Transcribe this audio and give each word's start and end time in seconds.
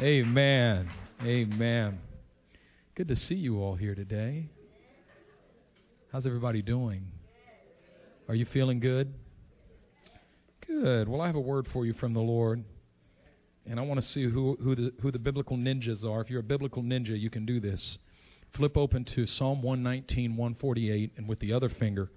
Amen. 0.00 0.90
Amen. 1.22 2.00
Good 2.96 3.06
to 3.08 3.14
see 3.14 3.36
you 3.36 3.62
all 3.62 3.76
here 3.76 3.94
today. 3.94 4.48
How's 6.10 6.26
everybody 6.26 6.62
doing? 6.62 7.06
Are 8.28 8.34
you 8.34 8.44
feeling 8.44 8.80
good? 8.80 9.14
Good. 10.66 11.08
Well, 11.08 11.20
I 11.20 11.28
have 11.28 11.36
a 11.36 11.40
word 11.40 11.68
for 11.72 11.86
you 11.86 11.94
from 11.94 12.12
the 12.12 12.20
Lord. 12.20 12.64
And 13.66 13.78
I 13.78 13.84
want 13.84 14.00
to 14.00 14.06
see 14.06 14.24
who, 14.24 14.58
who, 14.60 14.74
the, 14.74 14.92
who 15.00 15.12
the 15.12 15.18
biblical 15.20 15.56
ninjas 15.56 16.04
are. 16.04 16.20
If 16.20 16.28
you're 16.28 16.40
a 16.40 16.42
biblical 16.42 16.82
ninja, 16.82 17.18
you 17.18 17.30
can 17.30 17.46
do 17.46 17.60
this. 17.60 17.98
Flip 18.54 18.76
open 18.76 19.04
to 19.04 19.26
Psalm 19.26 19.62
119, 19.62 20.32
148, 20.32 21.12
and 21.18 21.28
with 21.28 21.38
the 21.38 21.52
other 21.52 21.68
finger, 21.68 22.10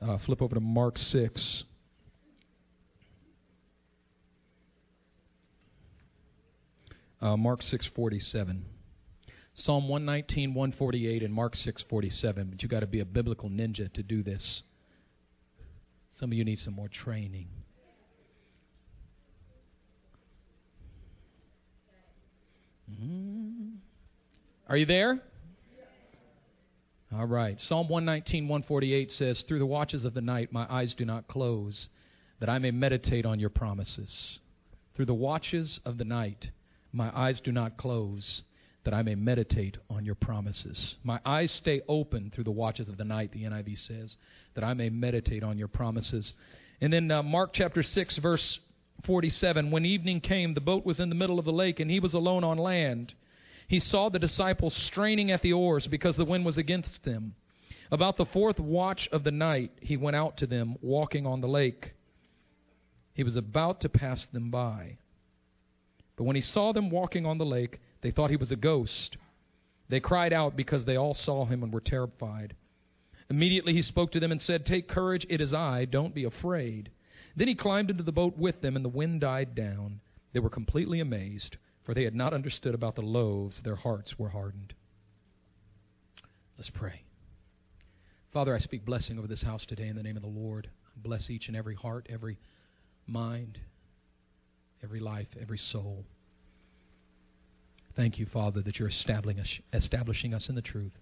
uh, 0.00 0.16
flip 0.16 0.40
over 0.40 0.54
to 0.54 0.60
Mark 0.60 0.96
6. 0.96 1.64
Uh, 7.22 7.36
Mark 7.36 7.62
6:47. 7.62 8.64
Psalm 9.54 9.88
119, 9.88 10.54
148, 10.54 11.22
and 11.22 11.32
Mark 11.32 11.54
6:47. 11.54 12.50
But 12.50 12.62
you 12.62 12.68
got 12.68 12.80
to 12.80 12.86
be 12.88 12.98
a 12.98 13.04
biblical 13.04 13.48
ninja 13.48 13.92
to 13.92 14.02
do 14.02 14.24
this. 14.24 14.64
Some 16.10 16.32
of 16.32 16.38
you 16.38 16.44
need 16.44 16.58
some 16.58 16.74
more 16.74 16.88
training. 16.88 17.48
Mm-hmm. 22.90 23.76
Are 24.68 24.76
you 24.76 24.86
there? 24.86 25.22
All 27.14 27.26
right. 27.26 27.60
Psalm 27.60 27.88
119, 27.88 28.48
148 28.48 29.12
says, 29.12 29.42
Through 29.42 29.58
the 29.60 29.66
watches 29.66 30.04
of 30.04 30.14
the 30.14 30.20
night 30.20 30.52
my 30.52 30.66
eyes 30.68 30.94
do 30.94 31.04
not 31.04 31.28
close, 31.28 31.88
that 32.40 32.48
I 32.48 32.58
may 32.58 32.70
meditate 32.70 33.26
on 33.26 33.38
your 33.38 33.50
promises. 33.50 34.40
Through 34.94 35.06
the 35.06 35.14
watches 35.14 35.78
of 35.84 35.98
the 35.98 36.04
night 36.04 36.50
my 36.92 37.10
eyes 37.16 37.40
do 37.40 37.52
not 37.52 37.76
close, 37.76 38.42
that 38.84 38.94
I 38.94 39.02
may 39.02 39.14
meditate 39.14 39.78
on 39.88 40.04
your 40.04 40.14
promises. 40.14 40.96
My 41.04 41.20
eyes 41.24 41.50
stay 41.50 41.82
open 41.88 42.30
through 42.30 42.44
the 42.44 42.50
watches 42.50 42.88
of 42.88 42.96
the 42.96 43.04
night, 43.04 43.32
the 43.32 43.44
NIV 43.44 43.86
says, 43.86 44.16
that 44.54 44.64
I 44.64 44.74
may 44.74 44.90
meditate 44.90 45.42
on 45.42 45.58
your 45.58 45.68
promises. 45.68 46.34
And 46.80 46.92
then 46.92 47.10
uh, 47.10 47.22
Mark 47.22 47.52
chapter 47.52 47.82
6, 47.82 48.18
verse 48.18 48.58
47 49.04 49.70
When 49.70 49.84
evening 49.84 50.20
came, 50.20 50.54
the 50.54 50.60
boat 50.60 50.84
was 50.84 51.00
in 51.00 51.08
the 51.08 51.14
middle 51.14 51.38
of 51.38 51.44
the 51.44 51.52
lake, 51.52 51.80
and 51.80 51.90
he 51.90 52.00
was 52.00 52.14
alone 52.14 52.44
on 52.44 52.58
land. 52.58 53.14
He 53.68 53.78
saw 53.78 54.08
the 54.08 54.18
disciples 54.18 54.74
straining 54.74 55.30
at 55.30 55.42
the 55.42 55.52
oars 55.52 55.86
because 55.86 56.16
the 56.16 56.24
wind 56.24 56.44
was 56.44 56.58
against 56.58 57.04
them. 57.04 57.34
About 57.90 58.16
the 58.16 58.26
fourth 58.26 58.58
watch 58.58 59.08
of 59.12 59.22
the 59.22 59.30
night, 59.30 59.70
he 59.80 59.96
went 59.96 60.16
out 60.16 60.38
to 60.38 60.46
them, 60.46 60.76
walking 60.80 61.26
on 61.26 61.40
the 61.40 61.48
lake. 61.48 61.94
He 63.14 63.22
was 63.22 63.36
about 63.36 63.80
to 63.82 63.88
pass 63.88 64.26
them 64.26 64.50
by. 64.50 64.98
But 66.16 66.24
when 66.24 66.36
he 66.36 66.42
saw 66.42 66.72
them 66.72 66.90
walking 66.90 67.26
on 67.26 67.38
the 67.38 67.46
lake, 67.46 67.80
they 68.00 68.10
thought 68.10 68.30
he 68.30 68.36
was 68.36 68.52
a 68.52 68.56
ghost. 68.56 69.16
They 69.88 70.00
cried 70.00 70.32
out 70.32 70.56
because 70.56 70.84
they 70.84 70.96
all 70.96 71.14
saw 71.14 71.44
him 71.44 71.62
and 71.62 71.72
were 71.72 71.80
terrified. 71.80 72.54
Immediately 73.30 73.72
he 73.72 73.82
spoke 73.82 74.12
to 74.12 74.20
them 74.20 74.32
and 74.32 74.40
said, 74.40 74.66
Take 74.66 74.88
courage, 74.88 75.26
it 75.30 75.40
is 75.40 75.54
I, 75.54 75.84
don't 75.84 76.14
be 76.14 76.24
afraid. 76.24 76.90
Then 77.34 77.48
he 77.48 77.54
climbed 77.54 77.90
into 77.90 78.02
the 78.02 78.12
boat 78.12 78.36
with 78.36 78.60
them, 78.60 78.76
and 78.76 78.84
the 78.84 78.90
wind 78.90 79.22
died 79.22 79.54
down. 79.54 80.00
They 80.32 80.40
were 80.40 80.50
completely 80.50 81.00
amazed, 81.00 81.56
for 81.82 81.94
they 81.94 82.04
had 82.04 82.14
not 82.14 82.34
understood 82.34 82.74
about 82.74 82.94
the 82.94 83.02
loaves. 83.02 83.60
Their 83.60 83.76
hearts 83.76 84.18
were 84.18 84.28
hardened. 84.28 84.74
Let's 86.58 86.70
pray. 86.70 87.02
Father, 88.32 88.54
I 88.54 88.58
speak 88.58 88.84
blessing 88.84 89.18
over 89.18 89.26
this 89.26 89.42
house 89.42 89.64
today 89.64 89.88
in 89.88 89.96
the 89.96 90.02
name 90.02 90.16
of 90.16 90.22
the 90.22 90.28
Lord. 90.28 90.68
Bless 90.96 91.30
each 91.30 91.48
and 91.48 91.56
every 91.56 91.74
heart, 91.74 92.06
every 92.10 92.38
mind, 93.06 93.58
every 94.82 95.00
life, 95.00 95.28
every 95.40 95.58
soul. 95.58 96.04
Thank 97.94 98.18
you, 98.18 98.26
Father, 98.26 98.62
that 98.62 98.78
you're 98.78 98.88
establishing 98.88 99.40
us, 99.40 99.60
establishing 99.72 100.34
us 100.34 100.48
in 100.48 100.54
the 100.54 100.62
truth. 100.62 100.92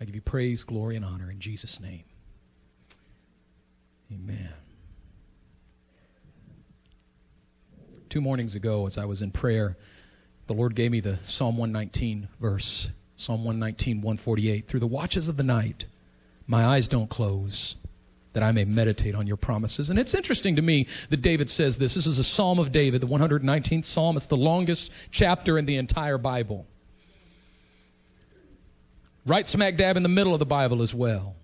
I 0.00 0.04
give 0.04 0.14
you 0.14 0.20
praise, 0.20 0.62
glory, 0.62 0.96
and 0.96 1.04
honor 1.04 1.30
in 1.30 1.40
Jesus' 1.40 1.80
name. 1.80 2.04
Amen. 4.12 4.52
Two 8.10 8.20
mornings 8.20 8.54
ago, 8.54 8.86
as 8.86 8.98
I 8.98 9.04
was 9.04 9.20
in 9.20 9.32
prayer, 9.32 9.76
the 10.46 10.52
Lord 10.52 10.76
gave 10.76 10.90
me 10.90 11.00
the 11.00 11.18
Psalm 11.24 11.56
119 11.56 12.28
verse, 12.40 12.88
Psalm 13.16 13.44
119, 13.44 13.96
148. 13.96 14.68
Through 14.68 14.80
the 14.80 14.86
watches 14.86 15.28
of 15.28 15.36
the 15.36 15.42
night, 15.42 15.86
my 16.46 16.64
eyes 16.64 16.86
don't 16.86 17.10
close, 17.10 17.74
that 18.36 18.42
I 18.42 18.52
may 18.52 18.66
meditate 18.66 19.14
on 19.14 19.26
your 19.26 19.38
promises. 19.38 19.88
And 19.88 19.98
it's 19.98 20.14
interesting 20.14 20.56
to 20.56 20.62
me 20.62 20.88
that 21.08 21.22
David 21.22 21.48
says 21.48 21.78
this. 21.78 21.94
This 21.94 22.06
is 22.06 22.18
a 22.18 22.24
Psalm 22.24 22.58
of 22.58 22.70
David, 22.70 23.00
the 23.00 23.06
119th 23.06 23.86
Psalm. 23.86 24.18
It's 24.18 24.26
the 24.26 24.36
longest 24.36 24.90
chapter 25.10 25.56
in 25.56 25.64
the 25.64 25.78
entire 25.78 26.18
Bible. 26.18 26.66
Right 29.24 29.48
smack 29.48 29.78
dab 29.78 29.96
in 29.96 30.02
the 30.02 30.10
middle 30.10 30.34
of 30.34 30.38
the 30.38 30.44
Bible 30.44 30.82
as 30.82 30.92
well. 30.92 31.34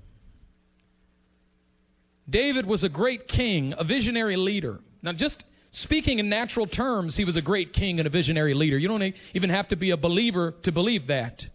David 2.28 2.66
was 2.66 2.84
a 2.84 2.91
great 2.91 3.26
king, 3.26 3.72
a 3.78 3.84
visionary 3.84 4.36
leader. 4.36 4.78
Now, 5.00 5.14
just 5.14 5.42
Speaking 5.75 6.19
in 6.19 6.28
natural 6.28 6.66
terms, 6.66 7.16
he 7.16 7.25
was 7.25 7.36
a 7.36 7.41
great 7.41 7.72
king 7.72 7.98
and 7.98 8.06
a 8.06 8.10
visionary 8.10 8.52
leader. 8.52 8.76
You 8.76 8.88
don't 8.88 9.14
even 9.32 9.48
have 9.48 9.69
to 9.69 9.76
be 9.76 9.91
a 9.91 9.97
believer 9.97 10.52
to 10.64 10.70
believe 10.70 11.06
that. 11.06 11.47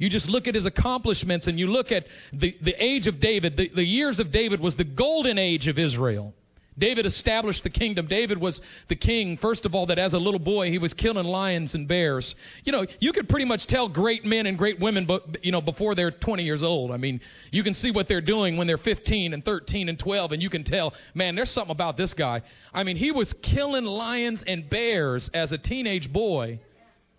You 0.00 0.08
just 0.08 0.30
look 0.30 0.48
at 0.48 0.54
his 0.54 0.64
accomplishments 0.64 1.46
and 1.46 1.58
you 1.58 1.66
look 1.66 1.92
at 1.92 2.06
the, 2.32 2.56
the 2.62 2.74
age 2.82 3.06
of 3.06 3.20
David. 3.20 3.58
The, 3.58 3.68
the 3.68 3.84
years 3.84 4.18
of 4.18 4.32
David 4.32 4.58
was 4.58 4.74
the 4.74 4.84
golden 4.84 5.36
age 5.36 5.68
of 5.68 5.78
Israel. 5.78 6.32
David 6.78 7.04
established 7.04 7.64
the 7.64 7.68
kingdom. 7.68 8.06
David 8.06 8.40
was 8.40 8.62
the 8.88 8.96
king, 8.96 9.36
first 9.36 9.66
of 9.66 9.74
all, 9.74 9.84
that 9.86 9.98
as 9.98 10.14
a 10.14 10.18
little 10.18 10.40
boy 10.40 10.70
he 10.70 10.78
was 10.78 10.94
killing 10.94 11.26
lions 11.26 11.74
and 11.74 11.86
bears. 11.86 12.34
You 12.64 12.72
know, 12.72 12.86
you 12.98 13.12
could 13.12 13.28
pretty 13.28 13.44
much 13.44 13.66
tell 13.66 13.90
great 13.90 14.24
men 14.24 14.46
and 14.46 14.56
great 14.56 14.80
women, 14.80 15.04
but 15.04 15.44
you 15.44 15.52
know, 15.52 15.60
before 15.60 15.94
they're 15.94 16.10
20 16.10 16.44
years 16.44 16.62
old. 16.62 16.92
I 16.92 16.96
mean, 16.96 17.20
you 17.50 17.62
can 17.62 17.74
see 17.74 17.90
what 17.90 18.08
they're 18.08 18.22
doing 18.22 18.56
when 18.56 18.66
they're 18.66 18.78
15 18.78 19.34
and 19.34 19.44
13 19.44 19.90
and 19.90 19.98
12, 19.98 20.32
and 20.32 20.40
you 20.40 20.48
can 20.48 20.64
tell, 20.64 20.94
man, 21.12 21.34
there's 21.34 21.50
something 21.50 21.72
about 21.72 21.98
this 21.98 22.14
guy. 22.14 22.40
I 22.72 22.84
mean, 22.84 22.96
he 22.96 23.10
was 23.10 23.34
killing 23.42 23.84
lions 23.84 24.42
and 24.46 24.70
bears 24.70 25.28
as 25.34 25.52
a 25.52 25.58
teenage 25.58 26.10
boy 26.10 26.60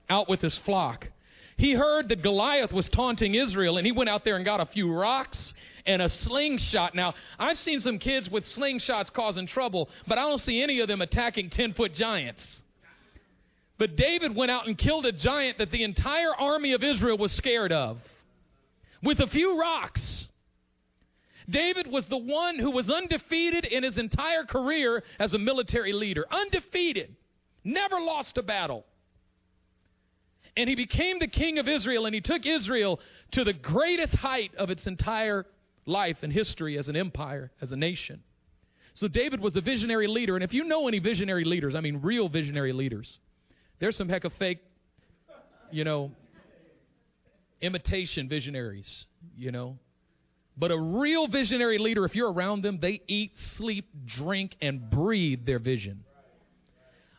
out 0.09 0.27
with 0.27 0.41
his 0.41 0.57
flock. 0.57 1.07
He 1.61 1.73
heard 1.73 2.09
that 2.09 2.23
Goliath 2.23 2.73
was 2.73 2.89
taunting 2.89 3.35
Israel, 3.35 3.77
and 3.77 3.85
he 3.85 3.91
went 3.91 4.09
out 4.09 4.25
there 4.25 4.35
and 4.35 4.43
got 4.43 4.59
a 4.59 4.65
few 4.65 4.91
rocks 4.91 5.53
and 5.85 6.01
a 6.01 6.09
slingshot. 6.09 6.95
Now, 6.95 7.13
I've 7.37 7.59
seen 7.59 7.79
some 7.79 7.99
kids 7.99 8.31
with 8.31 8.45
slingshots 8.45 9.13
causing 9.13 9.45
trouble, 9.45 9.87
but 10.07 10.17
I 10.17 10.23
don't 10.23 10.41
see 10.41 10.59
any 10.59 10.79
of 10.79 10.87
them 10.87 11.03
attacking 11.03 11.51
10 11.51 11.73
foot 11.73 11.93
giants. 11.93 12.63
But 13.77 13.95
David 13.95 14.35
went 14.35 14.49
out 14.49 14.65
and 14.65 14.75
killed 14.75 15.05
a 15.05 15.11
giant 15.11 15.59
that 15.59 15.69
the 15.69 15.83
entire 15.83 16.33
army 16.33 16.73
of 16.73 16.83
Israel 16.83 17.19
was 17.19 17.31
scared 17.31 17.71
of 17.71 17.99
with 19.03 19.19
a 19.19 19.27
few 19.27 19.59
rocks. 19.59 20.29
David 21.47 21.85
was 21.85 22.07
the 22.07 22.17
one 22.17 22.57
who 22.57 22.71
was 22.71 22.89
undefeated 22.89 23.65
in 23.65 23.83
his 23.83 23.99
entire 23.99 24.45
career 24.45 25.03
as 25.19 25.35
a 25.35 25.37
military 25.37 25.93
leader. 25.93 26.25
Undefeated. 26.31 27.15
Never 27.63 27.99
lost 28.01 28.39
a 28.39 28.41
battle. 28.41 28.83
And 30.57 30.67
he 30.67 30.75
became 30.75 31.19
the 31.19 31.27
king 31.27 31.59
of 31.59 31.67
Israel, 31.67 32.05
and 32.05 32.13
he 32.13 32.21
took 32.21 32.45
Israel 32.45 32.99
to 33.31 33.43
the 33.43 33.53
greatest 33.53 34.13
height 34.15 34.53
of 34.55 34.69
its 34.69 34.85
entire 34.85 35.45
life 35.85 36.17
and 36.23 36.31
history 36.31 36.77
as 36.77 36.89
an 36.89 36.95
empire, 36.95 37.51
as 37.61 37.71
a 37.71 37.77
nation. 37.77 38.21
So 38.93 39.07
David 39.07 39.39
was 39.39 39.55
a 39.55 39.61
visionary 39.61 40.07
leader. 40.07 40.35
And 40.35 40.43
if 40.43 40.53
you 40.53 40.65
know 40.65 40.87
any 40.87 40.99
visionary 40.99 41.45
leaders, 41.45 41.75
I 41.75 41.79
mean 41.79 42.01
real 42.01 42.27
visionary 42.27 42.73
leaders, 42.73 43.19
there's 43.79 43.95
some 43.95 44.09
heck 44.09 44.25
of 44.25 44.33
fake, 44.33 44.59
you 45.71 45.83
know, 45.83 46.11
imitation 47.61 48.27
visionaries, 48.27 49.05
you 49.37 49.51
know. 49.51 49.77
But 50.57 50.71
a 50.71 50.77
real 50.77 51.27
visionary 51.27 51.77
leader, 51.77 52.03
if 52.05 52.15
you're 52.15 52.31
around 52.31 52.63
them, 52.63 52.79
they 52.81 53.01
eat, 53.07 53.39
sleep, 53.39 53.87
drink, 54.05 54.55
and 54.61 54.89
breathe 54.89 55.45
their 55.45 55.59
vision. 55.59 56.03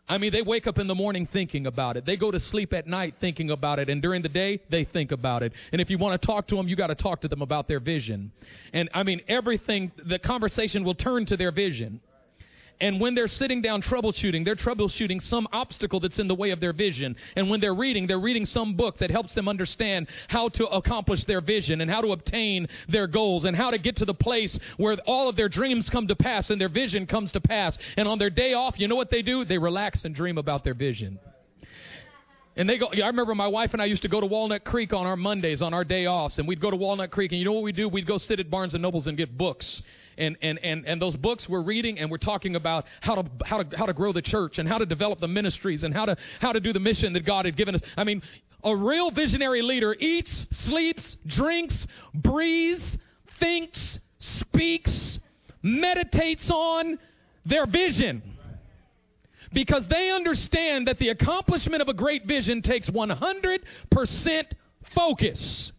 I 0.08 0.18
mean, 0.18 0.32
they 0.32 0.42
wake 0.42 0.66
up 0.66 0.78
in 0.78 0.88
the 0.88 0.94
morning 0.94 1.26
thinking 1.32 1.66
about 1.66 1.96
it. 1.96 2.04
They 2.04 2.16
go 2.16 2.30
to 2.30 2.40
sleep 2.40 2.72
at 2.72 2.86
night 2.86 3.14
thinking 3.20 3.50
about 3.50 3.78
it. 3.78 3.88
And 3.88 4.02
during 4.02 4.22
the 4.22 4.28
day, 4.28 4.60
they 4.68 4.84
think 4.84 5.12
about 5.12 5.42
it. 5.42 5.52
And 5.70 5.80
if 5.80 5.90
you 5.90 5.98
want 5.98 6.20
to 6.20 6.26
talk 6.26 6.48
to 6.48 6.56
them, 6.56 6.68
you 6.68 6.76
got 6.76 6.88
to 6.88 6.94
talk 6.94 7.20
to 7.22 7.28
them 7.28 7.40
about 7.40 7.68
their 7.68 7.80
vision. 7.80 8.32
And 8.72 8.90
I 8.92 9.04
mean, 9.04 9.20
everything, 9.28 9.92
the 10.04 10.18
conversation 10.18 10.84
will 10.84 10.94
turn 10.94 11.24
to 11.26 11.36
their 11.36 11.52
vision. 11.52 12.00
And 12.82 13.00
when 13.00 13.14
they're 13.14 13.28
sitting 13.28 13.62
down 13.62 13.80
troubleshooting, 13.80 14.44
they're 14.44 14.56
troubleshooting 14.56 15.22
some 15.22 15.46
obstacle 15.52 16.00
that's 16.00 16.18
in 16.18 16.26
the 16.26 16.34
way 16.34 16.50
of 16.50 16.58
their 16.58 16.72
vision. 16.72 17.14
And 17.36 17.48
when 17.48 17.60
they're 17.60 17.76
reading, 17.76 18.08
they're 18.08 18.18
reading 18.18 18.44
some 18.44 18.74
book 18.74 18.98
that 18.98 19.08
helps 19.08 19.34
them 19.34 19.46
understand 19.46 20.08
how 20.26 20.48
to 20.48 20.66
accomplish 20.66 21.24
their 21.24 21.40
vision 21.40 21.80
and 21.80 21.88
how 21.88 22.00
to 22.00 22.10
obtain 22.10 22.66
their 22.88 23.06
goals 23.06 23.44
and 23.44 23.56
how 23.56 23.70
to 23.70 23.78
get 23.78 23.94
to 23.98 24.04
the 24.04 24.12
place 24.12 24.58
where 24.78 24.96
all 25.06 25.28
of 25.28 25.36
their 25.36 25.48
dreams 25.48 25.88
come 25.88 26.08
to 26.08 26.16
pass 26.16 26.50
and 26.50 26.60
their 26.60 26.68
vision 26.68 27.06
comes 27.06 27.30
to 27.30 27.40
pass. 27.40 27.78
And 27.96 28.08
on 28.08 28.18
their 28.18 28.30
day 28.30 28.52
off, 28.52 28.80
you 28.80 28.88
know 28.88 28.96
what 28.96 29.10
they 29.10 29.22
do? 29.22 29.44
They 29.44 29.58
relax 29.58 30.04
and 30.04 30.12
dream 30.12 30.36
about 30.36 30.64
their 30.64 30.74
vision. 30.74 31.20
And 32.56 32.68
they 32.68 32.78
go, 32.78 32.88
I 32.88 33.06
remember 33.06 33.36
my 33.36 33.46
wife 33.46 33.74
and 33.74 33.80
I 33.80 33.84
used 33.84 34.02
to 34.02 34.08
go 34.08 34.20
to 34.20 34.26
Walnut 34.26 34.64
Creek 34.64 34.92
on 34.92 35.06
our 35.06 35.16
Mondays, 35.16 35.62
on 35.62 35.72
our 35.72 35.84
day 35.84 36.08
offs, 36.08 36.40
and 36.40 36.48
we'd 36.48 36.60
go 36.60 36.72
to 36.72 36.76
Walnut 36.76 37.12
Creek, 37.12 37.30
and 37.30 37.38
you 37.38 37.44
know 37.44 37.52
what 37.52 37.62
we'd 37.62 37.76
do? 37.76 37.88
We'd 37.88 38.08
go 38.08 38.18
sit 38.18 38.40
at 38.40 38.50
Barnes 38.50 38.74
and 38.74 38.82
Nobles 38.82 39.06
and 39.06 39.16
get 39.16 39.38
books 39.38 39.82
and, 40.18 40.36
and, 40.42 40.58
and, 40.58 40.86
and 40.86 41.00
those 41.00 41.16
books 41.16 41.48
we're 41.48 41.62
reading 41.62 41.98
and 41.98 42.10
we're 42.10 42.18
talking 42.18 42.56
about 42.56 42.86
how 43.00 43.16
to, 43.16 43.30
how 43.44 43.62
to, 43.62 43.76
how 43.76 43.86
to 43.86 43.92
grow 43.92 44.12
the 44.12 44.22
church 44.22 44.58
and 44.58 44.68
how 44.68 44.78
to 44.78 44.86
develop 44.86 45.20
the 45.20 45.28
ministries 45.28 45.84
and 45.84 45.94
how 45.94 46.04
to, 46.04 46.16
how 46.40 46.52
to 46.52 46.60
do 46.60 46.72
the 46.72 46.80
mission 46.80 47.12
that 47.12 47.24
God 47.24 47.44
had 47.44 47.56
given 47.56 47.74
us. 47.74 47.82
I 47.96 48.04
mean, 48.04 48.22
a 48.64 48.76
real 48.76 49.10
visionary 49.10 49.62
leader 49.62 49.94
eats, 49.98 50.46
sleeps, 50.50 51.16
drinks, 51.26 51.86
breathes, 52.14 52.96
thinks, 53.40 53.98
speaks, 54.18 55.18
meditates 55.62 56.50
on 56.50 56.98
their 57.44 57.66
vision. 57.66 58.22
Because 59.52 59.86
they 59.88 60.10
understand 60.10 60.86
that 60.86 60.98
the 60.98 61.10
accomplishment 61.10 61.82
of 61.82 61.88
a 61.88 61.94
great 61.94 62.26
vision 62.26 62.62
takes 62.62 62.88
100% 62.88 63.58
focus. 64.94 65.72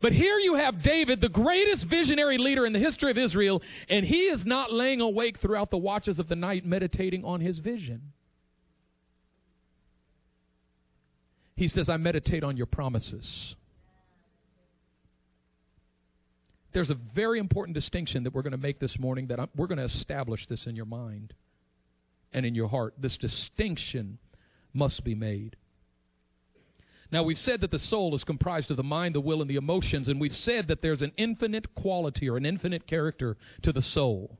But 0.00 0.12
here 0.12 0.38
you 0.38 0.54
have 0.54 0.82
David, 0.82 1.20
the 1.20 1.28
greatest 1.28 1.86
visionary 1.86 2.38
leader 2.38 2.64
in 2.64 2.72
the 2.72 2.78
history 2.78 3.10
of 3.10 3.18
Israel, 3.18 3.62
and 3.88 4.06
he 4.06 4.22
is 4.22 4.46
not 4.46 4.72
laying 4.72 5.00
awake 5.00 5.40
throughout 5.40 5.70
the 5.70 5.78
watches 5.78 6.18
of 6.18 6.28
the 6.28 6.36
night 6.36 6.64
meditating 6.64 7.24
on 7.24 7.40
his 7.40 7.58
vision. 7.58 8.12
He 11.56 11.66
says, 11.66 11.88
I 11.88 11.96
meditate 11.96 12.44
on 12.44 12.56
your 12.56 12.66
promises. 12.66 13.56
There's 16.72 16.90
a 16.90 16.94
very 16.94 17.40
important 17.40 17.74
distinction 17.74 18.22
that 18.24 18.34
we're 18.34 18.42
going 18.42 18.52
to 18.52 18.58
make 18.58 18.78
this 18.78 18.98
morning 18.98 19.26
that 19.28 19.40
I'm, 19.40 19.48
we're 19.56 19.66
going 19.66 19.78
to 19.78 19.84
establish 19.84 20.46
this 20.46 20.66
in 20.66 20.76
your 20.76 20.86
mind 20.86 21.34
and 22.32 22.46
in 22.46 22.54
your 22.54 22.68
heart. 22.68 22.94
This 22.98 23.16
distinction 23.16 24.18
must 24.72 25.02
be 25.02 25.16
made. 25.16 25.56
Now, 27.10 27.22
we've 27.22 27.38
said 27.38 27.62
that 27.62 27.70
the 27.70 27.78
soul 27.78 28.14
is 28.14 28.22
comprised 28.22 28.70
of 28.70 28.76
the 28.76 28.82
mind, 28.82 29.14
the 29.14 29.20
will, 29.20 29.40
and 29.40 29.48
the 29.48 29.56
emotions, 29.56 30.08
and 30.08 30.20
we've 30.20 30.34
said 30.34 30.68
that 30.68 30.82
there's 30.82 31.00
an 31.00 31.12
infinite 31.16 31.74
quality 31.74 32.28
or 32.28 32.36
an 32.36 32.44
infinite 32.44 32.86
character 32.86 33.36
to 33.62 33.72
the 33.72 33.80
soul. 33.80 34.38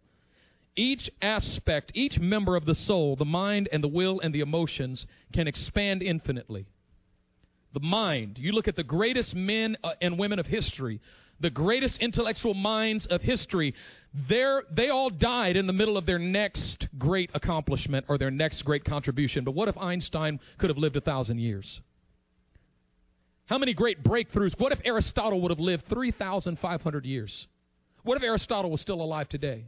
Each 0.76 1.10
aspect, 1.22 1.92
each 1.94 2.18
member 2.18 2.56
of 2.56 2.66
the 2.66 2.74
soul, 2.74 3.16
the 3.16 3.24
mind 3.24 3.68
and 3.72 3.82
the 3.82 3.88
will 3.88 4.20
and 4.20 4.34
the 4.34 4.40
emotions, 4.40 5.06
can 5.32 5.48
expand 5.48 6.02
infinitely. 6.02 6.66
The 7.72 7.80
mind, 7.80 8.38
you 8.38 8.52
look 8.52 8.68
at 8.68 8.76
the 8.76 8.84
greatest 8.84 9.34
men 9.34 9.76
uh, 9.82 9.94
and 10.02 10.18
women 10.18 10.38
of 10.38 10.46
history, 10.46 11.00
the 11.40 11.50
greatest 11.50 11.98
intellectual 11.98 12.54
minds 12.54 13.06
of 13.06 13.22
history, 13.22 13.74
they 14.28 14.88
all 14.88 15.10
died 15.10 15.56
in 15.56 15.66
the 15.66 15.72
middle 15.72 15.96
of 15.96 16.04
their 16.04 16.18
next 16.18 16.88
great 16.98 17.30
accomplishment 17.34 18.06
or 18.08 18.18
their 18.18 18.30
next 18.30 18.62
great 18.62 18.84
contribution. 18.84 19.44
But 19.44 19.52
what 19.52 19.68
if 19.68 19.76
Einstein 19.78 20.38
could 20.58 20.70
have 20.70 20.78
lived 20.78 20.96
a 20.96 21.00
thousand 21.00 21.38
years? 21.38 21.80
How 23.48 23.56
many 23.56 23.72
great 23.72 24.04
breakthroughs? 24.04 24.58
What 24.60 24.72
if 24.72 24.80
Aristotle 24.84 25.40
would 25.40 25.50
have 25.50 25.58
lived 25.58 25.86
3,500 25.88 27.06
years? 27.06 27.46
What 28.02 28.18
if 28.18 28.22
Aristotle 28.22 28.70
was 28.70 28.82
still 28.82 29.00
alive 29.00 29.28
today? 29.28 29.64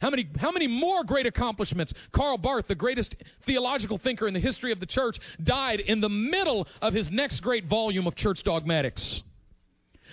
How 0.00 0.10
many, 0.10 0.26
how 0.38 0.50
many 0.50 0.66
more 0.66 1.04
great 1.04 1.26
accomplishments? 1.26 1.92
Karl 2.12 2.38
Barth, 2.38 2.66
the 2.66 2.74
greatest 2.74 3.16
theological 3.44 3.98
thinker 3.98 4.26
in 4.26 4.34
the 4.34 4.40
history 4.40 4.72
of 4.72 4.80
the 4.80 4.86
church, 4.86 5.18
died 5.42 5.80
in 5.80 6.00
the 6.00 6.08
middle 6.08 6.66
of 6.80 6.94
his 6.94 7.10
next 7.10 7.40
great 7.40 7.66
volume 7.66 8.06
of 8.06 8.14
church 8.14 8.42
dogmatics. 8.42 9.22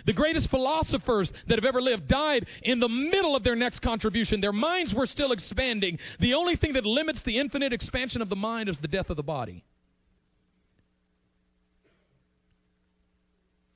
The 0.05 0.13
greatest 0.13 0.49
philosophers 0.49 1.31
that 1.47 1.57
have 1.57 1.65
ever 1.65 1.81
lived 1.81 2.07
died 2.07 2.47
in 2.63 2.79
the 2.79 2.89
middle 2.89 3.35
of 3.35 3.43
their 3.43 3.55
next 3.55 3.81
contribution. 3.81 4.41
Their 4.41 4.51
minds 4.51 4.93
were 4.93 5.05
still 5.05 5.31
expanding. 5.31 5.99
The 6.19 6.33
only 6.33 6.57
thing 6.57 6.73
that 6.73 6.85
limits 6.85 7.21
the 7.21 7.37
infinite 7.37 7.71
expansion 7.71 8.21
of 8.21 8.29
the 8.29 8.35
mind 8.35 8.67
is 8.67 8.77
the 8.77 8.87
death 8.87 9.09
of 9.09 9.17
the 9.17 9.23
body. 9.23 9.63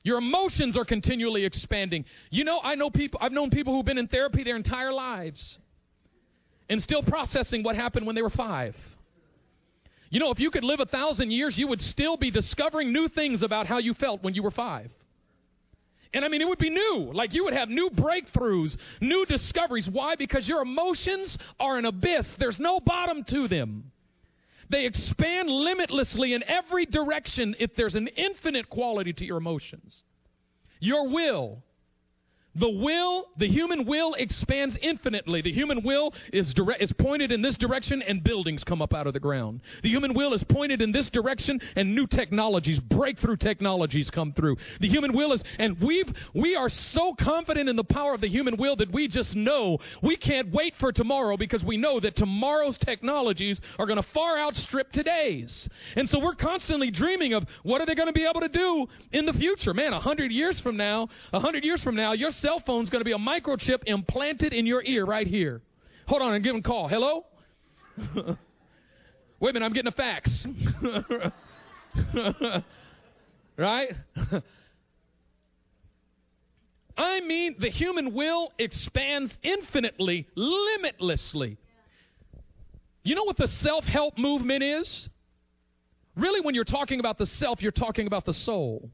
Your 0.05 0.19
emotions 0.19 0.77
are 0.77 0.85
continually 0.85 1.45
expanding. 1.45 2.05
You 2.29 2.43
know, 2.43 2.59
I 2.63 2.75
know 2.75 2.91
people, 2.91 3.19
I've 3.23 3.31
known 3.31 3.49
people 3.49 3.73
who've 3.73 3.85
been 3.85 3.97
in 3.97 4.07
therapy 4.07 4.43
their 4.43 4.55
entire 4.55 4.93
lives 4.93 5.57
and 6.69 6.79
still 6.79 7.01
processing 7.01 7.63
what 7.63 7.75
happened 7.75 8.05
when 8.05 8.15
they 8.15 8.21
were 8.21 8.29
five. 8.29 8.75
You 10.11 10.19
know, 10.19 10.29
if 10.29 10.39
you 10.39 10.51
could 10.51 10.63
live 10.63 10.79
a 10.79 10.85
thousand 10.85 11.31
years, 11.31 11.57
you 11.57 11.67
would 11.67 11.81
still 11.81 12.17
be 12.17 12.29
discovering 12.29 12.93
new 12.93 13.07
things 13.07 13.41
about 13.41 13.65
how 13.65 13.79
you 13.79 13.95
felt 13.95 14.21
when 14.21 14.35
you 14.35 14.43
were 14.43 14.51
five. 14.51 14.91
And 16.13 16.23
I 16.23 16.27
mean, 16.27 16.39
it 16.39 16.47
would 16.47 16.59
be 16.59 16.69
new. 16.69 17.09
Like 17.11 17.33
you 17.33 17.43
would 17.45 17.53
have 17.53 17.69
new 17.69 17.89
breakthroughs, 17.89 18.77
new 19.01 19.25
discoveries. 19.25 19.89
Why? 19.89 20.15
Because 20.15 20.47
your 20.47 20.61
emotions 20.61 21.35
are 21.59 21.79
an 21.79 21.85
abyss, 21.85 22.27
there's 22.37 22.59
no 22.59 22.79
bottom 22.79 23.23
to 23.23 23.47
them. 23.47 23.91
They 24.69 24.85
expand 24.85 25.49
limitlessly 25.49 26.33
in 26.33 26.43
every 26.43 26.85
direction 26.85 27.55
if 27.59 27.75
there's 27.75 27.95
an 27.95 28.07
infinite 28.07 28.69
quality 28.69 29.13
to 29.13 29.25
your 29.25 29.37
emotions. 29.37 30.03
Your 30.79 31.07
will, 31.07 31.63
the 32.55 32.69
will, 32.69 33.27
the 33.37 33.47
human 33.47 33.85
will 33.85 34.13
expands 34.13 34.77
infinitely. 34.81 35.41
The 35.41 35.51
human 35.51 35.83
will 35.83 36.13
is, 36.31 36.53
dire- 36.53 36.77
is 36.79 36.91
pointed 36.93 37.31
in 37.31 37.41
this 37.41 37.57
direction 37.57 38.01
and 38.01 38.23
buildings 38.23 38.63
come 38.63 38.81
up 38.81 38.93
out 38.93 39.07
of 39.07 39.13
the 39.13 39.19
ground. 39.19 39.61
The 39.83 39.89
human 39.89 40.13
will 40.13 40.33
is 40.33 40.43
pointed 40.43 40.81
in 40.81 40.91
this 40.91 41.09
direction 41.09 41.59
and 41.75 41.93
new 41.93 42.07
technologies, 42.07 42.79
breakthrough 42.79 43.37
technologies 43.37 44.09
come 44.09 44.33
through. 44.33 44.57
The 44.79 44.87
human 44.87 45.13
will 45.13 45.33
is, 45.33 45.43
and 45.59 45.79
we've, 45.81 46.11
we 46.33 46.55
are 46.55 46.69
so 46.69 47.13
confident 47.13 47.67
in 47.67 47.75
the 47.75 47.83
power 47.83 48.13
of 48.13 48.21
the 48.21 48.29
human 48.29 48.55
will 48.57 48.75
that 48.77 48.91
we 48.91 49.07
just 49.07 49.35
know 49.35 49.79
we 50.01 50.15
can't 50.15 50.51
wait 50.51 50.75
for 50.79 50.91
tomorrow 50.91 51.37
because 51.37 51.63
we 51.63 51.77
know 51.77 51.99
that 51.99 52.15
tomorrow's 52.15 52.77
technologies 52.77 53.59
are 53.77 53.85
going 53.85 54.01
to 54.01 54.09
far 54.09 54.39
outstrip 54.39 54.91
today's. 54.91 55.67
And 55.95 56.09
so 56.09 56.19
we're 56.19 56.35
constantly 56.35 56.89
dreaming 56.89 57.33
of 57.33 57.45
what 57.63 57.81
are 57.81 57.85
they 57.85 57.95
going 57.95 58.07
to 58.07 58.13
be 58.13 58.25
able 58.25 58.41
to 58.41 58.49
do 58.49 58.87
in 59.11 59.25
the 59.25 59.33
future. 59.33 59.73
Man, 59.73 59.93
a 59.93 59.99
hundred 59.99 60.31
years 60.31 60.59
from 60.61 60.77
now, 60.77 61.09
a 61.33 61.39
hundred 61.39 61.65
years 61.65 61.83
from 61.83 61.95
now, 61.95 62.13
you're 62.13 62.31
cell 62.45 62.61
phone's 62.63 62.91
going 62.91 62.99
to 62.99 63.05
be 63.05 63.11
a 63.11 63.17
microchip 63.17 63.81
implanted 63.87 64.53
in 64.53 64.67
your 64.67 64.83
ear 64.83 65.03
right 65.03 65.25
here. 65.25 65.63
Hold 66.07 66.21
on, 66.21 66.31
I'm 66.31 66.43
giving 66.43 66.59
a 66.59 66.63
call. 66.63 66.87
Hello? 66.87 67.25
Wait 69.39 69.49
a 69.49 69.53
minute, 69.53 69.65
I'm 69.65 69.73
getting 69.73 69.91
a 69.91 69.91
fax. 69.91 70.45
right? 73.57 73.95
I 76.97 77.19
mean, 77.21 77.55
the 77.59 77.69
human 77.69 78.13
will 78.13 78.51
expands 78.59 79.35
infinitely, 79.41 80.27
limitlessly. 80.35 81.57
You 83.01 83.15
know 83.15 83.23
what 83.23 83.37
the 83.37 83.47
self 83.47 83.85
help 83.85 84.19
movement 84.19 84.61
is? 84.63 85.09
Really, 86.15 86.41
when 86.41 86.53
you're 86.53 86.63
talking 86.63 86.99
about 86.99 87.17
the 87.17 87.25
self, 87.25 87.63
you're 87.63 87.71
talking 87.71 88.05
about 88.05 88.23
the 88.25 88.33
soul. 88.33 88.91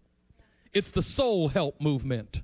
It's 0.74 0.92
the 0.92 1.02
soul 1.02 1.50
help 1.50 1.82
movement. 1.82 2.40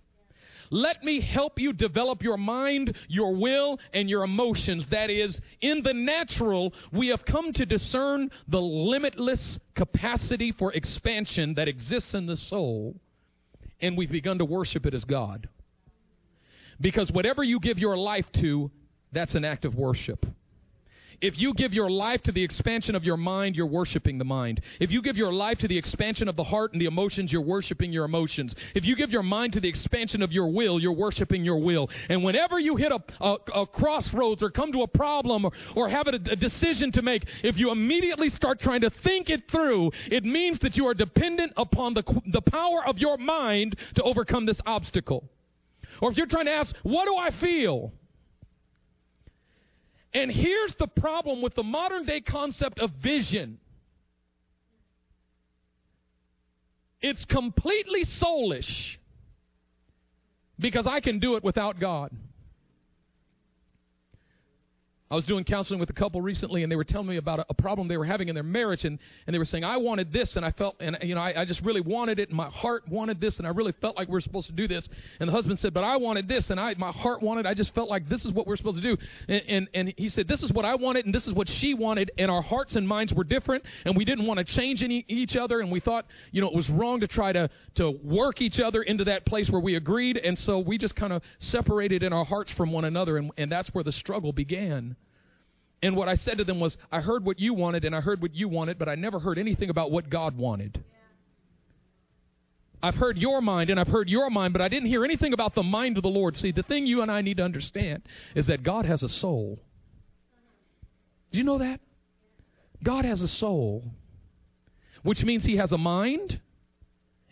Let 0.69 1.03
me 1.03 1.21
help 1.21 1.59
you 1.59 1.73
develop 1.73 2.23
your 2.23 2.37
mind, 2.37 2.95
your 3.07 3.35
will, 3.35 3.79
and 3.93 4.09
your 4.09 4.23
emotions. 4.23 4.85
That 4.91 5.09
is, 5.09 5.39
in 5.61 5.83
the 5.83 5.93
natural, 5.93 6.73
we 6.91 7.07
have 7.09 7.25
come 7.25 7.53
to 7.53 7.65
discern 7.65 8.29
the 8.47 8.61
limitless 8.61 9.59
capacity 9.75 10.51
for 10.51 10.73
expansion 10.73 11.53
that 11.55 11.67
exists 11.67 12.13
in 12.13 12.25
the 12.25 12.37
soul, 12.37 12.95
and 13.81 13.97
we've 13.97 14.11
begun 14.11 14.39
to 14.39 14.45
worship 14.45 14.85
it 14.85 14.93
as 14.93 15.05
God. 15.05 15.49
Because 16.79 17.11
whatever 17.11 17.43
you 17.43 17.59
give 17.59 17.79
your 17.79 17.97
life 17.97 18.31
to, 18.33 18.69
that's 19.11 19.35
an 19.35 19.45
act 19.45 19.65
of 19.65 19.75
worship. 19.75 20.25
If 21.19 21.39
you 21.39 21.55
give 21.55 21.73
your 21.73 21.89
life 21.89 22.21
to 22.23 22.31
the 22.31 22.43
expansion 22.43 22.93
of 22.93 23.03
your 23.03 23.17
mind, 23.17 23.55
you're 23.55 23.65
worshiping 23.65 24.19
the 24.19 24.25
mind. 24.25 24.61
If 24.79 24.91
you 24.91 25.01
give 25.01 25.17
your 25.17 25.33
life 25.33 25.57
to 25.59 25.67
the 25.67 25.77
expansion 25.77 26.27
of 26.27 26.35
the 26.35 26.43
heart 26.43 26.73
and 26.73 26.81
the 26.81 26.85
emotions, 26.85 27.31
you're 27.31 27.41
worshiping 27.41 27.91
your 27.91 28.05
emotions. 28.05 28.53
If 28.75 28.85
you 28.85 28.95
give 28.95 29.09
your 29.09 29.23
mind 29.23 29.53
to 29.53 29.59
the 29.59 29.67
expansion 29.67 30.21
of 30.21 30.31
your 30.31 30.51
will, 30.51 30.79
you're 30.79 30.91
worshiping 30.91 31.43
your 31.43 31.57
will. 31.57 31.89
And 32.09 32.23
whenever 32.23 32.59
you 32.59 32.75
hit 32.75 32.91
a, 32.91 33.01
a, 33.19 33.37
a 33.61 33.65
crossroads 33.65 34.43
or 34.43 34.51
come 34.51 34.71
to 34.73 34.83
a 34.83 34.87
problem 34.87 35.45
or, 35.45 35.51
or 35.75 35.89
have 35.89 36.07
a, 36.07 36.19
a 36.29 36.35
decision 36.35 36.91
to 36.91 37.01
make, 37.01 37.25
if 37.43 37.57
you 37.57 37.71
immediately 37.71 38.29
start 38.29 38.59
trying 38.59 38.81
to 38.81 38.91
think 38.91 39.31
it 39.31 39.49
through, 39.49 39.91
it 40.11 40.23
means 40.23 40.59
that 40.59 40.77
you 40.77 40.85
are 40.85 40.93
dependent 40.93 41.51
upon 41.57 41.95
the, 41.95 42.03
the 42.27 42.41
power 42.41 42.85
of 42.85 42.99
your 42.99 43.17
mind 43.17 43.75
to 43.95 44.03
overcome 44.03 44.45
this 44.45 44.61
obstacle. 44.67 45.27
Or 45.99 46.11
if 46.11 46.17
you're 46.17 46.27
trying 46.27 46.45
to 46.45 46.51
ask, 46.51 46.75
what 46.83 47.05
do 47.05 47.15
I 47.15 47.31
feel? 47.31 47.91
And 50.13 50.31
here's 50.31 50.75
the 50.79 50.87
problem 50.87 51.41
with 51.41 51.55
the 51.55 51.63
modern 51.63 52.05
day 52.05 52.21
concept 52.21 52.79
of 52.79 52.91
vision 53.03 53.59
it's 57.01 57.25
completely 57.25 58.05
soulish 58.05 58.97
because 60.59 60.87
I 60.87 60.99
can 60.99 61.19
do 61.19 61.35
it 61.35 61.43
without 61.43 61.79
God. 61.79 62.11
I 65.09 65.15
was 65.15 65.25
doing 65.25 65.45
counseling 65.45 65.79
with 65.79 65.89
a 65.89 65.93
couple 65.93 66.21
recently, 66.21 66.63
and 66.63 66.71
they 66.71 66.75
were 66.75 66.83
telling 66.83 67.07
me 67.07 67.15
about 67.15 67.39
a, 67.39 67.45
a, 67.49 67.53
problem 67.53 67.87
they 67.87 67.95
were 67.95 68.05
having 68.05 68.27
in 68.27 68.35
their 68.35 68.43
marriage, 68.43 68.83
and, 68.83 68.99
and 69.25 69.33
they 69.33 69.37
were 69.39 69.45
saying, 69.45 69.63
I 69.63 69.77
wanted 69.77 70.11
this, 70.11 70.35
and 70.35 70.45
I 70.45 70.51
felt, 70.51 70.75
and 70.81 70.97
you 71.01 71.15
know, 71.15 71.21
I, 71.21 71.41
I 71.41 71.45
just 71.45 71.61
really 71.61 71.79
wanted 71.79 72.19
it, 72.19 72.27
and 72.27 72.35
my 72.35 72.49
heart 72.49 72.85
wanted 72.89 73.21
this, 73.21 73.37
and 73.37 73.47
I 73.47 73.51
really 73.51 73.71
felt 73.79 73.95
like 73.95 74.09
we 74.09 74.13
were 74.13 74.21
supposed 74.21 74.47
to 74.47 74.53
do 74.53 74.67
this. 74.67 74.89
And 75.21 75.29
the 75.29 75.31
husband 75.31 75.59
said, 75.59 75.73
But 75.73 75.85
I 75.85 75.95
wanted 75.95 76.27
this, 76.27 76.49
and 76.49 76.59
I, 76.59 76.75
my 76.77 76.91
heart 76.91 77.21
wanted, 77.21 77.45
I 77.45 77.53
just 77.53 77.73
felt 77.73 77.89
like 77.89 78.09
this 78.09 78.25
is 78.25 78.33
what 78.33 78.47
we're 78.47 78.57
supposed 78.57 78.81
to 78.81 78.95
do. 78.95 79.01
And, 79.29 79.43
and, 79.47 79.67
and 79.73 79.93
he 79.95 80.09
said, 80.09 80.27
This 80.27 80.43
is 80.43 80.51
what 80.51 80.65
I 80.65 80.75
wanted, 80.75 81.05
and 81.05 81.15
this 81.15 81.25
is 81.25 81.33
what 81.33 81.47
she 81.47 81.73
wanted, 81.73 82.11
and 82.17 82.29
our 82.29 82.41
hearts 82.41 82.75
and 82.75 82.85
minds 82.85 83.13
were 83.13 83.23
different, 83.23 83.63
and 83.85 83.95
we 83.95 84.03
didn't 84.03 84.25
want 84.25 84.39
to 84.39 84.43
change 84.43 84.83
any, 84.83 85.05
each 85.07 85.37
other, 85.37 85.61
and 85.61 85.71
we 85.71 85.79
thought, 85.79 86.05
you 86.33 86.41
know, 86.41 86.47
it 86.47 86.53
was 86.53 86.69
wrong 86.69 86.99
to 86.99 87.07
try 87.07 87.31
to, 87.31 87.49
to 87.75 87.91
work 88.03 88.41
each 88.41 88.59
other 88.59 88.81
into 88.81 89.05
that 89.05 89.25
place 89.25 89.49
where 89.49 89.61
we 89.61 89.75
agreed, 89.75 90.17
and 90.17 90.37
so 90.37 90.59
we 90.59 90.77
just 90.77 90.97
kind 90.97 91.13
of 91.13 91.21
separated 91.39 92.03
in 92.03 92.11
our 92.11 92.25
hearts 92.25 92.51
from 92.51 92.73
one 92.73 92.83
another, 92.83 93.15
and, 93.15 93.31
and 93.37 93.49
that's 93.49 93.69
where 93.69 93.85
the 93.85 93.91
struggle 93.93 94.33
began. 94.33 94.96
And 95.81 95.95
what 95.95 96.09
I 96.09 96.15
said 96.15 96.39
to 96.39 96.43
them 96.43 96.59
was, 96.59 96.75
I 96.91 97.01
heard 97.01 97.23
what 97.23 97.39
you 97.39 97.53
wanted 97.53 97.85
and 97.85 97.95
I 97.95 98.01
heard 98.01 98.21
what 98.21 98.33
you 98.33 98.49
wanted, 98.49 98.79
but 98.79 98.89
I 98.89 98.95
never 98.95 99.19
heard 99.19 99.37
anything 99.37 99.69
about 99.69 99.91
what 99.91 100.09
God 100.09 100.35
wanted. 100.35 100.83
I've 102.81 102.95
heard 102.95 103.17
your 103.17 103.41
mind 103.41 103.69
and 103.69 103.79
I've 103.79 103.87
heard 103.87 104.09
your 104.09 104.29
mind, 104.29 104.53
but 104.53 104.61
I 104.61 104.67
didn't 104.67 104.89
hear 104.89 105.03
anything 105.03 105.33
about 105.33 105.55
the 105.55 105.63
mind 105.63 105.97
of 105.97 106.03
the 106.03 106.09
Lord. 106.09 106.37
See, 106.37 106.51
the 106.51 106.63
thing 106.63 106.85
you 106.85 107.01
and 107.01 107.11
I 107.11 107.21
need 107.21 107.37
to 107.37 107.43
understand 107.43 108.03
is 108.35 108.47
that 108.47 108.63
God 108.63 108.85
has 108.85 109.03
a 109.03 109.09
soul. 109.09 109.59
Do 111.31 111.37
you 111.37 111.43
know 111.43 111.57
that? 111.57 111.79
God 112.83 113.05
has 113.05 113.21
a 113.21 113.27
soul, 113.27 113.83
which 115.03 115.23
means 115.23 115.45
He 115.45 115.57
has 115.57 115.71
a 115.71 115.77
mind 115.77 116.39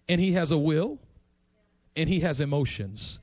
and 0.09 0.19
He 0.19 0.33
has 0.33 0.51
a 0.51 0.57
will 0.57 0.99
and 1.95 2.09
He 2.09 2.21
has 2.21 2.39
emotions. 2.39 3.19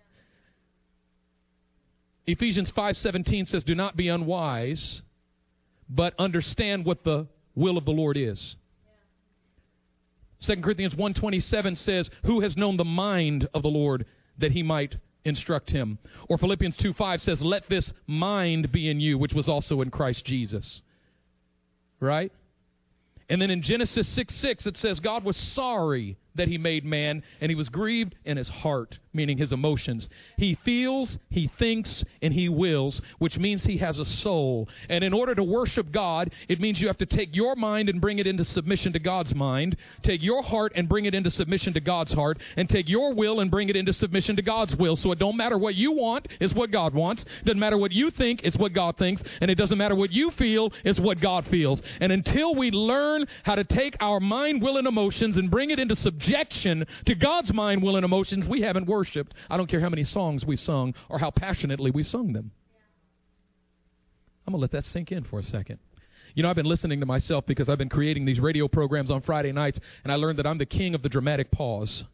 Ephesians 2.26 2.70
5:17 2.70 3.46
says, 3.48 3.64
"Do 3.64 3.74
not 3.74 3.96
be 3.96 4.08
unwise, 4.08 5.02
but 5.94 6.14
understand 6.18 6.84
what 6.84 7.04
the 7.04 7.26
will 7.54 7.76
of 7.76 7.84
the 7.84 7.90
Lord 7.90 8.16
is. 8.16 8.56
2 10.40 10.56
Corinthians 10.56 10.94
1:27 10.94 11.76
says, 11.76 12.10
"Who 12.24 12.40
has 12.40 12.56
known 12.56 12.76
the 12.76 12.84
mind 12.84 13.48
of 13.54 13.62
the 13.62 13.70
Lord 13.70 14.06
that 14.38 14.52
he 14.52 14.62
might 14.62 14.96
instruct 15.24 15.70
him?" 15.70 15.98
Or 16.28 16.38
Philippians 16.38 16.76
2:5 16.76 17.20
says, 17.20 17.42
"Let 17.42 17.68
this 17.68 17.92
mind 18.06 18.72
be 18.72 18.88
in 18.88 19.00
you 19.00 19.18
which 19.18 19.34
was 19.34 19.48
also 19.48 19.82
in 19.82 19.90
Christ 19.90 20.24
Jesus." 20.24 20.82
Right? 22.00 22.32
And 23.28 23.40
then 23.40 23.50
in 23.50 23.62
Genesis 23.62 24.08
6 24.08 24.34
6, 24.34 24.66
it 24.66 24.76
says, 24.76 24.98
God 24.98 25.24
was 25.24 25.36
sorry 25.36 26.16
that 26.34 26.48
he 26.48 26.58
made 26.58 26.84
man, 26.84 27.22
and 27.40 27.50
he 27.50 27.54
was 27.54 27.68
grieved 27.68 28.14
in 28.24 28.36
his 28.36 28.48
heart, 28.48 28.98
meaning 29.12 29.38
his 29.38 29.52
emotions. 29.52 30.08
He 30.36 30.54
feels, 30.64 31.18
he 31.30 31.50
thinks, 31.58 32.04
and 32.22 32.32
he 32.32 32.48
wills, 32.48 33.02
which 33.18 33.38
means 33.38 33.64
he 33.64 33.78
has 33.78 33.98
a 33.98 34.04
soul. 34.04 34.68
And 34.88 35.04
in 35.04 35.12
order 35.12 35.34
to 35.34 35.42
worship 35.42 35.92
God, 35.92 36.30
it 36.48 36.60
means 36.60 36.80
you 36.80 36.86
have 36.86 36.98
to 36.98 37.06
take 37.06 37.36
your 37.36 37.54
mind 37.56 37.88
and 37.88 38.00
bring 38.00 38.18
it 38.18 38.26
into 38.26 38.44
submission 38.44 38.92
to 38.94 38.98
God's 38.98 39.34
mind, 39.34 39.76
take 40.02 40.22
your 40.22 40.42
heart 40.42 40.72
and 40.74 40.88
bring 40.88 41.04
it 41.04 41.14
into 41.14 41.30
submission 41.30 41.74
to 41.74 41.80
God's 41.80 42.12
heart, 42.12 42.38
and 42.56 42.68
take 42.68 42.88
your 42.88 43.12
will 43.12 43.40
and 43.40 43.50
bring 43.50 43.68
it 43.68 43.76
into 43.76 43.92
submission 43.92 44.36
to 44.36 44.42
God's 44.42 44.74
will. 44.76 44.96
So 44.96 45.12
it 45.12 45.18
don't 45.18 45.36
matter 45.36 45.58
what 45.58 45.74
you 45.74 45.92
want, 45.92 46.28
it's 46.40 46.54
what 46.54 46.70
God 46.70 46.94
wants. 46.94 47.24
Doesn't 47.44 47.60
matter 47.60 47.78
what 47.78 47.92
you 47.92 48.10
think, 48.10 48.42
it's 48.44 48.56
what 48.56 48.72
God 48.72 48.96
thinks. 48.96 49.22
And 49.40 49.50
it 49.50 49.56
doesn't 49.56 49.78
matter 49.78 49.94
what 49.94 50.12
you 50.12 50.30
feel, 50.30 50.72
it's 50.84 50.98
what 50.98 51.20
God 51.20 51.46
feels. 51.46 51.82
And 52.00 52.12
until 52.12 52.54
we 52.54 52.70
learn 52.70 53.26
how 53.42 53.54
to 53.54 53.64
take 53.64 53.96
our 54.00 54.20
mind, 54.20 54.62
will, 54.62 54.78
and 54.78 54.86
emotions 54.86 55.36
and 55.36 55.50
bring 55.50 55.70
it 55.70 55.78
into 55.78 55.94
submission 55.94 56.21
objection 56.22 56.86
to 57.06 57.14
God's 57.14 57.52
mind, 57.52 57.82
will, 57.82 57.96
and 57.96 58.04
emotions, 58.04 58.46
we 58.46 58.62
haven't 58.62 58.86
worshiped. 58.86 59.34
I 59.50 59.56
don't 59.56 59.68
care 59.68 59.80
how 59.80 59.88
many 59.88 60.04
songs 60.04 60.44
we 60.44 60.56
sung 60.56 60.94
or 61.08 61.18
how 61.18 61.30
passionately 61.30 61.90
we 61.90 62.04
sung 62.04 62.32
them. 62.32 62.52
I'm 64.46 64.52
going 64.52 64.58
to 64.58 64.62
let 64.62 64.70
that 64.72 64.84
sink 64.84 65.12
in 65.12 65.24
for 65.24 65.40
a 65.40 65.42
second. 65.42 65.78
You 66.34 66.42
know, 66.42 66.50
I've 66.50 66.56
been 66.56 66.66
listening 66.66 67.00
to 67.00 67.06
myself 67.06 67.44
because 67.46 67.68
I've 67.68 67.78
been 67.78 67.88
creating 67.88 68.24
these 68.24 68.40
radio 68.40 68.68
programs 68.68 69.10
on 69.10 69.20
Friday 69.20 69.52
nights, 69.52 69.78
and 70.04 70.12
I 70.12 70.16
learned 70.16 70.38
that 70.38 70.46
I'm 70.46 70.58
the 70.58 70.66
king 70.66 70.94
of 70.94 71.02
the 71.02 71.08
dramatic 71.08 71.50
pause. 71.50 72.04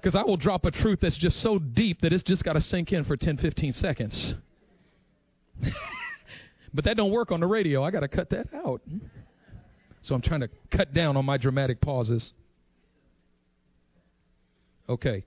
Because 0.00 0.14
I 0.14 0.22
will 0.22 0.36
drop 0.36 0.64
a 0.66 0.70
truth 0.70 1.00
that's 1.02 1.16
just 1.16 1.40
so 1.40 1.58
deep 1.58 2.02
that 2.02 2.12
it's 2.12 2.22
just 2.22 2.44
got 2.44 2.54
to 2.54 2.60
sink 2.60 2.92
in 2.92 3.04
for 3.04 3.16
10, 3.16 3.38
15 3.38 3.72
seconds. 3.72 4.34
but 6.74 6.84
that 6.84 6.96
don't 6.96 7.10
work 7.10 7.32
on 7.32 7.40
the 7.40 7.46
radio. 7.46 7.82
I 7.82 7.90
got 7.90 8.00
to 8.00 8.08
cut 8.08 8.30
that 8.30 8.48
out. 8.54 8.80
So 10.04 10.14
I'm 10.14 10.20
trying 10.20 10.40
to 10.40 10.50
cut 10.70 10.92
down 10.92 11.16
on 11.16 11.24
my 11.24 11.38
dramatic 11.38 11.80
pauses. 11.80 12.34
Okay. 14.86 15.24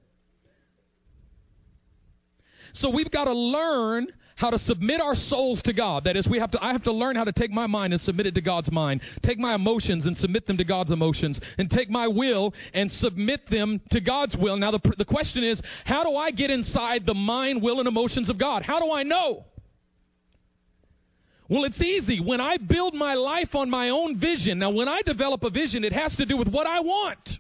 So 2.74 2.92
we've 2.92 3.10
got 3.10 3.24
to 3.24 3.34
learn 3.34 4.06
how 4.36 4.52
to 4.52 4.60
submit 4.60 5.02
our 5.02 5.16
souls 5.16 5.64
to 5.64 5.74
God. 5.74 6.04
That 6.04 6.16
is, 6.16 6.28
we 6.28 6.38
have 6.38 6.52
to, 6.52 6.64
I 6.64 6.74
have 6.74 6.84
to 6.84 6.92
learn 6.92 7.16
how 7.16 7.24
to 7.24 7.32
take 7.32 7.50
my 7.50 7.66
mind 7.66 7.92
and 7.92 8.00
submit 8.00 8.28
it 8.28 8.36
to 8.36 8.42
God's 8.42 8.72
mind. 8.72 9.02
Take 9.24 9.40
my 9.40 9.56
emotions 9.56 10.06
and 10.06 10.16
submit 10.16 10.46
them 10.46 10.58
to 10.58 10.64
God's 10.64 10.92
emotions. 10.92 11.42
And 11.58 11.72
take 11.72 11.90
my 11.90 12.08
will 12.08 12.54
and 12.76 12.92
submit 12.92 13.50
them 13.50 13.82
to 13.90 14.00
God's 14.00 14.38
will. 14.38 14.58
Now, 14.58 14.70
the, 14.70 14.94
the 14.96 15.06
question 15.06 15.44
is, 15.44 15.60
how 15.86 16.04
do 16.04 16.16
I 16.16 16.30
get 16.30 16.52
inside 16.52 17.08
the 17.08 17.16
mind, 17.16 17.64
will, 17.64 17.80
and 17.80 17.88
emotions 17.88 18.30
of 18.30 18.38
God? 18.38 18.62
How 18.62 18.80
do 18.80 18.92
I 18.92 19.02
know? 19.02 19.46
Well, 21.50 21.64
it's 21.64 21.82
easy. 21.82 22.20
When 22.20 22.42
I 22.42 22.58
build 22.58 22.94
my 22.94 23.14
life 23.14 23.56
on 23.56 23.70
my 23.70 23.90
own 23.90 24.20
vision, 24.20 24.60
now 24.60 24.72
when 24.72 24.88
I 24.88 25.02
develop 25.02 25.44
a 25.44 25.50
vision, 25.50 25.84
it 25.84 25.94
has 25.94 26.16
to 26.18 26.26
do 26.26 26.36
with 26.36 26.50
what 26.50 26.68
I 26.68 26.82
want. 26.82 27.40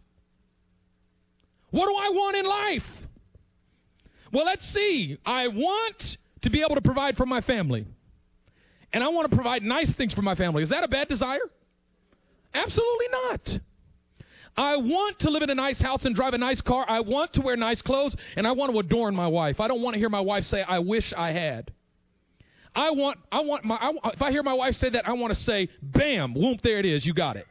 What 1.72 1.88
do 1.88 1.96
I 1.96 2.10
want 2.10 2.38
in 2.38 2.46
life? 2.46 2.86
Well, 4.32 4.46
let's 4.46 4.66
see. 4.70 5.18
I 5.26 5.48
want 5.50 6.18
to 6.42 6.50
be 6.50 6.62
able 6.62 6.76
to 6.76 6.82
provide 6.82 7.18
for 7.18 7.26
my 7.26 7.42
family. 7.42 7.86
And 8.94 9.04
I 9.04 9.10
want 9.10 9.30
to 9.30 9.36
provide 9.36 9.64
nice 9.64 9.94
things 9.96 10.14
for 10.14 10.22
my 10.22 10.36
family. 10.36 10.64
Is 10.64 10.70
that 10.70 10.84
a 10.84 10.88
bad 10.88 11.10
desire? 11.10 11.40
Absolutely 12.54 13.08
not. 13.12 13.60
I 14.56 14.78
want 14.78 15.20
to 15.20 15.30
live 15.30 15.44
in 15.44 15.50
a 15.50 15.56
nice 15.56 15.80
house 15.80 16.06
and 16.06 16.16
drive 16.16 16.34
a 16.34 16.38
nice 16.38 16.62
car. 16.62 16.86
I 16.88 17.02
want 17.02 17.34
to 17.34 17.42
wear 17.42 17.56
nice 17.56 17.82
clothes 17.82 18.16
and 18.36 18.48
I 18.48 18.54
want 18.54 18.72
to 18.72 18.80
adorn 18.80 19.14
my 19.16 19.28
wife. 19.28 19.60
I 19.60 19.68
don't 19.68 19.82
want 19.82 19.94
to 19.94 20.00
hear 20.00 20.10
my 20.10 20.22
wife 20.22 20.46
say, 20.46 20.64
I 20.64 20.80
wish 20.80 21.14
I 21.16 21.32
had. 21.32 21.72
I 22.76 22.92
want, 22.92 23.20
I 23.32 23.42
want 23.42 23.66
my, 23.66 23.76
I, 23.76 23.92
if 24.14 24.22
I 24.22 24.32
hear 24.32 24.44
my 24.44 24.54
wife 24.54 24.76
say 24.76 24.90
that, 24.90 25.08
I 25.08 25.14
want 25.14 25.34
to 25.34 25.40
say, 25.40 25.70
bam, 25.82 26.34
whoop, 26.34 26.62
there 26.62 26.80
it 26.80 26.86
is, 26.86 27.06
you 27.06 27.14
got 27.14 27.38
it. 27.38 27.48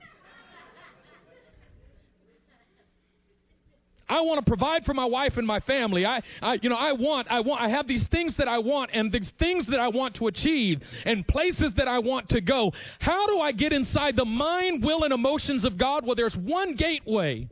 I 4.09 4.21
want 4.21 4.45
to 4.45 4.49
provide 4.49 4.85
for 4.85 4.95
my 4.95 5.05
wife 5.05 5.37
and 5.37 5.47
my 5.47 5.59
family. 5.61 6.07
I, 6.07 6.23
I, 6.41 6.61
you 6.63 6.69
know, 6.69 6.77
I 6.77 6.93
want, 6.93 7.27
I 7.29 7.41
want, 7.41 7.61
I 7.61 7.69
have 7.69 7.89
these 7.89 8.07
things 8.07 8.37
that 8.37 8.47
I 8.47 8.59
want 8.59 8.91
and 8.95 9.11
these 9.11 9.33
things 9.39 9.67
that 9.67 9.81
I 9.81 9.89
want 9.89 10.15
to 10.17 10.29
achieve 10.29 10.81
and 11.05 11.27
places 11.27 11.75
that 11.75 11.89
I 11.89 11.99
want 11.99 12.29
to 12.29 12.41
go. 12.41 12.73
How 13.01 13.27
do 13.27 13.41
I 13.41 13.51
get 13.51 13.73
inside 13.73 14.15
the 14.15 14.25
mind, 14.25 14.85
will, 14.85 15.03
and 15.03 15.13
emotions 15.13 15.65
of 15.65 15.77
God? 15.77 16.07
Well, 16.07 16.15
there's 16.15 16.37
one 16.37 16.77
gateway 16.77 17.49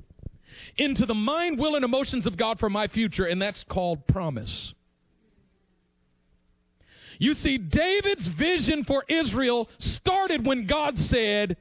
into 0.76 1.06
the 1.06 1.14
mind, 1.14 1.58
will, 1.58 1.74
and 1.74 1.84
emotions 1.84 2.24
of 2.26 2.36
God 2.36 2.60
for 2.60 2.70
my 2.70 2.86
future, 2.86 3.24
and 3.24 3.42
that's 3.42 3.64
called 3.64 4.06
promise. 4.06 4.74
You 7.24 7.32
see, 7.32 7.56
David's 7.56 8.26
vision 8.26 8.84
for 8.84 9.02
Israel 9.08 9.70
started 9.78 10.44
when 10.44 10.66
God 10.66 10.98
said, 10.98 11.56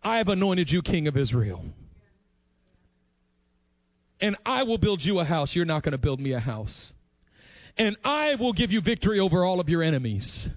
I 0.00 0.18
have 0.18 0.28
anointed 0.28 0.70
you 0.70 0.80
king 0.80 1.08
of 1.08 1.16
Israel. 1.16 1.64
And 4.20 4.36
I 4.46 4.62
will 4.62 4.78
build 4.78 5.04
you 5.04 5.18
a 5.18 5.24
house. 5.24 5.56
You're 5.56 5.64
not 5.64 5.82
going 5.82 5.90
to 5.90 5.98
build 5.98 6.20
me 6.20 6.34
a 6.34 6.38
house. 6.38 6.94
And 7.76 7.96
I 8.04 8.36
will 8.36 8.52
give 8.52 8.70
you 8.70 8.80
victory 8.80 9.18
over 9.18 9.44
all 9.44 9.58
of 9.58 9.68
your 9.68 9.82
enemies. 9.82 10.48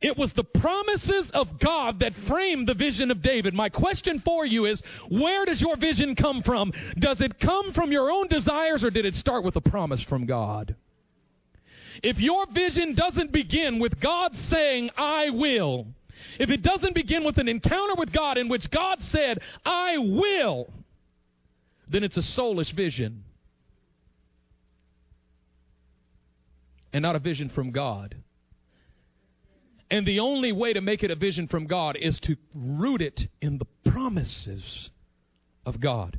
It 0.00 0.16
was 0.16 0.32
the 0.32 0.44
promises 0.44 1.30
of 1.32 1.58
God 1.58 1.98
that 2.00 2.14
framed 2.26 2.68
the 2.68 2.74
vision 2.74 3.10
of 3.10 3.20
David. 3.20 3.52
My 3.52 3.68
question 3.68 4.20
for 4.20 4.46
you 4.46 4.64
is 4.64 4.82
where 5.10 5.44
does 5.44 5.60
your 5.60 5.76
vision 5.76 6.14
come 6.14 6.42
from? 6.42 6.72
Does 6.98 7.20
it 7.20 7.38
come 7.38 7.74
from 7.74 7.92
your 7.92 8.10
own 8.10 8.28
desires 8.28 8.82
or 8.82 8.88
did 8.88 9.04
it 9.04 9.14
start 9.14 9.44
with 9.44 9.56
a 9.56 9.60
promise 9.60 10.00
from 10.00 10.24
God? 10.24 10.74
If 12.02 12.18
your 12.18 12.46
vision 12.46 12.94
doesn't 12.94 13.32
begin 13.32 13.78
with 13.78 14.00
God 14.00 14.34
saying, 14.34 14.90
I 14.96 15.30
will, 15.30 15.86
if 16.38 16.50
it 16.50 16.62
doesn't 16.62 16.94
begin 16.94 17.24
with 17.24 17.38
an 17.38 17.48
encounter 17.48 17.94
with 17.94 18.12
God 18.12 18.38
in 18.38 18.48
which 18.48 18.70
God 18.70 19.02
said, 19.02 19.40
I 19.64 19.98
will, 19.98 20.72
then 21.88 22.04
it's 22.04 22.16
a 22.16 22.22
soulless 22.22 22.70
vision 22.70 23.24
and 26.92 27.02
not 27.02 27.16
a 27.16 27.20
vision 27.20 27.50
from 27.50 27.70
God. 27.70 28.16
And 29.90 30.06
the 30.06 30.20
only 30.20 30.52
way 30.52 30.72
to 30.72 30.80
make 30.80 31.02
it 31.02 31.10
a 31.10 31.16
vision 31.16 31.48
from 31.48 31.66
God 31.66 31.96
is 31.96 32.20
to 32.20 32.36
root 32.54 33.02
it 33.02 33.28
in 33.42 33.58
the 33.58 33.90
promises 33.90 34.90
of 35.66 35.80
God 35.80 36.18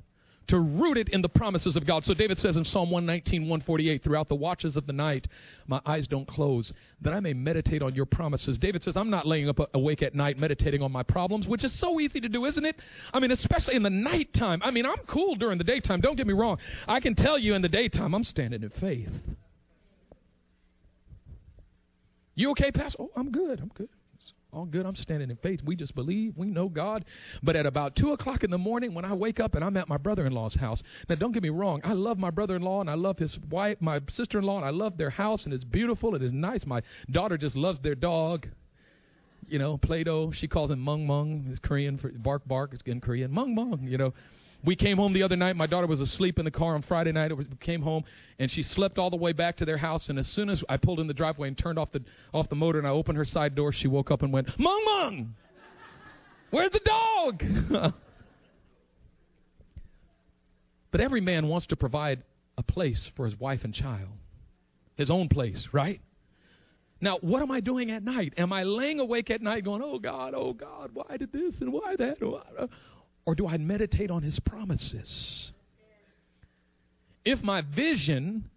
to 0.51 0.60
root 0.60 0.98
it 0.98 1.08
in 1.10 1.22
the 1.22 1.29
promises 1.29 1.77
of 1.77 1.86
God. 1.86 2.03
So 2.03 2.13
David 2.13 2.38
says 2.38 2.58
in 2.58 2.65
Psalm 2.65 2.91
119, 2.91 3.43
148, 3.43 4.03
throughout 4.03 4.27
the 4.27 4.36
watches 4.36 4.75
of 4.75 4.86
the 4.86 4.91
night, 4.91 5.29
my 5.65 5.79
eyes 5.86 6.08
don't 6.08 6.27
close, 6.27 6.74
that 7.00 7.13
I 7.13 7.22
may 7.22 7.31
meditate 7.31 7.81
on 7.81 7.96
your 7.96 8.05
promises. 8.05 8.60
David 8.60 8.84
says, 8.84 8.98
I'm 8.98 9.10
not 9.10 9.25
laying 9.25 9.48
up 9.48 9.60
awake 9.74 10.01
at 10.01 10.13
night 10.13 10.38
meditating 10.38 10.81
on 10.81 10.91
my 10.91 11.03
problems, 11.03 11.48
which 11.48 11.63
is 11.63 11.79
so 11.79 12.01
easy 12.01 12.20
to 12.20 12.27
do, 12.27 12.43
isn't 12.46 12.65
it? 12.65 12.75
I 13.13 13.22
mean, 13.22 13.31
especially 13.31 13.75
in 13.75 13.84
the 13.84 13.89
nighttime. 13.89 14.62
I 14.62 14.72
mean, 14.72 14.86
I'm 14.86 15.00
cool 15.08 15.36
during 15.36 15.58
the 15.58 15.63
daytime. 15.63 16.01
Don't 16.01 16.17
get 16.17 16.27
me 16.27 16.34
wrong. 16.34 16.58
I 16.86 17.00
can 17.00 17.15
tell 17.15 17.38
you 17.38 17.53
in 17.53 17.62
the 17.62 17.70
daytime, 17.70 18.13
I'm 18.13 18.25
standing 18.25 18.62
in 18.62 18.72
faith. 18.72 19.10
You 22.36 22.51
okay, 22.51 22.72
Pastor? 22.72 23.03
Oh, 23.03 23.12
I'm 23.15 23.31
good. 23.31 23.62
I'm 23.62 23.72
good. 23.74 23.88
All 24.53 24.65
good. 24.65 24.86
I'm 24.86 24.98
standing 24.98 25.29
in 25.29 25.38
faith. 25.38 25.62
We 25.63 25.77
just 25.77 25.96
believe. 25.96 26.34
We 26.36 26.48
know 26.48 26.67
God. 26.67 27.05
But 27.41 27.55
at 27.55 27.65
about 27.65 27.96
2 27.96 28.12
o'clock 28.12 28.43
in 28.43 28.51
the 28.51 28.58
morning, 28.58 28.93
when 28.93 29.05
I 29.05 29.13
wake 29.13 29.39
up 29.39 29.55
and 29.55 29.63
I'm 29.63 29.77
at 29.77 29.88
my 29.88 29.96
brother 29.96 30.25
in 30.25 30.34
law's 30.34 30.55
house, 30.55 30.84
now 31.08 31.15
don't 31.15 31.31
get 31.31 31.41
me 31.41 31.50
wrong. 31.50 31.79
I 31.86 31.93
love 31.93 32.17
my 32.17 32.31
brother 32.31 32.58
in 32.58 32.62
law 32.62 32.81
and 32.81 32.89
I 32.89 32.96
love 32.96 33.17
his 33.17 33.39
wife, 33.50 33.77
my 33.79 34.01
sister 34.10 34.39
in 34.39 34.43
law, 34.43 34.58
and 34.58 34.65
I 34.65 34.72
love 34.72 34.98
their 34.98 35.10
house 35.10 35.46
and 35.46 35.53
it's 35.53 35.63
beautiful. 35.63 36.15
It 36.15 36.22
is 36.22 36.34
nice. 36.34 36.65
My 36.65 36.81
daughter 37.10 37.38
just 37.38 37.55
loves 37.55 37.79
their 37.79 37.96
dog. 37.96 38.48
You 39.48 39.58
know, 39.58 39.77
Play 39.77 40.03
Doh. 40.03 40.31
She 40.31 40.50
calls 40.50 40.70
him 40.70 40.79
Mung 40.79 41.08
Mung. 41.08 41.48
It's 41.50 41.60
Korean 41.60 41.98
for 41.98 42.10
bark 42.10 42.46
bark. 42.46 42.74
It's 42.74 42.84
in 42.86 43.00
Korean. 43.00 43.31
Mung 43.31 43.55
Mung, 43.55 43.88
you 43.88 43.98
know. 43.98 44.13
We 44.63 44.75
came 44.75 44.98
home 44.98 45.13
the 45.13 45.24
other 45.24 45.36
night. 45.36 45.56
My 45.56 45.65
daughter 45.65 45.88
was 45.88 46.01
asleep 46.01 46.38
in 46.38 46.46
the 46.46 46.51
car 46.51 46.75
on 46.75 46.84
Friday 46.84 47.12
night. 47.12 47.36
We 47.36 47.46
came 47.60 47.82
home 47.82 48.03
and 48.38 48.50
she 48.50 48.62
slept 48.62 49.00
all 49.00 49.10
the 49.10 49.18
way 49.18 49.34
back 49.34 49.58
to 49.58 49.65
their 49.65 49.77
house. 49.77 50.10
And 50.10 50.20
as 50.20 50.27
soon 50.27 50.50
as 50.50 50.63
I 50.70 50.77
pulled 50.77 51.00
in 51.00 51.08
the 51.08 51.13
driveway 51.13 51.48
and 51.48 51.58
turned 51.58 51.80
off 51.80 51.91
the 51.91 52.03
off 52.34 52.48
the 52.50 52.56
motor 52.56 52.77
and 52.77 52.88
I 52.88 52.91
opened 52.91 53.18
her 53.18 53.25
side 53.25 53.56
door, 53.56 53.72
she 53.74 53.88
woke 53.88 54.12
up 54.12 54.22
and 54.22 54.32
went, 54.32 54.48
"Mung 54.60 54.86
Mung, 54.86 55.36
where's 56.51 56.72
the 56.72 56.82
dog?" 56.86 57.44
but 60.91 61.01
every 61.01 61.22
man 61.22 61.48
wants 61.48 61.65
to 61.68 61.75
provide 61.75 62.22
a 62.58 62.63
place 62.63 63.10
for 63.15 63.25
his 63.25 63.39
wife 63.39 63.63
and 63.63 63.74
child, 63.74 64.10
his 64.96 65.10
own 65.10 65.27
place, 65.27 65.70
right? 65.72 66.01
Now, 67.03 67.18
what 67.22 67.41
am 67.41 67.50
I 67.50 67.62
doing 67.62 67.89
at 67.89 68.03
night? 68.03 68.36
Am 68.38 68.53
I 68.53 68.62
laying 68.62 69.00
awake 69.00 69.32
at 69.32 69.41
night 69.41 69.63
going, 69.63 69.82
"Oh 69.84 69.98
God, 69.98 70.36
oh 70.36 70.53
God, 70.53 70.91
why 70.94 71.18
did 71.18 71.32
this 71.32 71.60
and 71.62 71.74
why 71.74 71.96
that?" 71.96 72.22
Uh, 72.22 72.68
Or 73.25 73.35
do 73.35 73.47
I 73.47 73.57
meditate 73.57 74.11
on 74.11 74.23
his 74.23 74.39
promises? 74.39 75.51
If 77.23 77.43
my 77.43 77.61
vision 77.61 78.49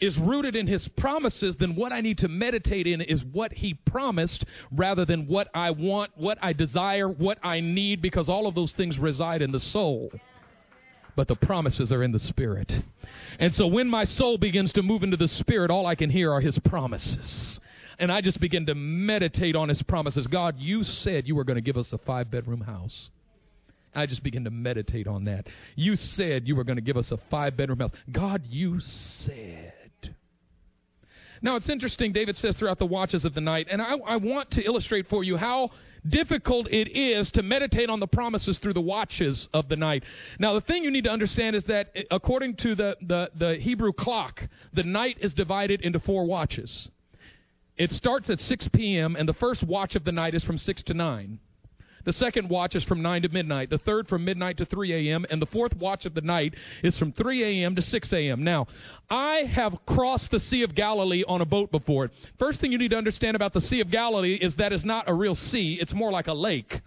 is 0.00 0.16
rooted 0.16 0.54
in 0.54 0.66
his 0.66 0.86
promises, 0.88 1.56
then 1.56 1.74
what 1.74 1.92
I 1.92 2.00
need 2.00 2.18
to 2.18 2.28
meditate 2.28 2.86
in 2.86 3.00
is 3.00 3.24
what 3.24 3.52
he 3.52 3.74
promised 3.74 4.44
rather 4.70 5.04
than 5.04 5.26
what 5.26 5.48
I 5.54 5.72
want, 5.72 6.12
what 6.14 6.38
I 6.40 6.52
desire, 6.52 7.08
what 7.08 7.38
I 7.42 7.60
need, 7.60 8.00
because 8.00 8.28
all 8.28 8.46
of 8.46 8.54
those 8.54 8.72
things 8.72 8.98
reside 8.98 9.42
in 9.42 9.50
the 9.50 9.60
soul. 9.60 10.12
But 11.16 11.26
the 11.26 11.34
promises 11.34 11.90
are 11.90 12.04
in 12.04 12.12
the 12.12 12.18
spirit. 12.20 12.80
And 13.40 13.52
so 13.54 13.66
when 13.66 13.88
my 13.88 14.04
soul 14.04 14.38
begins 14.38 14.72
to 14.74 14.82
move 14.82 15.02
into 15.02 15.16
the 15.16 15.26
spirit, 15.26 15.70
all 15.70 15.84
I 15.84 15.96
can 15.96 16.10
hear 16.10 16.32
are 16.32 16.40
his 16.40 16.58
promises. 16.60 17.58
And 17.98 18.12
I 18.12 18.20
just 18.20 18.38
begin 18.38 18.66
to 18.66 18.76
meditate 18.76 19.56
on 19.56 19.68
his 19.68 19.82
promises. 19.82 20.28
God, 20.28 20.54
you 20.58 20.84
said 20.84 21.26
you 21.26 21.34
were 21.34 21.42
going 21.42 21.56
to 21.56 21.60
give 21.60 21.76
us 21.76 21.92
a 21.92 21.98
five 21.98 22.30
bedroom 22.30 22.60
house. 22.60 23.10
I 23.94 24.06
just 24.06 24.22
begin 24.22 24.44
to 24.44 24.50
meditate 24.50 25.06
on 25.06 25.24
that. 25.24 25.46
You 25.76 25.96
said 25.96 26.46
you 26.46 26.56
were 26.56 26.64
going 26.64 26.76
to 26.76 26.82
give 26.82 26.96
us 26.96 27.10
a 27.10 27.16
five 27.30 27.56
bedroom 27.56 27.80
house. 27.80 27.92
God, 28.10 28.42
you 28.46 28.80
said. 28.80 29.72
Now 31.42 31.56
it's 31.56 31.68
interesting, 31.68 32.12
David 32.12 32.36
says 32.36 32.56
throughout 32.56 32.78
the 32.78 32.86
watches 32.86 33.24
of 33.24 33.34
the 33.34 33.40
night, 33.40 33.68
and 33.70 33.80
I, 33.80 33.96
I, 34.06 34.16
want 34.16 34.50
to 34.52 34.62
illustrate 34.64 35.06
for 35.08 35.22
you 35.22 35.36
how 35.36 35.70
difficult 36.06 36.68
it 36.68 36.88
is 36.96 37.30
to 37.32 37.42
meditate 37.42 37.90
on 37.90 38.00
the 38.00 38.06
promises 38.06 38.58
through 38.58 38.72
the 38.72 38.80
watches 38.80 39.48
of 39.52 39.68
the 39.68 39.76
night. 39.76 40.02
Now 40.38 40.54
the 40.54 40.60
thing 40.60 40.82
you 40.82 40.90
need 40.90 41.04
to 41.04 41.10
understand 41.10 41.54
is 41.54 41.64
that 41.64 41.90
eh, 41.94 42.02
according 42.10 42.56
to 42.56 42.74
the, 42.74 42.96
the, 43.00 43.30
the 43.36 43.54
Hebrew 43.56 43.92
clock, 43.92 44.42
the 44.72 44.82
night 44.82 45.18
is 45.20 45.34
divided 45.34 45.80
into 45.82 46.00
four 46.00 46.24
watches. 46.24 46.90
It 47.76 47.92
starts 47.92 48.28
at 48.28 48.40
6 48.40 48.68
p.m., 48.72 49.14
and 49.14 49.28
the 49.28 49.34
first 49.34 49.62
watch 49.62 49.94
of 49.94 50.04
the 50.04 50.10
night 50.10 50.34
is 50.34 50.42
from 50.42 50.58
6 50.58 50.82
to 50.84 50.94
9. 50.94 51.38
The 52.04 52.12
second 52.12 52.48
watch 52.48 52.74
is 52.74 52.84
from 52.84 53.02
9 53.02 53.22
to 53.22 53.28
midnight. 53.28 53.70
The 53.70 53.78
third 53.78 54.08
from 54.08 54.24
midnight 54.24 54.58
to 54.58 54.64
3 54.64 55.10
a.m. 55.10 55.26
And 55.30 55.42
the 55.42 55.46
fourth 55.46 55.74
watch 55.76 56.06
of 56.06 56.14
the 56.14 56.20
night 56.20 56.54
is 56.82 56.98
from 56.98 57.12
3 57.12 57.62
a.m. 57.62 57.74
to 57.76 57.82
6 57.82 58.12
a.m. 58.12 58.44
Now, 58.44 58.66
I 59.10 59.42
have 59.50 59.74
crossed 59.86 60.30
the 60.30 60.40
Sea 60.40 60.62
of 60.62 60.74
Galilee 60.74 61.24
on 61.26 61.40
a 61.40 61.46
boat 61.46 61.70
before. 61.70 62.10
First 62.38 62.60
thing 62.60 62.72
you 62.72 62.78
need 62.78 62.90
to 62.90 62.96
understand 62.96 63.36
about 63.36 63.52
the 63.52 63.60
Sea 63.60 63.80
of 63.80 63.90
Galilee 63.90 64.38
is 64.40 64.56
that 64.56 64.72
it's 64.72 64.84
not 64.84 65.08
a 65.08 65.14
real 65.14 65.34
sea, 65.34 65.78
it's 65.80 65.94
more 65.94 66.12
like 66.12 66.26
a 66.26 66.34
lake. 66.34 66.82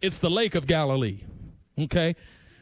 It's 0.00 0.18
the 0.18 0.30
Lake 0.30 0.54
of 0.54 0.66
Galilee. 0.66 1.22
Okay? 1.78 2.14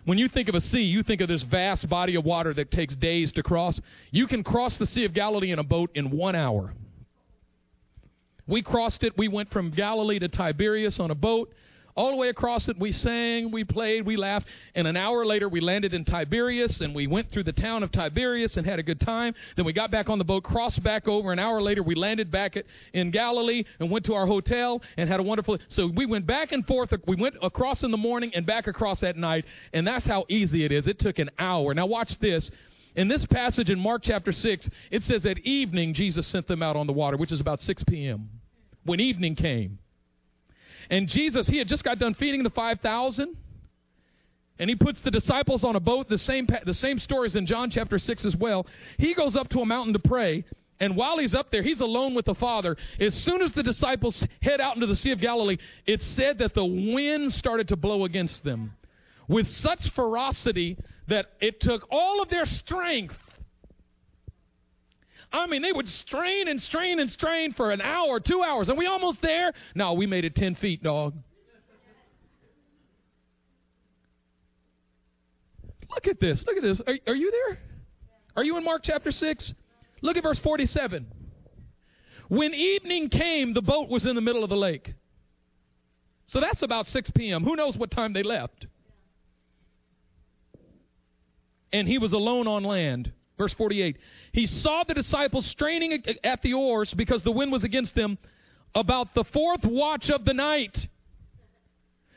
When 0.05 0.19
you 0.19 0.29
think 0.29 0.49
of 0.49 0.55
a 0.55 0.61
sea, 0.61 0.83
you 0.83 1.03
think 1.03 1.21
of 1.21 1.29
this 1.29 1.43
vast 1.43 1.89
body 1.89 2.15
of 2.15 2.25
water 2.25 2.55
that 2.55 2.71
takes 2.71 2.95
days 2.95 3.33
to 3.33 3.43
cross. 3.43 3.81
You 4.13 4.29
can 4.29 4.45
cross 4.45 4.79
the 4.79 4.87
Sea 4.87 5.05
of 5.05 5.13
Galilee 5.13 5.51
in 5.51 5.59
a 5.59 5.65
boat 5.65 5.91
in 5.95 6.11
one 6.11 6.37
hour. 6.37 6.75
We 8.47 8.63
crossed 8.63 9.03
it. 9.05 9.17
We 9.19 9.29
went 9.29 9.51
from 9.51 9.71
Galilee 9.71 10.19
to 10.21 10.29
Tiberias 10.29 11.01
on 11.01 11.11
a 11.11 11.15
boat. 11.15 11.53
All 11.97 12.11
the 12.11 12.17
way 12.17 12.29
across 12.29 12.69
it, 12.69 12.79
we 12.79 12.93
sang, 12.93 13.51
we 13.51 13.65
played, 13.65 14.05
we 14.05 14.19
laughed, 14.19 14.47
and 14.75 14.87
an 14.87 14.99
hour 14.99 15.25
later 15.25 15.49
we 15.49 15.61
landed 15.61 15.95
in 15.95 16.05
Tiberias 16.05 16.83
and 16.83 16.95
we 16.95 17.07
went 17.07 17.31
through 17.31 17.45
the 17.45 17.55
town 17.55 17.83
of 17.83 17.91
Tiberias 17.91 18.59
and 18.59 18.67
had 18.67 18.79
a 18.79 18.83
good 18.83 19.01
time. 19.01 19.35
Then 19.57 19.65
we 19.65 19.73
got 19.73 19.91
back 19.91 20.11
on 20.11 20.19
the 20.19 20.25
boat, 20.25 20.45
crossed 20.45 20.83
back 20.83 21.09
over. 21.09 21.33
An 21.33 21.39
hour 21.39 21.63
later 21.63 21.83
we 21.83 21.95
landed 21.95 22.31
back 22.31 22.59
at, 22.59 22.67
in 22.93 23.11
Galilee 23.11 23.65
and 23.81 23.91
went 23.91 24.05
to 24.07 24.15
our 24.15 24.27
hotel 24.27 24.83
and 24.99 25.09
had 25.09 25.21
a 25.21 25.23
wonderful. 25.23 25.57
So 25.69 25.87
we 25.87 26.05
went 26.05 26.27
back 26.27 26.53
and 26.53 26.67
forth. 26.67 26.93
We 27.07 27.17
went 27.17 27.37
across 27.41 27.83
in 27.83 27.91
the 27.91 27.97
morning 27.97 28.31
and 28.35 28.45
back 28.45 28.67
across 28.67 29.03
at 29.03 29.17
night, 29.17 29.47
and 29.73 29.87
that's 29.87 30.05
how 30.05 30.27
easy 30.29 30.67
it 30.67 30.73
is. 30.73 30.87
It 30.87 30.99
took 30.99 31.19
an 31.19 31.31
hour. 31.39 31.73
Now 31.73 31.87
watch 31.87 32.19
this. 32.19 32.51
In 32.95 33.09
this 33.09 33.25
passage 33.25 33.71
in 33.71 33.79
Mark 33.79 34.03
chapter 34.03 34.33
6, 34.33 34.69
it 34.91 35.03
says 35.03 35.25
at 35.25 35.39
evening 35.39 35.95
Jesus 35.95 36.27
sent 36.27 36.47
them 36.47 36.63
out 36.63 36.77
on 36.77 36.87
the 36.87 36.93
water, 36.93 37.17
which 37.17 37.33
is 37.33 37.41
about 37.41 37.63
6 37.63 37.85
p.m. 37.85 38.29
When 38.87 39.01
evening 39.01 39.35
came. 39.35 39.79
And 40.89 41.09
Jesus, 41.09 41.47
he 41.47 41.59
had 41.59 41.69
just 41.69 41.85
got 41.85 41.99
done 41.99 42.15
feeding 42.15 42.43
the 42.43 42.51
5,000. 42.51 43.37
And 44.59 44.71
he 44.71 44.77
puts 44.77 45.01
the 45.03 45.11
disciples 45.11 45.65
on 45.65 45.77
a 45.77 45.81
boat, 45.81 46.09
the 46.09 46.17
same, 46.17 46.49
the 46.65 46.73
same 46.73 46.99
stories 46.99 47.37
in 47.37 47.45
John 47.45 47.71
chapter 47.71 47.99
6 47.99 48.25
as 48.25 48.37
well. 48.37 48.67
He 48.97 49.13
goes 49.13 49.37
up 49.37 49.51
to 49.51 49.61
a 49.61 49.67
mountain 49.67 49.93
to 49.93 49.99
pray. 49.99 50.45
And 50.81 50.97
while 50.97 51.19
he's 51.19 51.35
up 51.35 51.51
there, 51.51 51.63
he's 51.63 51.81
alone 51.81 52.15
with 52.15 52.25
the 52.25 52.35
Father. 52.35 52.77
As 53.01 53.15
soon 53.15 53.43
as 53.43 53.53
the 53.53 53.63
disciples 53.63 54.25
head 54.41 54.61
out 54.61 54.77
into 54.77 54.87
the 54.87 54.97
Sea 54.97 55.11
of 55.11 55.21
Galilee, 55.21 55.59
it 55.87 56.03
said 56.03 56.39
that 56.39 56.55
the 56.55 56.65
wind 56.65 57.33
started 57.33 57.69
to 57.69 57.77
blow 57.77 58.05
against 58.05 58.45
them 58.45 58.73
with 59.29 59.49
such 59.49 59.91
ferocity 59.91 60.77
that 61.09 61.27
it 61.41 61.61
took 61.61 61.87
all 61.91 62.23
of 62.23 62.29
their 62.29 62.47
strength. 62.47 63.17
I 65.39 65.47
mean, 65.47 65.63
they 65.63 65.73
would 65.73 65.89
strain 65.89 66.49
and 66.49 66.61
strain 66.61 67.01
and 67.01 67.11
strain 67.11 67.53
for 67.53 67.71
an 67.71 67.81
hour, 67.81 68.21
two 68.21 68.43
hours. 68.43 68.71
Are 68.71 68.77
we 68.77 68.87
almost 68.87 69.21
there? 69.23 69.53
No, 69.75 69.93
we 69.95 70.07
made 70.07 70.25
it 70.25 70.35
10 70.35 70.55
feet, 70.57 70.83
dog. 70.83 71.15
Look 75.91 76.07
at 76.07 76.21
this. 76.21 76.45
Look 76.47 76.57
at 76.57 76.63
this. 76.63 76.81
Are, 76.87 76.99
are 77.07 77.15
you 77.15 77.31
there? 77.31 77.59
Are 78.37 78.45
you 78.45 78.57
in 78.57 78.65
Mark 78.65 78.83
chapter 78.83 79.11
6? 79.11 79.55
Look 80.03 80.17
at 80.17 80.23
verse 80.23 80.39
47. 80.39 81.07
When 82.29 82.55
evening 82.55 83.09
came, 83.09 83.55
the 83.55 83.63
boat 83.63 83.89
was 83.89 84.05
in 84.05 84.15
the 84.15 84.21
middle 84.21 84.43
of 84.43 84.51
the 84.51 84.57
lake. 84.57 84.95
So 86.27 86.41
that's 86.41 86.63
about 86.63 86.87
6 86.87 87.11
p.m. 87.11 87.45
Who 87.45 87.57
knows 87.57 87.77
what 87.77 87.91
time 87.91 88.13
they 88.13 88.23
left? 88.23 88.67
and 91.73 91.87
he 91.87 91.99
was 91.99 92.13
alone 92.13 92.47
on 92.47 92.65
land. 92.65 93.13
Verse 93.39 93.53
48. 93.55 93.97
He 94.37 94.45
saw 94.45 94.85
the 94.85 94.93
disciples 94.93 95.47
straining 95.47 96.05
at 96.23 96.43
the 96.43 96.53
oars 96.53 96.93
because 96.93 97.23
the 97.23 97.33
wind 97.33 97.51
was 97.51 97.65
against 97.65 97.95
them 97.95 98.19
about 98.75 99.15
the 99.15 99.25
fourth 99.25 99.65
watch 99.65 100.11
of 100.11 100.27
the 100.27 100.35
night. 100.35 100.89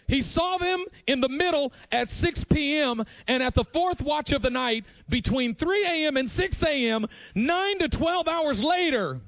He 0.05 0.21
saw 0.21 0.58
them 0.58 0.84
in 1.08 1.21
the 1.21 1.29
middle 1.29 1.71
at 1.93 2.10
6 2.10 2.43
p.m. 2.51 3.05
and 3.29 3.41
at 3.41 3.55
the 3.55 3.63
fourth 3.71 4.01
watch 4.01 4.34
of 4.34 4.41
the 4.41 4.49
night 4.49 4.84
between 5.08 5.55
3 5.55 5.86
a.m. 5.86 6.17
and 6.17 6.29
6 6.29 6.62
a.m., 6.62 7.08
9 7.36 7.79
to 7.79 7.88
12 7.88 8.27
hours 8.27 8.62
later. 8.62 9.21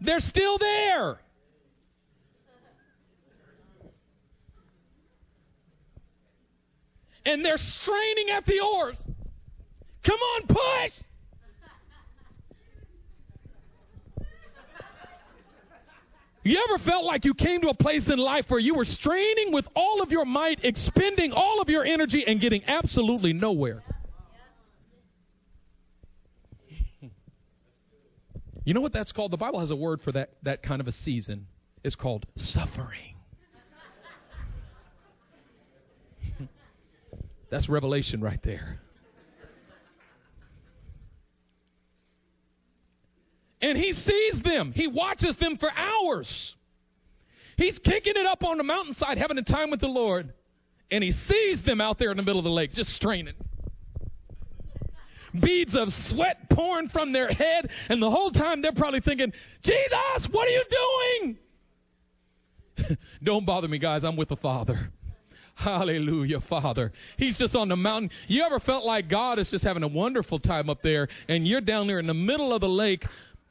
They're 0.00 0.20
still 0.20 0.58
there. 0.58 1.18
And 7.24 7.44
they're 7.44 7.58
straining 7.58 8.30
at 8.30 8.46
the 8.46 8.60
oars. 8.60 8.96
Come 10.04 10.20
on, 10.20 10.46
push! 10.46 10.92
You 16.46 16.64
ever 16.68 16.78
felt 16.78 17.04
like 17.04 17.24
you 17.24 17.34
came 17.34 17.60
to 17.62 17.70
a 17.70 17.74
place 17.74 18.08
in 18.08 18.18
life 18.18 18.44
where 18.48 18.60
you 18.60 18.76
were 18.76 18.84
straining 18.84 19.52
with 19.52 19.66
all 19.74 20.00
of 20.00 20.12
your 20.12 20.24
might, 20.24 20.64
expending 20.64 21.32
all 21.32 21.60
of 21.60 21.68
your 21.68 21.84
energy, 21.84 22.24
and 22.24 22.40
getting 22.40 22.62
absolutely 22.66 23.32
nowhere? 23.32 23.82
You 28.64 28.74
know 28.74 28.80
what 28.80 28.92
that's 28.92 29.10
called? 29.10 29.32
The 29.32 29.36
Bible 29.36 29.58
has 29.58 29.72
a 29.72 29.76
word 29.76 30.02
for 30.02 30.12
that, 30.12 30.30
that 30.44 30.62
kind 30.62 30.80
of 30.80 30.86
a 30.86 30.92
season. 30.92 31.48
It's 31.82 31.96
called 31.96 32.26
suffering. 32.36 33.16
that's 37.50 37.68
revelation 37.68 38.20
right 38.20 38.42
there. 38.44 38.80
And 43.60 43.78
he 43.78 43.92
sees 43.92 44.42
them. 44.42 44.72
He 44.74 44.86
watches 44.86 45.36
them 45.36 45.56
for 45.58 45.70
hours. 45.74 46.54
He's 47.56 47.78
kicking 47.78 48.14
it 48.16 48.26
up 48.26 48.44
on 48.44 48.58
the 48.58 48.64
mountainside, 48.64 49.18
having 49.18 49.38
a 49.38 49.42
time 49.42 49.70
with 49.70 49.80
the 49.80 49.88
Lord, 49.88 50.32
and 50.90 51.02
he 51.02 51.12
sees 51.12 51.62
them 51.62 51.80
out 51.80 51.98
there 51.98 52.10
in 52.10 52.16
the 52.16 52.22
middle 52.22 52.38
of 52.38 52.44
the 52.44 52.50
lake, 52.50 52.72
just 52.74 52.90
straining. 52.90 53.34
beads 55.40 55.74
of 55.74 55.92
sweat 56.08 56.48
pouring 56.50 56.88
from 56.88 57.12
their 57.12 57.28
head, 57.28 57.70
and 57.88 58.02
the 58.02 58.10
whole 58.10 58.30
time 58.30 58.60
they're 58.60 58.72
probably 58.72 59.00
thinking, 59.00 59.32
Jesus, 59.62 60.28
what 60.30 60.46
are 60.46 60.50
you 60.50 60.64
doing? 62.78 62.98
Don't 63.24 63.46
bother 63.46 63.68
me, 63.68 63.78
guys. 63.78 64.04
I'm 64.04 64.16
with 64.16 64.28
the 64.28 64.36
Father. 64.36 64.90
Hallelujah, 65.54 66.42
Father. 66.42 66.92
He's 67.16 67.38
just 67.38 67.56
on 67.56 67.70
the 67.70 67.76
mountain. 67.76 68.10
You 68.28 68.42
ever 68.42 68.60
felt 68.60 68.84
like 68.84 69.08
God 69.08 69.38
is 69.38 69.50
just 69.50 69.64
having 69.64 69.82
a 69.82 69.88
wonderful 69.88 70.38
time 70.38 70.68
up 70.68 70.82
there, 70.82 71.08
and 71.28 71.48
you're 71.48 71.62
down 71.62 71.86
there 71.86 71.98
in 71.98 72.06
the 72.06 72.14
middle 72.14 72.52
of 72.52 72.60
the 72.60 72.68
lake 72.68 73.06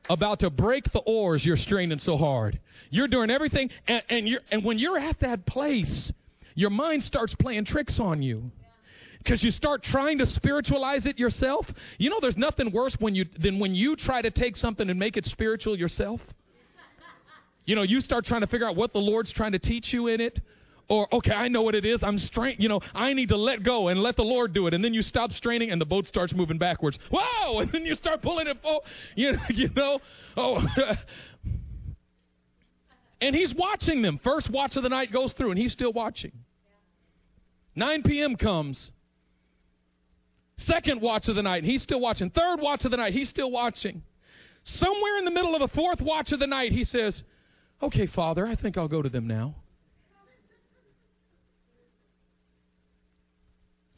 about 0.09 0.39
to 0.39 0.49
break 0.49 0.91
the 0.91 0.99
oars, 0.99 1.45
you're 1.45 1.57
straining 1.57 1.99
so 1.99 2.17
hard. 2.17 2.59
You're 2.89 3.07
doing 3.07 3.29
everything, 3.29 3.69
and, 3.87 4.03
and, 4.09 4.27
you're, 4.27 4.41
and 4.51 4.63
when 4.63 4.77
you're 4.79 4.97
at 4.97 5.19
that 5.21 5.45
place, 5.45 6.11
your 6.53 6.69
mind 6.69 7.03
starts 7.03 7.35
playing 7.35 7.65
tricks 7.65 7.99
on 7.99 8.21
you 8.21 8.51
because 9.19 9.43
you 9.43 9.51
start 9.51 9.83
trying 9.83 10.19
to 10.19 10.25
spiritualize 10.25 11.05
it 11.05 11.17
yourself. 11.17 11.65
You 11.97 12.09
know, 12.09 12.19
there's 12.21 12.37
nothing 12.37 12.71
worse 12.71 12.95
when 12.99 13.15
you 13.15 13.25
than 13.37 13.59
when 13.59 13.73
you 13.73 13.95
try 13.95 14.21
to 14.21 14.31
take 14.31 14.55
something 14.55 14.89
and 14.89 14.99
make 14.99 15.17
it 15.17 15.25
spiritual 15.25 15.77
yourself. 15.77 16.21
You 17.65 17.75
know, 17.75 17.81
you 17.81 17.99
start 17.99 18.25
trying 18.25 18.41
to 18.41 18.47
figure 18.47 18.67
out 18.67 18.75
what 18.75 18.93
the 18.93 18.99
Lord's 18.99 19.33
trying 19.33 19.53
to 19.53 19.59
teach 19.59 19.91
you 19.91 20.07
in 20.07 20.21
it. 20.21 20.39
Or, 20.87 21.13
okay, 21.15 21.31
I 21.31 21.47
know 21.47 21.63
what 21.63 21.73
it 21.73 21.83
is. 21.83 22.03
I'm 22.03 22.19
strain, 22.19 22.57
you 22.59 22.69
know, 22.69 22.79
I 22.93 23.13
need 23.13 23.29
to 23.29 23.37
let 23.37 23.63
go 23.63 23.87
and 23.87 24.03
let 24.03 24.15
the 24.15 24.23
Lord 24.23 24.53
do 24.53 24.67
it. 24.67 24.73
And 24.73 24.83
then 24.83 24.93
you 24.93 25.01
stop 25.01 25.31
straining 25.31 25.71
and 25.71 25.81
the 25.81 25.85
boat 25.85 26.05
starts 26.05 26.33
moving 26.33 26.57
backwards. 26.57 26.99
Whoa! 27.11 27.59
And 27.65 27.71
then 27.71 27.85
you 27.85 27.95
start 27.95 28.21
pulling 28.21 28.47
it 28.47 28.61
forward. 28.61 28.83
You 29.15 29.33
know, 29.33 29.39
you 29.49 29.69
know, 29.75 29.99
oh. 30.37 30.61
and 33.21 33.35
he's 33.35 33.53
watching 33.55 34.01
them. 34.01 34.19
First 34.23 34.49
watch 34.51 34.75
of 34.75 34.83
the 34.83 34.89
night 34.89 35.11
goes 35.11 35.33
through 35.33 35.51
and 35.51 35.59
he's 35.59 35.71
still 35.71 35.93
watching. 35.93 36.31
9 37.75 38.03
p.m. 38.03 38.35
comes. 38.35 38.91
Second 40.57 41.01
watch 41.01 41.27
of 41.27 41.35
the 41.35 41.43
night, 41.43 41.63
and 41.63 41.71
he's 41.71 41.81
still 41.81 41.99
watching. 41.99 42.29
Third 42.29 42.61
watch 42.61 42.85
of 42.85 42.91
the 42.91 42.97
night, 42.97 43.13
he's 43.13 43.27
still 43.27 43.51
watching. 43.51 44.01
Somewhere 44.63 45.17
in 45.17 45.25
the 45.25 45.31
middle 45.31 45.53
of 45.53 45.59
the 45.59 45.75
fourth 45.75 46.01
watch 46.01 46.31
of 46.31 46.39
the 46.39 46.47
night, 46.47 46.71
he 46.71 46.83
says, 46.83 47.23
Okay, 47.83 48.05
Father, 48.05 48.47
I 48.47 48.55
think 48.55 48.77
I'll 48.77 48.87
go 48.87 49.01
to 49.01 49.09
them 49.09 49.27
now. 49.27 49.55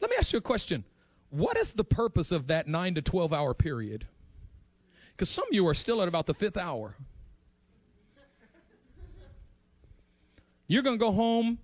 Let 0.00 0.10
me 0.10 0.16
ask 0.18 0.32
you 0.32 0.38
a 0.38 0.42
question. 0.42 0.84
What 1.30 1.56
is 1.56 1.70
the 1.74 1.84
purpose 1.84 2.32
of 2.32 2.46
that 2.48 2.66
9 2.68 2.94
to 2.94 3.02
12 3.02 3.32
hour 3.32 3.54
period? 3.54 4.06
Because 5.12 5.28
some 5.28 5.44
of 5.44 5.52
you 5.52 5.66
are 5.66 5.74
still 5.74 6.00
at 6.00 6.08
about 6.08 6.26
the 6.26 6.34
fifth 6.34 6.56
hour. 6.56 6.94
You're 10.68 10.82
going 10.82 10.98
to 10.98 11.04
go 11.04 11.12
home 11.12 11.58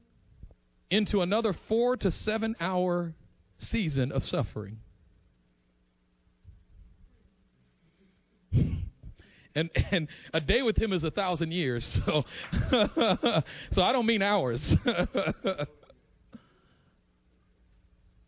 into 0.90 1.20
another 1.20 1.54
four 1.68 1.96
to 1.98 2.10
seven 2.10 2.56
hour 2.60 3.14
season 3.58 4.12
of 4.12 4.24
suffering. 4.26 4.78
And, 9.56 9.70
and 9.92 10.08
a 10.32 10.40
day 10.40 10.62
with 10.62 10.76
him 10.76 10.92
is 10.92 11.04
a 11.04 11.12
thousand 11.12 11.52
years. 11.52 11.84
So, 12.04 12.24
so 13.70 13.82
I 13.82 13.92
don't 13.92 14.04
mean 14.04 14.20
hours. 14.20 14.60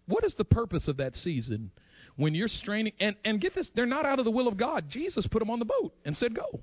what 0.07 0.25
is 0.25 0.35
the 0.35 0.45
purpose 0.45 0.88
of 0.88 0.99
that 0.99 1.16
season? 1.16 1.71
When 2.16 2.35
you're 2.35 2.49
straining, 2.49 2.92
and, 3.01 3.16
and 3.25 3.40
get 3.40 3.55
this, 3.55 3.71
they're 3.75 3.87
not 3.87 4.07
out 4.07 4.19
of 4.19 4.25
the 4.25 4.31
will 4.31 4.49
of 4.49 4.57
God. 4.57 4.88
Jesus 4.88 5.27
put 5.27 5.40
them 5.40 5.51
on 5.51 5.59
the 5.59 5.64
boat 5.64 5.92
and 6.05 6.16
said, 6.16 6.35
Go. 6.35 6.61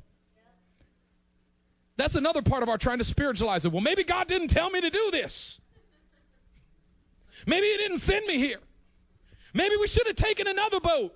That's 1.96 2.16
another 2.16 2.42
part 2.42 2.64
of 2.64 2.70
our 2.70 2.78
trying 2.78 2.98
to 2.98 3.04
spiritualize 3.04 3.66
it. 3.66 3.72
Well, 3.72 3.82
maybe 3.82 4.04
God 4.04 4.28
didn't 4.28 4.48
tell 4.48 4.70
me 4.72 4.82
to 4.82 4.90
do 4.90 5.10
this. 5.12 5.60
Maybe 7.46 7.68
He 7.68 7.78
didn't 7.78 8.00
send 8.00 8.26
me 8.26 8.40
here. 8.40 8.60
Maybe 9.54 9.76
we 9.80 9.88
should 9.88 10.08
have 10.08 10.16
taken 10.16 10.48
another 10.48 10.80
boat. 10.80 11.14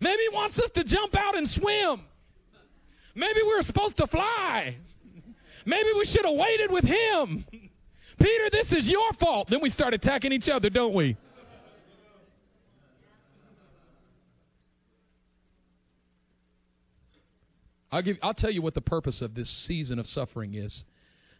Maybe 0.00 0.22
He 0.30 0.34
wants 0.34 0.58
us 0.58 0.70
to 0.74 0.84
jump 0.84 1.16
out 1.16 1.36
and 1.36 1.48
swim. 1.48 2.02
Maybe 3.16 3.42
we 3.42 3.54
were 3.56 3.62
supposed 3.62 3.96
to 3.96 4.06
fly. 4.06 4.76
Maybe 5.66 5.88
we 5.98 6.04
should 6.04 6.24
have 6.24 6.36
waited 6.36 6.70
with 6.70 6.84
Him. 6.84 7.44
Peter, 8.18 8.50
this 8.52 8.72
is 8.72 8.88
your 8.88 9.12
fault. 9.14 9.48
Then 9.50 9.60
we 9.60 9.70
start 9.70 9.94
attacking 9.94 10.32
each 10.32 10.48
other, 10.48 10.70
don't 10.70 10.94
we? 10.94 11.16
I'll 17.90 18.02
give 18.02 18.18
I'll 18.22 18.34
tell 18.34 18.50
you 18.50 18.62
what 18.62 18.74
the 18.74 18.80
purpose 18.80 19.22
of 19.22 19.34
this 19.34 19.48
season 19.48 19.98
of 19.98 20.06
suffering 20.06 20.54
is. 20.54 20.84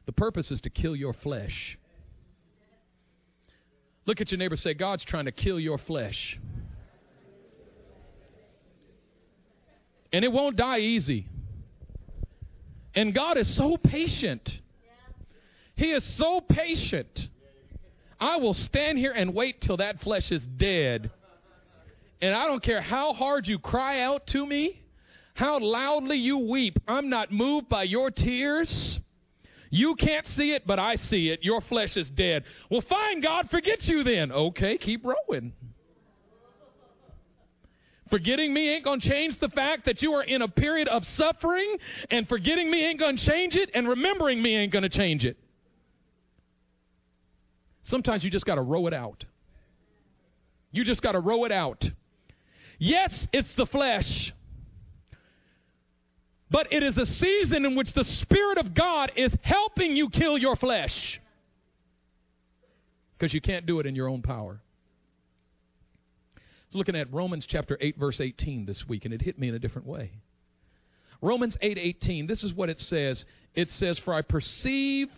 The 0.06 0.12
purpose 0.12 0.50
is 0.50 0.60
to 0.62 0.70
kill 0.70 0.96
your 0.96 1.12
flesh. 1.12 1.78
Look 4.06 4.22
at 4.22 4.30
your 4.30 4.38
neighbor 4.38 4.56
say, 4.56 4.72
God's 4.72 5.04
trying 5.04 5.26
to 5.26 5.32
kill 5.32 5.60
your 5.60 5.76
flesh. 5.76 6.40
And 10.10 10.24
it 10.24 10.32
won't 10.32 10.56
die 10.56 10.78
easy. 10.78 11.26
And 12.94 13.14
God 13.14 13.36
is 13.36 13.54
so 13.54 13.76
patient. 13.76 14.60
He 15.76 15.92
is 15.92 16.02
so 16.16 16.40
patient. 16.40 17.28
I 18.18 18.38
will 18.38 18.54
stand 18.54 18.96
here 18.96 19.12
and 19.12 19.34
wait 19.34 19.60
till 19.60 19.76
that 19.76 20.00
flesh 20.00 20.32
is 20.32 20.44
dead. 20.46 21.10
And 22.22 22.34
I 22.34 22.46
don't 22.46 22.62
care 22.62 22.80
how 22.80 23.12
hard 23.12 23.46
you 23.46 23.58
cry 23.58 24.00
out 24.00 24.26
to 24.28 24.46
me, 24.46 24.82
how 25.38 25.60
loudly 25.60 26.16
you 26.16 26.36
weep. 26.36 26.80
I'm 26.88 27.08
not 27.08 27.30
moved 27.30 27.68
by 27.68 27.84
your 27.84 28.10
tears. 28.10 28.98
You 29.70 29.94
can't 29.94 30.26
see 30.26 30.50
it, 30.50 30.66
but 30.66 30.80
I 30.80 30.96
see 30.96 31.28
it. 31.28 31.44
Your 31.44 31.60
flesh 31.60 31.96
is 31.96 32.10
dead. 32.10 32.42
Well, 32.68 32.80
fine, 32.80 33.20
God 33.20 33.48
forgets 33.48 33.86
you 33.86 34.02
then. 34.02 34.32
Okay, 34.32 34.78
keep 34.78 35.04
rowing. 35.04 35.52
Forgetting 38.10 38.52
me 38.52 38.68
ain't 38.68 38.82
going 38.84 38.98
to 38.98 39.08
change 39.08 39.38
the 39.38 39.50
fact 39.50 39.84
that 39.84 40.02
you 40.02 40.12
are 40.14 40.24
in 40.24 40.42
a 40.42 40.48
period 40.48 40.88
of 40.88 41.04
suffering, 41.06 41.76
and 42.10 42.26
forgetting 42.28 42.68
me 42.68 42.84
ain't 42.84 42.98
going 42.98 43.16
to 43.16 43.24
change 43.24 43.54
it, 43.54 43.70
and 43.74 43.88
remembering 43.88 44.42
me 44.42 44.56
ain't 44.56 44.72
going 44.72 44.82
to 44.82 44.88
change 44.88 45.24
it. 45.24 45.36
Sometimes 47.82 48.24
you 48.24 48.30
just 48.30 48.44
got 48.44 48.56
to 48.56 48.62
row 48.62 48.88
it 48.88 48.92
out. 48.92 49.24
You 50.72 50.82
just 50.82 51.00
got 51.00 51.12
to 51.12 51.20
row 51.20 51.44
it 51.44 51.52
out. 51.52 51.88
Yes, 52.80 53.28
it's 53.32 53.54
the 53.54 53.66
flesh. 53.66 54.32
But 56.50 56.72
it 56.72 56.82
is 56.82 56.96
a 56.96 57.04
season 57.04 57.66
in 57.66 57.74
which 57.74 57.92
the 57.92 58.04
Spirit 58.04 58.58
of 58.58 58.74
God 58.74 59.12
is 59.16 59.34
helping 59.42 59.96
you 59.96 60.08
kill 60.08 60.38
your 60.38 60.56
flesh. 60.56 61.20
Because 63.18 63.34
you 63.34 63.40
can't 63.40 63.66
do 63.66 63.80
it 63.80 63.86
in 63.86 63.94
your 63.94 64.08
own 64.08 64.22
power. 64.22 64.60
I 66.36 66.40
was 66.70 66.76
looking 66.76 66.96
at 66.96 67.12
Romans 67.12 67.46
chapter 67.46 67.76
8, 67.80 67.98
verse 67.98 68.20
18 68.20 68.64
this 68.66 68.86
week, 68.88 69.04
and 69.04 69.12
it 69.12 69.20
hit 69.20 69.38
me 69.38 69.48
in 69.48 69.54
a 69.54 69.58
different 69.58 69.86
way. 69.86 70.12
Romans 71.20 71.56
8 71.60 71.78
18, 71.78 72.26
this 72.26 72.44
is 72.44 72.54
what 72.54 72.68
it 72.68 72.78
says. 72.78 73.24
It 73.54 73.70
says, 73.72 73.98
For 73.98 74.14
I 74.14 74.22
perceive 74.22 75.08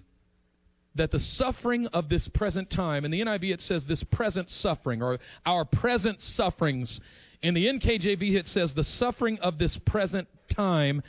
that 0.95 1.11
the 1.11 1.21
suffering 1.21 1.87
of 1.89 2.09
this 2.09 2.27
present 2.29 2.71
time, 2.71 3.05
in 3.05 3.11
the 3.11 3.21
NIV 3.21 3.55
it 3.55 3.61
says 3.61 3.85
this 3.85 4.03
present 4.05 4.49
suffering, 4.51 5.03
or 5.03 5.19
our 5.47 5.65
present 5.65 6.21
sufferings. 6.21 7.01
In 7.43 7.55
the 7.55 7.67
NKJV 7.67 8.35
it 8.35 8.49
says 8.49 8.75
the 8.75 8.85
suffering 8.85 9.39
of 9.41 9.59
this 9.59 9.77
present 9.79 10.29
time 10.51 11.03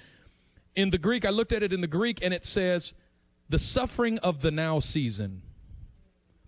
in 0.76 0.90
the 0.90 0.98
Greek, 0.98 1.26
I 1.26 1.30
looked 1.30 1.52
at 1.52 1.64
it 1.64 1.74
in 1.74 1.82
the 1.82 1.88
Greek, 1.88 2.20
and 2.22 2.34
it 2.34 2.46
says, 2.46 2.94
the 3.50 3.60
suffering 3.60 4.18
of 4.20 4.42
the 4.42 4.52
now 4.52 4.80
season. 4.80 5.42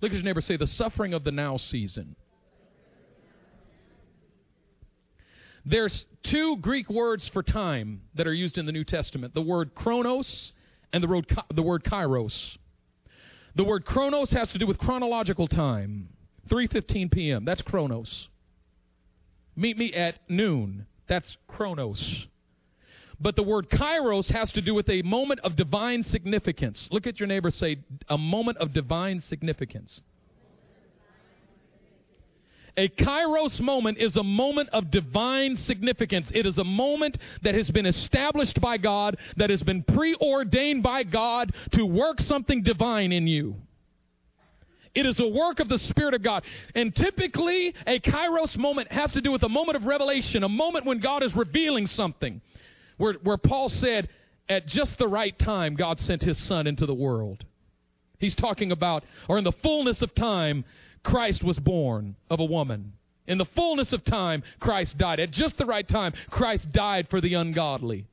Look 0.01 0.12
at 0.12 0.15
your 0.15 0.23
neighbor, 0.23 0.41
say, 0.41 0.57
the 0.57 0.67
suffering 0.67 1.13
of 1.13 1.23
the 1.23 1.31
now 1.31 1.57
season. 1.57 2.15
There's 5.65 6.05
two 6.23 6.57
Greek 6.57 6.89
words 6.89 7.27
for 7.29 7.41
time 7.41 8.01
that 8.15 8.27
are 8.27 8.33
used 8.33 8.57
in 8.57 8.65
the 8.65 8.71
New 8.71 8.83
Testament 8.83 9.33
the 9.33 9.41
word 9.41 9.73
chronos 9.75 10.51
and 10.91 11.01
the 11.01 11.07
word, 11.07 11.25
the 11.53 11.63
word 11.63 11.83
kairos. 11.86 12.57
The 13.55 13.63
word 13.63 13.86
chronos 13.86 14.31
has 14.31 14.51
to 14.51 14.57
do 14.57 14.67
with 14.67 14.77
chronological 14.77 15.47
time. 15.47 16.09
3:15 16.49 17.12
p.m. 17.12 17.45
That's 17.45 17.62
chronos. 17.62 18.27
Meet 19.55 19.77
me 19.77 19.93
at 19.93 20.15
noon. 20.29 20.86
That's 21.07 21.38
chronos. 21.47 22.27
But 23.19 23.36
the 23.36 23.43
word 23.43 23.69
kairos 23.69 24.30
has 24.30 24.52
to 24.54 24.62
do 24.62 24.73
with 24.73 24.89
a 24.89 25.02
moment 25.04 25.39
of 25.41 25.56
divine 25.56 26.04
significance. 26.04 26.88
Look 26.91 27.08
at 27.08 27.19
your 27.19 27.28
neighbor, 27.28 27.52
say, 27.52 27.78
a 28.10 28.17
moment 28.17 28.58
of 28.58 28.73
divine 28.73 29.21
significance. 29.21 30.02
A 32.76 32.89
kairos 32.89 33.60
moment 33.60 33.99
is 33.99 34.15
a 34.15 34.23
moment 34.23 34.69
of 34.69 34.89
divine 34.89 35.58
significance. 35.58 36.32
It 36.34 36.47
is 36.47 36.58
a 36.58 36.63
moment 36.63 37.19
that 37.43 37.54
has 37.54 37.69
been 37.69 37.86
established 37.86 38.60
by 38.60 38.78
God, 38.78 39.17
that 39.38 39.52
has 39.52 39.62
been 39.62 39.84
preordained 39.84 40.82
by 40.82 41.04
God 41.04 41.54
to 41.73 41.86
work 41.86 42.19
something 42.19 42.63
divine 42.63 43.12
in 43.12 43.28
you. 43.28 43.56
It 44.95 45.06
is 45.06 45.19
a 45.19 45.28
work 45.28 45.60
of 45.60 45.69
the 45.69 45.78
Spirit 45.78 46.15
of 46.15 46.23
God. 46.23 46.43
And 46.73 46.95
typically, 46.95 47.76
a 47.86 47.99
kairos 47.99 48.58
moment 48.58 48.91
has 48.91 49.12
to 49.13 49.21
do 49.21 49.32
with 49.32 49.43
a 49.43 49.49
moment 49.49 49.76
of 49.76 49.86
revelation, 49.86 50.43
a 50.43 50.49
moment 50.49 50.86
when 50.86 50.99
God 50.99 51.21
is 51.21 51.36
revealing 51.36 51.86
something 51.86 52.41
where, 52.97 53.13
where 53.23 53.38
Paul 53.38 53.69
said, 53.69 54.10
at 54.49 54.67
just 54.67 54.97
the 54.97 55.08
right 55.08 55.38
time, 55.38 55.75
God 55.75 55.99
sent 55.99 56.21
his 56.21 56.38
son 56.38 56.67
into 56.67 56.86
the 56.86 56.93
world. 56.93 57.45
He's 58.19 58.36
talking 58.36 58.71
about, 58.71 59.03
or 59.27 59.38
in 59.38 59.43
the 59.43 59.51
fullness 59.51 60.01
of 60.01 60.13
time, 60.15 60.65
Christ 61.03 61.43
was 61.43 61.60
born 61.60 62.15
of 62.29 62.39
a 62.39 62.45
woman. 62.45 62.93
In 63.27 63.38
the 63.38 63.45
fullness 63.45 63.93
of 63.93 64.03
time, 64.03 64.43
Christ 64.60 64.97
died. 64.97 65.19
At 65.19 65.32
just 65.32 65.58
the 65.58 65.65
right 65.65 65.88
time, 65.88 66.13
Christ 66.29 66.71
died 66.71 67.08
for 67.10 67.21
the 67.21 67.34
ungodly. 67.36 68.06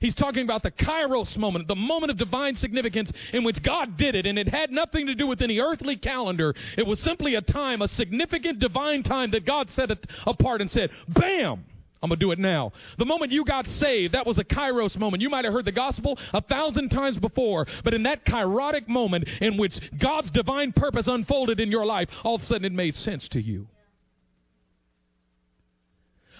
He's 0.00 0.14
talking 0.14 0.44
about 0.44 0.62
the 0.62 0.70
kairos 0.70 1.36
moment, 1.36 1.66
the 1.66 1.74
moment 1.74 2.12
of 2.12 2.18
divine 2.18 2.54
significance 2.54 3.12
in 3.32 3.42
which 3.42 3.62
God 3.62 3.96
did 3.96 4.14
it, 4.14 4.26
and 4.26 4.38
it 4.38 4.48
had 4.48 4.70
nothing 4.70 5.06
to 5.06 5.14
do 5.14 5.26
with 5.26 5.42
any 5.42 5.58
earthly 5.58 5.96
calendar. 5.96 6.54
It 6.76 6.86
was 6.86 7.00
simply 7.00 7.34
a 7.34 7.40
time, 7.40 7.82
a 7.82 7.88
significant 7.88 8.60
divine 8.60 9.02
time 9.02 9.32
that 9.32 9.44
God 9.44 9.70
set 9.70 9.90
apart 10.24 10.60
and 10.60 10.70
said, 10.70 10.90
BAM! 11.08 11.64
I'm 12.02 12.10
going 12.10 12.18
to 12.18 12.24
do 12.24 12.30
it 12.30 12.38
now. 12.38 12.72
The 12.96 13.04
moment 13.04 13.32
you 13.32 13.44
got 13.44 13.66
saved, 13.66 14.14
that 14.14 14.26
was 14.26 14.38
a 14.38 14.44
kairos 14.44 14.96
moment. 14.96 15.20
You 15.20 15.30
might 15.30 15.44
have 15.44 15.52
heard 15.52 15.64
the 15.64 15.72
gospel 15.72 16.18
a 16.32 16.40
thousand 16.40 16.90
times 16.90 17.18
before, 17.18 17.66
but 17.82 17.92
in 17.92 18.04
that 18.04 18.24
kairotic 18.24 18.86
moment 18.86 19.28
in 19.40 19.56
which 19.56 19.80
God's 19.98 20.30
divine 20.30 20.72
purpose 20.72 21.08
unfolded 21.08 21.58
in 21.58 21.70
your 21.70 21.84
life, 21.84 22.08
all 22.22 22.36
of 22.36 22.42
a 22.42 22.46
sudden 22.46 22.64
it 22.64 22.72
made 22.72 22.94
sense 22.94 23.28
to 23.30 23.40
you. 23.40 23.66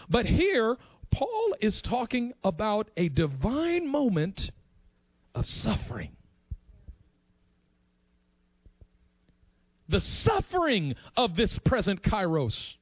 But 0.08 0.26
here, 0.26 0.76
Paul 1.10 1.54
is 1.60 1.82
talking 1.82 2.32
about 2.44 2.88
a 2.96 3.08
divine 3.08 3.90
moment 3.90 4.50
of 5.34 5.46
suffering. 5.46 6.12
The 9.88 10.00
suffering 10.00 10.94
of 11.16 11.34
this 11.34 11.58
present 11.64 12.02
kairos. 12.02 12.74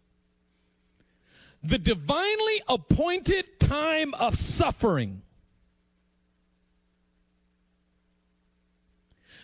The 1.64 1.78
divinely 1.78 2.62
appointed 2.68 3.44
time 3.60 4.14
of 4.14 4.38
suffering. 4.38 5.22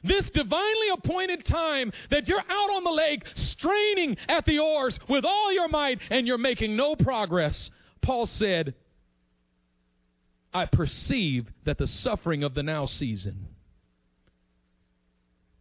This 0.05 0.29
divinely 0.31 0.89
appointed 0.93 1.45
time 1.45 1.93
that 2.11 2.29
you're 2.29 2.41
out 2.41 2.71
on 2.71 2.85
the 2.85 2.91
lake 2.91 3.23
straining 3.35 4.17
at 4.29 4.45
the 4.45 4.59
oars 4.59 4.99
with 5.09 5.25
all 5.25 5.53
your 5.53 5.69
might 5.69 6.01
and 6.11 6.27
you're 6.27 6.39
making 6.39 6.77
no 6.77 6.97
progress. 6.97 7.71
Paul 8.01 8.27
said, 8.27 8.75
I 10.53 10.67
perceive 10.67 11.47
that 11.65 11.79
the 11.79 11.87
suffering 11.87 12.43
of 12.43 12.55
the 12.55 12.63
now 12.63 12.87
season 12.87 13.47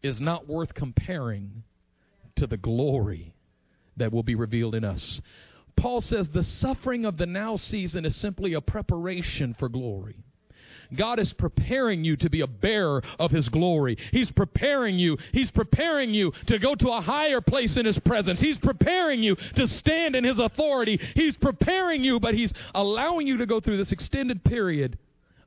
is 0.01 0.19
not 0.19 0.47
worth 0.47 0.73
comparing 0.73 1.63
to 2.35 2.47
the 2.47 2.57
glory 2.57 3.33
that 3.97 4.11
will 4.11 4.23
be 4.23 4.35
revealed 4.35 4.73
in 4.73 4.83
us. 4.83 5.21
Paul 5.81 6.01
says 6.01 6.29
the 6.29 6.43
suffering 6.43 7.05
of 7.05 7.17
the 7.17 7.25
now 7.25 7.55
season 7.55 8.05
is 8.05 8.15
simply 8.15 8.53
a 8.53 8.61
preparation 8.61 9.55
for 9.55 9.67
glory. 9.67 10.23
God 10.95 11.17
is 11.17 11.33
preparing 11.33 12.03
you 12.03 12.15
to 12.17 12.29
be 12.29 12.41
a 12.41 12.47
bearer 12.47 13.01
of 13.17 13.31
His 13.31 13.49
glory. 13.49 13.97
He's 14.11 14.29
preparing 14.29 14.99
you. 14.99 15.17
He's 15.31 15.49
preparing 15.49 16.13
you 16.13 16.33
to 16.45 16.59
go 16.59 16.75
to 16.75 16.89
a 16.89 17.01
higher 17.01 17.41
place 17.41 17.77
in 17.77 17.87
His 17.87 17.97
presence. 17.97 18.39
He's 18.39 18.59
preparing 18.59 19.23
you 19.23 19.35
to 19.55 19.67
stand 19.67 20.15
in 20.15 20.23
His 20.23 20.37
authority. 20.37 20.99
He's 21.15 21.35
preparing 21.35 22.03
you, 22.03 22.19
but 22.19 22.35
He's 22.35 22.53
allowing 22.75 23.25
you 23.25 23.37
to 23.37 23.47
go 23.47 23.59
through 23.59 23.77
this 23.77 23.91
extended 23.91 24.43
period 24.43 24.99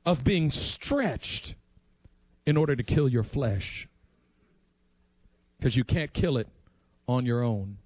of 0.05 0.25
being 0.25 0.51
stretched 0.51 1.55
in 2.45 2.57
order 2.57 2.75
to 2.75 2.83
kill 2.83 3.07
your 3.07 3.23
flesh. 3.23 3.87
Because 5.57 5.77
you 5.77 5.85
can't 5.85 6.11
kill 6.11 6.35
it 6.37 6.49
on 7.07 7.25
your 7.25 7.41
own. 7.41 7.77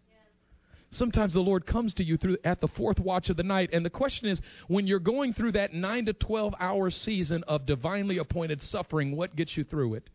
Sometimes 0.91 1.33
the 1.33 1.41
Lord 1.41 1.67
comes 1.67 1.93
to 1.95 2.03
you 2.03 2.17
through 2.17 2.37
at 2.43 2.61
the 2.61 2.67
fourth 2.67 2.99
watch 2.99 3.29
of 3.29 3.37
the 3.37 3.43
night. 3.43 3.69
And 3.73 3.85
the 3.85 3.91
question 3.91 4.27
is, 4.27 4.41
when 4.67 4.87
you're 4.87 4.99
going 4.99 5.33
through 5.33 5.51
that 5.51 5.73
nine 5.73 6.05
to 6.05 6.13
12 6.13 6.55
hour 6.59 6.89
season 6.89 7.43
of 7.47 7.65
divinely 7.65 8.17
appointed 8.17 8.61
suffering, 8.61 9.15
what 9.15 9.35
gets 9.35 9.55
you 9.55 9.63
through 9.63 9.95
it? 9.95 10.09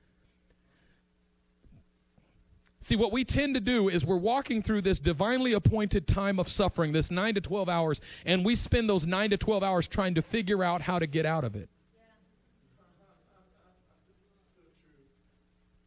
See, 2.82 2.96
what 2.96 3.12
we 3.12 3.24
tend 3.24 3.54
to 3.54 3.60
do 3.60 3.88
is 3.88 4.04
we're 4.04 4.18
walking 4.18 4.62
through 4.62 4.82
this 4.82 4.98
divinely 4.98 5.54
appointed 5.54 6.06
time 6.06 6.38
of 6.38 6.48
suffering, 6.48 6.92
this 6.92 7.10
9 7.10 7.36
to 7.36 7.40
12 7.40 7.68
hours, 7.68 8.00
and 8.26 8.44
we 8.44 8.56
spend 8.56 8.90
those 8.90 9.06
9 9.06 9.30
to 9.30 9.36
12 9.38 9.62
hours 9.62 9.88
trying 9.88 10.16
to 10.16 10.22
figure 10.22 10.62
out 10.62 10.82
how 10.82 10.98
to 10.98 11.06
get 11.06 11.24
out 11.24 11.44
of 11.44 11.56
it. 11.56 11.70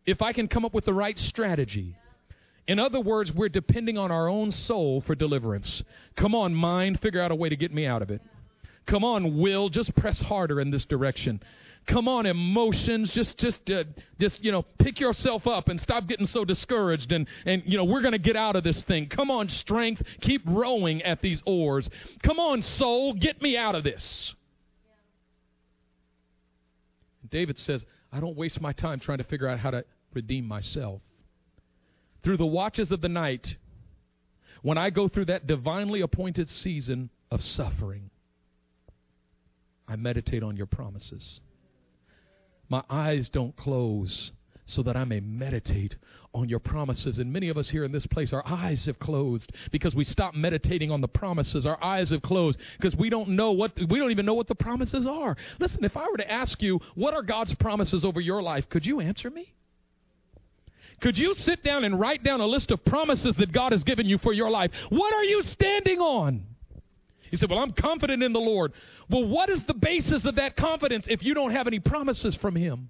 If 0.07 0.23
I 0.23 0.33
can 0.33 0.47
come 0.47 0.65
up 0.65 0.73
with 0.73 0.85
the 0.85 0.93
right 0.93 1.17
strategy, 1.19 1.95
in 2.67 2.79
other 2.79 2.99
words, 2.99 3.31
we're 3.31 3.49
depending 3.49 3.97
on 3.97 4.11
our 4.11 4.27
own 4.27 4.51
soul 4.51 5.01
for 5.01 5.15
deliverance. 5.15 5.83
Come 6.17 6.35
on, 6.35 6.53
mind, 6.53 6.99
figure 6.99 7.21
out 7.21 7.31
a 7.31 7.35
way 7.35 7.47
to 7.47 7.55
get 7.55 7.73
me 7.73 7.85
out 7.85 8.01
of 8.01 8.11
it. 8.11 8.21
Come 8.85 9.03
on, 9.03 9.37
will, 9.37 9.69
just 9.69 9.95
press 9.95 10.19
harder 10.19 10.59
in 10.59 10.69
this 10.69 10.85
direction. 10.85 11.41
Come 11.87 12.09
on, 12.09 12.25
emotions, 12.25 13.09
just 13.11 13.37
just 13.37 13.69
uh, 13.69 13.85
just 14.19 14.43
you 14.43 14.51
know, 14.51 14.63
pick 14.77 14.99
yourself 14.99 15.47
up 15.47 15.69
and 15.69 15.79
stop 15.79 16.05
getting 16.07 16.25
so 16.25 16.43
discouraged 16.43 17.13
and 17.13 17.27
and 17.45 17.63
you 17.65 17.77
know, 17.77 17.85
we're 17.85 18.01
going 18.01 18.11
to 18.11 18.19
get 18.19 18.35
out 18.35 18.57
of 18.57 18.65
this 18.65 18.81
thing. 18.83 19.07
Come 19.07 19.31
on, 19.31 19.47
strength, 19.47 20.03
keep 20.19 20.41
rowing 20.45 21.01
at 21.03 21.21
these 21.21 21.41
oars. 21.45 21.89
Come 22.23 22.39
on, 22.39 22.61
soul, 22.61 23.13
get 23.13 23.41
me 23.41 23.55
out 23.55 23.75
of 23.75 23.85
this. 23.85 24.35
David 27.29 27.57
says, 27.57 27.85
I 28.11 28.19
don't 28.19 28.35
waste 28.35 28.59
my 28.59 28.73
time 28.73 28.99
trying 28.99 29.19
to 29.19 29.23
figure 29.23 29.47
out 29.47 29.59
how 29.59 29.71
to 29.71 29.85
redeem 30.13 30.45
myself 30.45 31.01
through 32.23 32.37
the 32.37 32.45
watches 32.45 32.91
of 32.91 33.01
the 33.01 33.09
night, 33.09 33.55
when 34.61 34.77
I 34.77 34.89
go 34.89 35.07
through 35.07 35.25
that 35.25 35.47
divinely 35.47 36.01
appointed 36.01 36.49
season 36.49 37.09
of 37.31 37.41
suffering, 37.41 38.09
I 39.87 39.95
meditate 39.95 40.43
on 40.43 40.57
your 40.57 40.65
promises. 40.65 41.41
My 42.69 42.83
eyes 42.89 43.29
don't 43.29 43.55
close 43.55 44.31
so 44.65 44.83
that 44.83 44.97
I 44.97 45.05
may 45.05 45.21
meditate 45.21 45.95
on 46.33 46.49
your 46.49 46.59
promises. 46.59 47.17
And 47.19 47.31
many 47.31 47.47
of 47.47 47.57
us 47.57 47.69
here 47.69 47.85
in 47.85 47.91
this 47.91 48.05
place, 48.05 48.33
our 48.33 48.45
eyes 48.45 48.85
have 48.85 48.99
closed 48.99 49.53
because 49.71 49.95
we 49.95 50.03
stopped 50.03 50.35
meditating 50.35 50.91
on 50.91 50.99
the 50.99 51.07
promises. 51.07 51.65
Our 51.65 51.81
eyes 51.81 52.09
have 52.09 52.21
closed 52.21 52.59
because 52.77 52.95
we 52.95 53.09
don't 53.09 53.29
know 53.29 53.53
what, 53.53 53.71
we 53.89 53.97
don't 53.97 54.11
even 54.11 54.25
know 54.25 54.33
what 54.33 54.47
the 54.47 54.55
promises 54.55 55.07
are. 55.07 55.37
Listen, 55.59 55.85
if 55.85 55.95
I 55.95 56.07
were 56.09 56.17
to 56.17 56.29
ask 56.29 56.61
you, 56.61 56.81
what 56.95 57.13
are 57.13 57.23
God's 57.23 57.55
promises 57.55 58.03
over 58.03 58.19
your 58.19 58.41
life, 58.41 58.67
could 58.69 58.85
you 58.85 58.99
answer 58.99 59.29
me? 59.29 59.53
Could 60.99 61.17
you 61.17 61.33
sit 61.35 61.63
down 61.63 61.83
and 61.83 61.99
write 61.99 62.23
down 62.23 62.41
a 62.41 62.47
list 62.47 62.71
of 62.71 62.83
promises 62.83 63.35
that 63.35 63.51
God 63.51 63.71
has 63.71 63.83
given 63.83 64.07
you 64.07 64.17
for 64.17 64.33
your 64.33 64.49
life? 64.49 64.71
What 64.89 65.13
are 65.13 65.23
you 65.23 65.41
standing 65.43 65.99
on? 65.99 66.43
He 67.29 67.37
said, 67.37 67.49
Well, 67.49 67.59
I'm 67.59 67.73
confident 67.73 68.23
in 68.23 68.33
the 68.33 68.39
Lord. 68.39 68.73
Well, 69.09 69.27
what 69.27 69.49
is 69.49 69.63
the 69.63 69.73
basis 69.73 70.25
of 70.25 70.35
that 70.35 70.55
confidence 70.55 71.05
if 71.07 71.23
you 71.23 71.33
don't 71.33 71.51
have 71.51 71.67
any 71.67 71.79
promises 71.79 72.35
from 72.35 72.55
Him? 72.55 72.89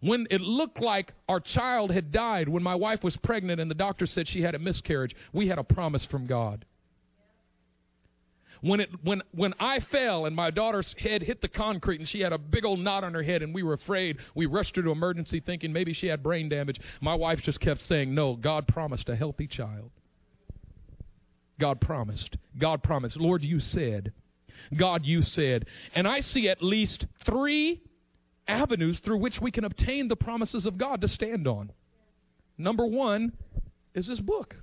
When 0.00 0.26
it 0.30 0.40
looked 0.40 0.80
like 0.80 1.12
our 1.28 1.40
child 1.40 1.90
had 1.92 2.10
died, 2.10 2.48
when 2.48 2.62
my 2.62 2.74
wife 2.74 3.04
was 3.04 3.16
pregnant 3.16 3.60
and 3.60 3.70
the 3.70 3.74
doctor 3.74 4.06
said 4.06 4.26
she 4.26 4.40
had 4.40 4.54
a 4.54 4.58
miscarriage, 4.58 5.14
we 5.32 5.48
had 5.48 5.58
a 5.58 5.64
promise 5.64 6.04
from 6.06 6.26
God. 6.26 6.64
When, 8.62 8.80
it, 8.80 8.90
when, 9.02 9.22
when 9.32 9.54
I 9.58 9.80
fell 9.80 10.26
and 10.26 10.36
my 10.36 10.50
daughter's 10.50 10.94
head 10.98 11.22
hit 11.22 11.40
the 11.40 11.48
concrete 11.48 12.00
and 12.00 12.08
she 12.08 12.20
had 12.20 12.32
a 12.32 12.38
big 12.38 12.64
old 12.64 12.80
knot 12.80 13.04
on 13.04 13.14
her 13.14 13.22
head 13.22 13.42
and 13.42 13.54
we 13.54 13.62
were 13.62 13.72
afraid, 13.72 14.18
we 14.34 14.46
rushed 14.46 14.76
her 14.76 14.82
to 14.82 14.90
emergency 14.90 15.40
thinking 15.40 15.72
maybe 15.72 15.92
she 15.92 16.08
had 16.08 16.22
brain 16.22 16.48
damage. 16.48 16.80
My 17.00 17.14
wife 17.14 17.40
just 17.40 17.60
kept 17.60 17.80
saying, 17.82 18.14
No, 18.14 18.36
God 18.36 18.66
promised 18.68 19.08
a 19.08 19.16
healthy 19.16 19.46
child. 19.46 19.90
God 21.58 21.80
promised. 21.80 22.36
God 22.58 22.82
promised. 22.82 23.16
Lord, 23.16 23.42
you 23.42 23.60
said. 23.60 24.12
God, 24.76 25.04
you 25.04 25.22
said. 25.22 25.66
And 25.94 26.06
I 26.06 26.20
see 26.20 26.48
at 26.48 26.62
least 26.62 27.06
three 27.24 27.82
avenues 28.46 29.00
through 29.00 29.18
which 29.18 29.40
we 29.40 29.50
can 29.50 29.64
obtain 29.64 30.08
the 30.08 30.16
promises 30.16 30.66
of 30.66 30.76
God 30.76 31.00
to 31.00 31.08
stand 31.08 31.46
on. 31.46 31.72
Number 32.58 32.84
one 32.84 33.32
is 33.94 34.06
this 34.06 34.20
book. 34.20 34.56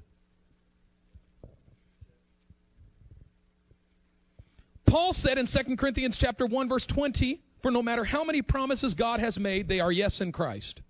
Paul 4.88 5.13
said 5.13 5.38
in 5.38 5.47
2 5.47 5.76
Corinthians 5.76 6.17
chapter 6.17 6.45
1 6.45 6.69
verse 6.69 6.86
20, 6.86 7.41
for 7.62 7.71
no 7.71 7.84
matter 7.84 8.04
how 8.04 8.23
many 8.23 8.41
promises 8.41 8.93
God 8.93 9.19
has 9.19 9.38
made, 9.38 9.67
they 9.67 9.80
are 9.80 9.91
yes 9.91 10.21
in 10.21 10.32
Christ. 10.32 10.82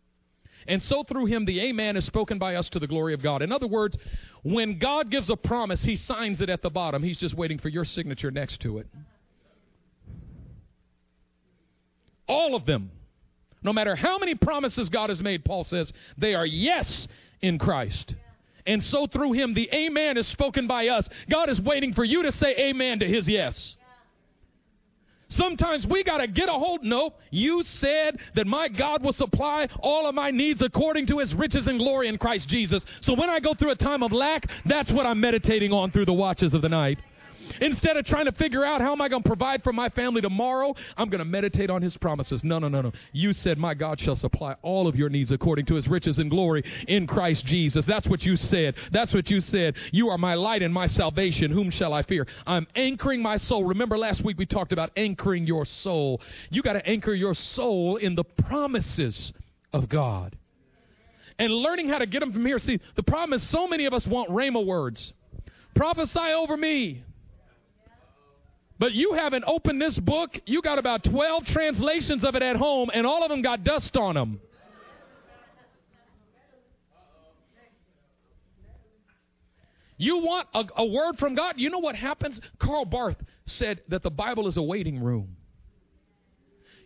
And 0.68 0.82
so 0.84 1.04
through 1.04 1.26
him 1.26 1.46
the 1.46 1.60
amen 1.62 1.98
is 1.98 2.06
spoken 2.06 2.38
by 2.38 2.56
us 2.56 2.70
to 2.70 2.80
the 2.80 2.88
glory 2.88 3.14
of 3.14 3.24
God. 3.24 3.42
In 3.42 3.52
other 3.52 3.68
words, 3.68 3.98
when 4.44 4.78
God 4.80 5.10
gives 5.10 5.30
a 5.30 5.36
promise, 5.36 5.82
he 5.84 5.96
signs 5.96 6.42
it 6.42 6.50
at 6.50 6.62
the 6.62 6.70
bottom. 6.70 7.02
He's 7.02 7.18
just 7.18 7.36
waiting 7.36 7.58
for 7.58 7.70
your 7.70 7.86
signature 7.86 8.32
next 8.32 8.62
to 8.62 8.78
it. 8.78 8.88
All 12.28 12.56
of 12.56 12.66
them. 12.66 12.92
No 13.64 13.74
matter 13.74 13.96
how 13.96 14.18
many 14.18 14.36
promises 14.36 14.90
God 14.90 15.10
has 15.10 15.22
made, 15.22 15.44
Paul 15.44 15.64
says, 15.64 15.92
they 16.18 16.36
are 16.36 16.46
yes 16.46 17.08
in 17.42 17.58
Christ. 17.58 18.14
And 18.66 18.84
so 18.84 19.08
through 19.08 19.32
him, 19.32 19.54
the 19.54 19.70
amen 19.74 20.18
is 20.18 20.28
spoken 20.28 20.68
by 20.68 20.90
us. 20.90 21.10
God 21.30 21.50
is 21.50 21.60
waiting 21.60 21.94
for 21.94 22.04
you 22.04 22.24
to 22.24 22.32
say 22.34 22.54
amen 22.58 23.00
to 23.00 23.08
his 23.08 23.28
yes. 23.28 23.77
Sometimes 25.30 25.86
we 25.86 26.04
got 26.04 26.18
to 26.18 26.28
get 26.28 26.48
a 26.50 26.54
hold. 26.54 26.84
Nope. 26.84 27.20
You 27.32 27.64
said 27.64 28.20
that 28.36 28.48
my 28.48 28.68
God 28.68 29.04
will 29.04 29.14
supply 29.14 29.68
all 29.80 30.08
of 30.08 30.16
my 30.16 30.32
needs 30.32 30.62
according 30.62 31.08
to 31.08 31.20
his 31.20 31.34
riches 31.34 31.68
and 31.68 31.80
glory 31.80 32.08
in 32.08 32.18
Christ 32.18 32.48
Jesus. 32.48 32.84
So 33.02 33.14
when 33.14 33.30
I 33.30 33.40
go 33.40 33.54
through 33.54 33.72
a 33.72 33.76
time 33.76 34.04
of 34.04 34.12
lack, 34.12 34.50
that's 34.66 34.92
what 34.92 35.06
I'm 35.06 35.20
meditating 35.20 35.72
on 35.72 35.92
through 35.92 36.06
the 36.06 36.14
watches 36.14 36.54
of 36.54 36.62
the 36.62 36.70
night. 36.70 37.00
Instead 37.62 37.98
of 37.98 38.06
trying 38.06 38.26
to 38.26 38.32
figure 38.32 38.64
out 38.64 38.82
how 38.82 38.92
am 38.92 39.02
I 39.02 39.10
going 39.10 39.24
to 39.24 39.30
provide 39.30 39.64
for 39.64 39.74
my 39.74 39.90
family 39.90 40.22
tomorrow, 40.22 40.76
I'm 40.96 41.10
going 41.10 41.20
to 41.20 41.26
meditate 41.26 41.70
on 41.70 41.82
his 41.82 41.98
promises. 41.98 42.44
No, 42.44 42.60
no, 42.60 42.68
no, 42.68 42.82
no. 42.82 42.92
You 43.12 43.34
said, 43.34 43.58
My 43.58 43.74
God 43.74 44.00
shall 44.00 44.16
supply 44.16 44.56
all 44.62 44.88
of 44.88 44.96
your 44.96 45.10
needs 45.10 45.32
according 45.32 45.66
to 45.68 45.76
his 45.76 45.88
riches 45.88 46.20
and 46.20 46.30
glory 46.30 46.64
in 46.88 47.08
Christ 47.08 47.46
Jesus. 47.46 47.86
That's 47.86 48.08
what 48.08 48.24
you 48.24 48.36
said. 48.36 48.76
That's 48.92 49.14
what 49.14 49.30
you 49.30 49.40
said. 49.40 49.76
You 49.92 50.10
are 50.10 50.18
my 50.18 50.36
light 50.36 50.62
and 50.62 50.74
my 50.74 50.88
salvation. 50.88 51.52
Whom 51.52 51.70
shall 51.70 51.94
I 51.94 52.04
fear? 52.04 52.28
I'm 52.46 52.68
anchoring 52.76 53.22
my 53.22 53.38
soul. 53.38 53.66
Remember 53.66 53.98
last 53.98 54.24
week 54.24 54.38
we 54.38 54.46
talked 54.46 54.72
about 54.72 54.92
anchoring 54.96 55.46
your 55.46 55.66
soul. 55.66 56.22
You 56.50 56.62
got 56.62 56.74
to 56.74 56.88
anchor 56.88 57.14
your 57.14 57.34
soul 57.34 57.98
in 57.98 58.16
the 58.16 58.24
promises 58.24 59.34
of 59.74 59.90
God. 59.90 60.38
And 61.40 61.54
learning 61.54 61.90
how 61.90 62.00
to 62.00 62.08
get 62.08 62.20
them 62.22 62.34
from 62.34 62.46
here. 62.46 62.58
See, 62.58 62.80
the 62.96 63.04
problem 63.04 63.34
is 63.34 63.48
so 63.50 63.68
many 63.68 63.86
of 63.86 63.94
us 63.94 64.08
want 64.08 64.30
Rhema 64.32 64.66
words. 64.66 65.14
Prophesy 65.76 66.34
over 66.36 66.58
me. 66.58 67.04
But 68.80 68.94
you 68.94 69.14
haven't 69.14 69.44
opened 69.48 69.82
this 69.82 69.98
book. 69.98 70.38
You 70.46 70.62
got 70.62 70.78
about 70.78 71.04
12 71.04 71.46
translations 71.48 72.24
of 72.24 72.36
it 72.36 72.44
at 72.44 72.56
home, 72.56 72.90
and 72.94 73.08
all 73.08 73.24
of 73.24 73.30
them 73.30 73.42
got 73.42 73.64
dust 73.64 73.98
on 73.98 74.16
them. 74.16 74.40
You 79.98 80.20
want 80.20 80.48
a, 80.54 80.64
a, 80.76 80.86
word 80.86 81.18
from 81.18 81.34
God? 81.34 81.56
You 81.58 81.72
know 81.72 81.80
what 81.80 81.96
happens? 81.96 82.40
Karl 82.60 82.86
Barth 82.86 83.18
said 83.46 83.82
that 83.88 84.04
the 84.04 84.12
Bible 84.12 84.48
is 84.48 84.58
a 84.58 84.62
waiting 84.62 85.02
room. 85.02 85.36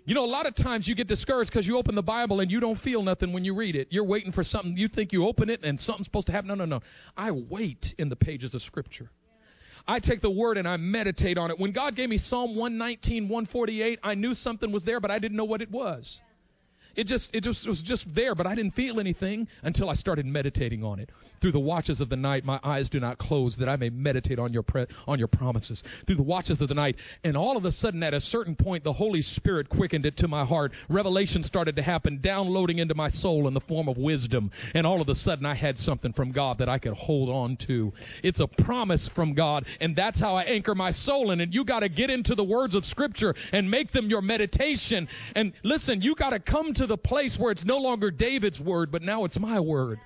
You 0.05 0.15
know, 0.15 0.23
a 0.23 0.27
lot 0.27 0.45
of 0.45 0.55
times 0.55 0.87
you 0.87 0.95
get 0.95 1.07
discouraged 1.07 1.51
because 1.51 1.67
you 1.67 1.77
open 1.77 1.93
the 1.93 2.01
Bible 2.01 2.39
and 2.39 2.49
you 2.49 2.59
don't 2.59 2.79
feel 2.79 3.03
nothing 3.03 3.33
when 3.33 3.43
you 3.43 3.53
read 3.53 3.75
it. 3.75 3.89
You're 3.91 4.05
waiting 4.05 4.31
for 4.31 4.43
something. 4.43 4.75
You 4.77 4.87
think 4.87 5.11
you 5.11 5.27
open 5.27 5.49
it 5.49 5.59
and 5.63 5.79
something's 5.79 6.07
supposed 6.07 6.27
to 6.27 6.31
happen. 6.31 6.47
No, 6.47 6.55
no, 6.55 6.65
no. 6.65 6.79
I 7.15 7.31
wait 7.31 7.93
in 7.97 8.09
the 8.09 8.15
pages 8.15 8.55
of 8.55 8.63
Scripture. 8.63 9.11
I 9.87 9.99
take 9.99 10.21
the 10.21 10.29
word 10.29 10.57
and 10.57 10.67
I 10.67 10.77
meditate 10.77 11.37
on 11.37 11.51
it. 11.51 11.59
When 11.59 11.71
God 11.71 11.95
gave 11.95 12.09
me 12.09 12.17
Psalm 12.17 12.55
119, 12.55 13.23
148, 13.23 13.99
I 14.03 14.15
knew 14.15 14.33
something 14.33 14.71
was 14.71 14.83
there, 14.83 14.99
but 14.99 15.11
I 15.11 15.19
didn't 15.19 15.37
know 15.37 15.45
what 15.45 15.61
it 15.61 15.71
was. 15.71 16.21
It 16.95 17.05
just 17.05 17.29
it 17.33 17.41
just 17.41 17.65
it 17.65 17.69
was 17.69 17.81
just 17.81 18.05
there, 18.13 18.35
but 18.35 18.45
I 18.45 18.55
didn't 18.55 18.75
feel 18.75 18.99
anything 18.99 19.47
until 19.63 19.89
I 19.89 19.93
started 19.93 20.25
meditating 20.25 20.83
on 20.83 20.99
it. 20.99 21.09
Through 21.41 21.53
the 21.53 21.59
watches 21.59 22.01
of 22.01 22.09
the 22.09 22.15
night, 22.15 22.45
my 22.45 22.59
eyes 22.63 22.87
do 22.89 22.99
not 22.99 23.17
close, 23.17 23.55
that 23.57 23.67
I 23.67 23.75
may 23.75 23.89
meditate 23.89 24.37
on 24.37 24.53
your 24.53 24.63
pre- 24.63 24.85
on 25.07 25.17
your 25.17 25.27
promises. 25.27 25.83
Through 26.05 26.17
the 26.17 26.23
watches 26.23 26.61
of 26.61 26.67
the 26.67 26.75
night, 26.75 26.97
and 27.23 27.35
all 27.35 27.57
of 27.57 27.65
a 27.65 27.71
sudden, 27.71 28.03
at 28.03 28.13
a 28.13 28.19
certain 28.19 28.55
point, 28.55 28.83
the 28.83 28.93
Holy 28.93 29.21
Spirit 29.21 29.69
quickened 29.69 30.05
it 30.05 30.17
to 30.17 30.27
my 30.27 30.45
heart. 30.45 30.71
Revelation 30.89 31.43
started 31.43 31.75
to 31.77 31.81
happen, 31.81 32.19
downloading 32.21 32.79
into 32.79 32.93
my 32.93 33.09
soul 33.09 33.47
in 33.47 33.53
the 33.53 33.61
form 33.61 33.87
of 33.87 33.97
wisdom, 33.97 34.51
and 34.75 34.85
all 34.85 35.01
of 35.01 35.09
a 35.09 35.15
sudden, 35.15 35.45
I 35.45 35.55
had 35.55 35.79
something 35.79 36.13
from 36.13 36.31
God 36.31 36.59
that 36.59 36.69
I 36.69 36.77
could 36.77 36.93
hold 36.93 37.29
on 37.29 37.57
to. 37.67 37.91
It's 38.23 38.39
a 38.39 38.47
promise 38.47 39.07
from 39.09 39.33
God, 39.33 39.65
and 39.79 39.95
that's 39.95 40.19
how 40.19 40.35
I 40.35 40.43
anchor 40.43 40.75
my 40.75 40.91
soul 40.91 41.31
in 41.31 41.41
it. 41.41 41.53
You 41.53 41.63
got 41.63 41.79
to 41.79 41.89
get 41.89 42.09
into 42.09 42.35
the 42.35 42.43
words 42.43 42.75
of 42.75 42.85
Scripture 42.85 43.33
and 43.51 43.69
make 43.69 43.91
them 43.91 44.09
your 44.09 44.21
meditation. 44.21 45.07
And 45.35 45.53
listen, 45.63 46.01
you 46.01 46.15
got 46.15 46.31
to 46.31 46.39
come 46.39 46.73
to 46.75 46.80
to 46.81 46.87
the 46.87 46.97
place 46.97 47.37
where 47.37 47.51
it's 47.51 47.63
no 47.63 47.77
longer 47.77 48.09
David's 48.09 48.59
word, 48.59 48.91
but 48.91 49.03
now 49.03 49.23
it's 49.23 49.39
my 49.39 49.59
word. 49.59 49.99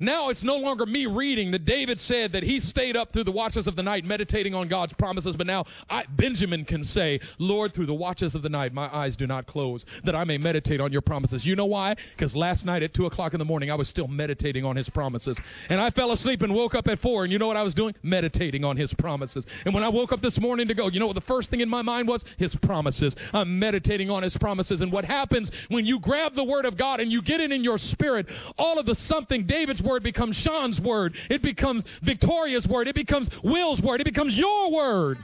Now 0.00 0.28
it's 0.28 0.42
no 0.42 0.56
longer 0.56 0.86
me 0.86 1.06
reading 1.06 1.50
that 1.52 1.64
David 1.64 2.00
said 2.00 2.32
that 2.32 2.42
he 2.42 2.60
stayed 2.60 2.96
up 2.96 3.12
through 3.12 3.24
the 3.24 3.32
watches 3.32 3.66
of 3.66 3.76
the 3.76 3.82
night 3.82 4.04
meditating 4.04 4.54
on 4.54 4.68
God's 4.68 4.92
promises, 4.94 5.36
but 5.36 5.46
now 5.46 5.64
I, 5.88 6.04
Benjamin 6.08 6.64
can 6.64 6.84
say, 6.84 7.20
Lord, 7.38 7.74
through 7.74 7.86
the 7.86 7.94
watches 7.94 8.34
of 8.34 8.42
the 8.42 8.48
night, 8.48 8.72
my 8.72 8.94
eyes 8.94 9.16
do 9.16 9.26
not 9.26 9.46
close, 9.46 9.84
that 10.04 10.14
I 10.14 10.24
may 10.24 10.38
meditate 10.38 10.80
on 10.80 10.92
your 10.92 11.02
promises. 11.02 11.44
You 11.46 11.56
know 11.56 11.66
why? 11.66 11.96
Because 12.16 12.34
last 12.34 12.64
night 12.64 12.82
at 12.82 12.94
2 12.94 13.06
o'clock 13.06 13.34
in 13.34 13.38
the 13.38 13.44
morning, 13.44 13.70
I 13.70 13.74
was 13.74 13.88
still 13.88 14.08
meditating 14.08 14.64
on 14.64 14.76
his 14.76 14.88
promises. 14.88 15.38
And 15.68 15.80
I 15.80 15.90
fell 15.90 16.12
asleep 16.12 16.42
and 16.42 16.54
woke 16.54 16.74
up 16.74 16.88
at 16.88 17.00
4, 17.00 17.24
and 17.24 17.32
you 17.32 17.38
know 17.38 17.46
what 17.46 17.56
I 17.56 17.62
was 17.62 17.74
doing? 17.74 17.94
Meditating 18.02 18.64
on 18.64 18.76
his 18.76 18.92
promises. 18.94 19.44
And 19.64 19.74
when 19.74 19.84
I 19.84 19.88
woke 19.88 20.12
up 20.12 20.20
this 20.20 20.38
morning 20.38 20.68
to 20.68 20.74
go, 20.74 20.88
you 20.88 21.00
know 21.00 21.06
what 21.06 21.14
the 21.14 21.20
first 21.22 21.50
thing 21.50 21.60
in 21.60 21.68
my 21.68 21.82
mind 21.82 22.08
was? 22.08 22.24
His 22.38 22.54
promises. 22.56 23.14
I'm 23.32 23.58
meditating 23.58 24.10
on 24.10 24.22
his 24.22 24.36
promises. 24.36 24.80
And 24.80 24.90
what 24.90 25.04
happens 25.04 25.50
when 25.68 25.86
you 25.86 26.00
grab 26.00 26.34
the 26.34 26.44
word 26.44 26.64
of 26.64 26.76
God 26.76 27.00
and 27.00 27.12
you 27.12 27.22
get 27.22 27.40
it 27.40 27.52
in 27.52 27.62
your 27.62 27.78
spirit, 27.78 28.26
all 28.58 28.78
of 28.78 28.86
the 28.86 28.94
something 28.94 29.46
David's 29.46 29.80
word 29.84 30.02
becomes 30.02 30.36
Sean's 30.36 30.80
word. 30.80 31.14
It 31.30 31.42
becomes 31.42 31.84
Victoria's 32.02 32.66
word. 32.66 32.88
It 32.88 32.94
becomes 32.94 33.28
Will's 33.42 33.80
word. 33.80 34.00
It 34.00 34.04
becomes 34.04 34.36
your 34.36 34.72
word. 34.72 35.18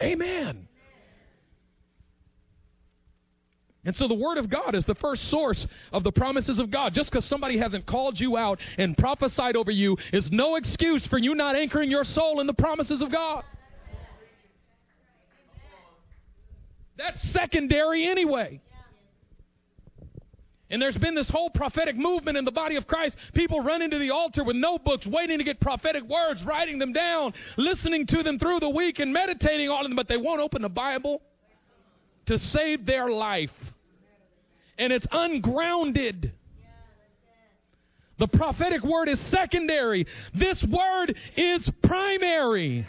Amen. 0.00 0.68
And 3.84 3.96
so 3.96 4.06
the 4.06 4.14
Word 4.14 4.36
of 4.36 4.50
God 4.50 4.74
is 4.74 4.84
the 4.84 4.94
first 4.96 5.30
source 5.30 5.66
of 5.92 6.04
the 6.04 6.12
promises 6.12 6.58
of 6.58 6.70
God. 6.70 6.92
Just 6.92 7.10
because 7.10 7.24
somebody 7.24 7.56
hasn't 7.56 7.86
called 7.86 8.20
you 8.20 8.36
out 8.36 8.60
and 8.76 8.96
prophesied 8.96 9.56
over 9.56 9.70
you 9.70 9.96
is 10.12 10.30
no 10.30 10.56
excuse 10.56 11.06
for 11.06 11.16
you 11.16 11.34
not 11.34 11.56
anchoring 11.56 11.90
your 11.90 12.04
soul 12.04 12.40
in 12.40 12.46
the 12.46 12.52
promises 12.52 13.00
of 13.00 13.10
God. 13.10 13.44
That's 16.98 17.22
secondary 17.30 18.06
anyway. 18.06 18.60
And 20.70 20.82
there's 20.82 20.96
been 20.98 21.14
this 21.14 21.30
whole 21.30 21.48
prophetic 21.48 21.96
movement 21.96 22.36
in 22.36 22.44
the 22.44 22.50
body 22.50 22.76
of 22.76 22.86
Christ. 22.86 23.16
People 23.32 23.60
run 23.62 23.80
into 23.80 23.98
the 23.98 24.10
altar 24.10 24.44
with 24.44 24.56
notebooks, 24.56 25.06
waiting 25.06 25.38
to 25.38 25.44
get 25.44 25.60
prophetic 25.60 26.04
words, 26.04 26.44
writing 26.44 26.78
them 26.78 26.92
down, 26.92 27.32
listening 27.56 28.06
to 28.08 28.22
them 28.22 28.38
through 28.38 28.60
the 28.60 28.68
week, 28.68 28.98
and 28.98 29.12
meditating 29.12 29.70
on 29.70 29.84
them, 29.84 29.96
but 29.96 30.08
they 30.08 30.18
won't 30.18 30.40
open 30.40 30.60
the 30.60 30.68
Bible 30.68 31.22
to 32.26 32.38
save 32.38 32.84
their 32.84 33.08
life. 33.10 33.52
And 34.78 34.92
it's 34.92 35.06
ungrounded. 35.10 36.32
The 38.18 38.28
prophetic 38.28 38.82
word 38.82 39.08
is 39.08 39.18
secondary. 39.30 40.06
This 40.34 40.62
word 40.64 41.16
is 41.36 41.70
primary. 41.82 42.84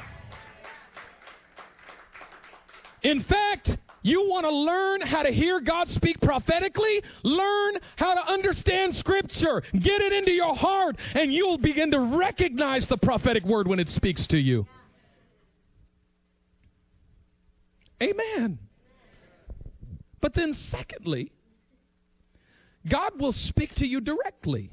In 3.03 3.23
fact, 3.23 3.77
you 4.01 4.29
want 4.29 4.45
to 4.45 4.51
learn 4.51 5.01
how 5.01 5.23
to 5.23 5.31
hear 5.31 5.59
God 5.59 5.89
speak 5.89 6.19
prophetically? 6.21 7.03
Learn 7.23 7.75
how 7.97 8.13
to 8.13 8.31
understand 8.31 8.95
Scripture. 8.95 9.61
Get 9.73 10.01
it 10.01 10.13
into 10.13 10.31
your 10.31 10.55
heart, 10.55 10.97
and 11.13 11.33
you'll 11.33 11.57
begin 11.57 11.91
to 11.91 11.99
recognize 11.99 12.87
the 12.87 12.97
prophetic 12.97 13.43
word 13.43 13.67
when 13.67 13.79
it 13.79 13.89
speaks 13.89 14.25
to 14.27 14.37
you. 14.37 14.65
Amen. 18.01 18.59
But 20.21 20.33
then, 20.33 20.53
secondly, 20.53 21.31
God 22.87 23.19
will 23.19 23.33
speak 23.33 23.75
to 23.75 23.85
you 23.85 23.99
directly. 23.99 24.71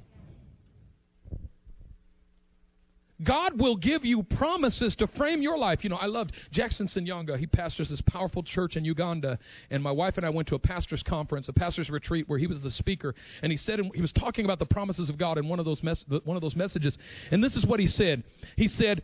God 3.24 3.58
will 3.58 3.76
give 3.76 4.04
you 4.04 4.22
promises 4.22 4.94
to 4.96 5.06
frame 5.06 5.42
your 5.42 5.56
life. 5.56 5.82
You 5.82 5.90
know, 5.90 5.96
I 5.96 6.06
loved 6.06 6.32
Jackson 6.50 6.86
Senyonga. 6.86 7.38
He 7.38 7.46
pastors 7.46 7.90
this 7.90 8.00
powerful 8.02 8.42
church 8.42 8.76
in 8.76 8.84
Uganda. 8.84 9.38
And 9.70 9.82
my 9.82 9.90
wife 9.90 10.16
and 10.16 10.26
I 10.26 10.30
went 10.30 10.48
to 10.48 10.54
a 10.54 10.58
pastor's 10.58 11.02
conference, 11.02 11.48
a 11.48 11.52
pastor's 11.52 11.90
retreat, 11.90 12.28
where 12.28 12.38
he 12.38 12.46
was 12.46 12.62
the 12.62 12.70
speaker. 12.70 13.14
And 13.42 13.50
he 13.50 13.56
said, 13.56 13.80
he 13.94 14.02
was 14.02 14.12
talking 14.12 14.44
about 14.44 14.58
the 14.58 14.66
promises 14.66 15.08
of 15.08 15.16
God 15.16 15.38
in 15.38 15.48
one 15.48 15.58
of 15.58 15.64
those, 15.64 15.82
mes- 15.82 16.04
one 16.24 16.36
of 16.36 16.42
those 16.42 16.56
messages. 16.56 16.98
And 17.30 17.42
this 17.42 17.56
is 17.56 17.64
what 17.64 17.80
he 17.80 17.86
said. 17.86 18.22
He 18.56 18.68
said, 18.68 19.02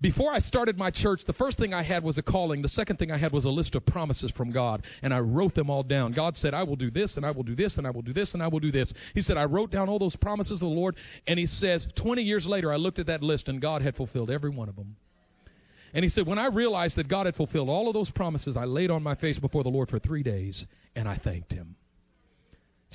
before 0.00 0.32
I 0.32 0.40
started 0.40 0.76
my 0.76 0.90
church, 0.90 1.24
the 1.26 1.32
first 1.32 1.56
thing 1.56 1.72
I 1.72 1.82
had 1.82 2.02
was 2.02 2.18
a 2.18 2.22
calling. 2.22 2.60
The 2.60 2.68
second 2.68 2.98
thing 2.98 3.10
I 3.10 3.16
had 3.16 3.32
was 3.32 3.46
a 3.46 3.50
list 3.50 3.74
of 3.74 3.86
promises 3.86 4.30
from 4.30 4.50
God, 4.50 4.82
and 5.02 5.12
I 5.12 5.20
wrote 5.20 5.54
them 5.54 5.70
all 5.70 5.82
down. 5.82 6.12
God 6.12 6.36
said, 6.36 6.52
I 6.52 6.64
will 6.64 6.76
do 6.76 6.90
this, 6.90 7.16
and 7.16 7.24
I 7.24 7.30
will 7.30 7.42
do 7.42 7.56
this, 7.56 7.78
and 7.78 7.86
I 7.86 7.90
will 7.90 8.02
do 8.02 8.12
this, 8.12 8.34
and 8.34 8.42
I 8.42 8.48
will 8.48 8.60
do 8.60 8.70
this. 8.70 8.92
He 9.14 9.22
said, 9.22 9.38
I 9.38 9.44
wrote 9.44 9.70
down 9.70 9.88
all 9.88 9.98
those 9.98 10.16
promises 10.16 10.54
of 10.54 10.60
the 10.60 10.66
Lord, 10.66 10.96
and 11.26 11.38
He 11.38 11.46
says, 11.46 11.88
20 11.94 12.22
years 12.22 12.46
later, 12.46 12.70
I 12.70 12.76
looked 12.76 12.98
at 12.98 13.06
that 13.06 13.22
list, 13.22 13.48
and 13.48 13.60
God 13.60 13.80
had 13.80 13.96
fulfilled 13.96 14.30
every 14.30 14.50
one 14.50 14.68
of 14.68 14.76
them. 14.76 14.96
And 15.94 16.04
He 16.04 16.10
said, 16.10 16.26
When 16.26 16.38
I 16.38 16.48
realized 16.48 16.96
that 16.96 17.08
God 17.08 17.24
had 17.24 17.36
fulfilled 17.36 17.70
all 17.70 17.88
of 17.88 17.94
those 17.94 18.10
promises, 18.10 18.54
I 18.54 18.64
laid 18.64 18.90
on 18.90 19.02
my 19.02 19.14
face 19.14 19.38
before 19.38 19.62
the 19.62 19.70
Lord 19.70 19.88
for 19.88 19.98
three 19.98 20.22
days, 20.22 20.66
and 20.94 21.08
I 21.08 21.16
thanked 21.16 21.52
Him. 21.52 21.74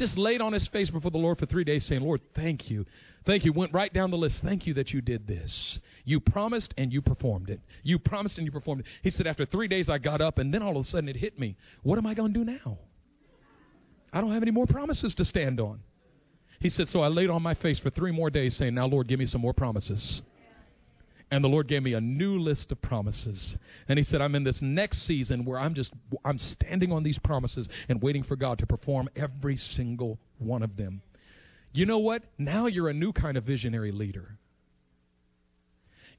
Just 0.01 0.17
laid 0.17 0.41
on 0.41 0.51
his 0.51 0.65
face 0.65 0.89
before 0.89 1.11
the 1.11 1.19
Lord 1.19 1.37
for 1.37 1.45
three 1.45 1.63
days, 1.63 1.85
saying, 1.85 2.01
Lord, 2.01 2.21
thank 2.33 2.71
you. 2.71 2.87
Thank 3.23 3.45
you. 3.45 3.53
Went 3.53 3.71
right 3.71 3.93
down 3.93 4.09
the 4.09 4.17
list. 4.17 4.41
Thank 4.41 4.65
you 4.65 4.73
that 4.73 4.91
you 4.91 4.99
did 4.99 5.27
this. 5.27 5.79
You 6.05 6.19
promised 6.19 6.73
and 6.75 6.91
you 6.91 7.03
performed 7.03 7.51
it. 7.51 7.59
You 7.83 7.99
promised 7.99 8.39
and 8.39 8.47
you 8.47 8.51
performed 8.51 8.81
it. 8.81 8.87
He 9.03 9.11
said, 9.11 9.27
After 9.27 9.45
three 9.45 9.67
days, 9.67 9.89
I 9.89 9.99
got 9.99 10.19
up, 10.19 10.39
and 10.39 10.51
then 10.51 10.63
all 10.63 10.75
of 10.75 10.87
a 10.87 10.89
sudden 10.89 11.07
it 11.07 11.15
hit 11.15 11.37
me. 11.37 11.55
What 11.83 11.99
am 11.99 12.07
I 12.07 12.15
going 12.15 12.33
to 12.33 12.39
do 12.39 12.43
now? 12.43 12.79
I 14.11 14.21
don't 14.21 14.31
have 14.31 14.41
any 14.41 14.49
more 14.49 14.65
promises 14.65 15.13
to 15.13 15.23
stand 15.23 15.59
on. 15.59 15.81
He 16.59 16.69
said, 16.69 16.89
So 16.89 17.01
I 17.01 17.07
laid 17.07 17.29
on 17.29 17.43
my 17.43 17.53
face 17.53 17.77
for 17.77 17.91
three 17.91 18.11
more 18.11 18.31
days, 18.31 18.55
saying, 18.55 18.73
Now, 18.73 18.87
Lord, 18.87 19.07
give 19.07 19.19
me 19.19 19.27
some 19.27 19.41
more 19.41 19.53
promises. 19.53 20.23
And 21.31 21.41
the 21.43 21.47
Lord 21.47 21.69
gave 21.69 21.81
me 21.81 21.93
a 21.93 22.01
new 22.01 22.37
list 22.37 22.73
of 22.73 22.81
promises. 22.81 23.57
And 23.87 23.97
He 23.97 24.03
said, 24.03 24.21
I'm 24.21 24.35
in 24.35 24.43
this 24.43 24.61
next 24.61 25.03
season 25.07 25.45
where 25.45 25.57
I'm 25.57 25.73
just, 25.73 25.93
I'm 26.25 26.37
standing 26.37 26.91
on 26.91 27.03
these 27.03 27.17
promises 27.17 27.69
and 27.87 28.01
waiting 28.01 28.21
for 28.21 28.35
God 28.35 28.59
to 28.59 28.67
perform 28.67 29.09
every 29.15 29.55
single 29.55 30.19
one 30.39 30.61
of 30.61 30.75
them. 30.75 31.01
You 31.71 31.85
know 31.85 31.99
what? 31.99 32.23
Now 32.37 32.67
you're 32.67 32.89
a 32.89 32.93
new 32.93 33.13
kind 33.13 33.37
of 33.37 33.45
visionary 33.45 33.93
leader. 33.93 34.37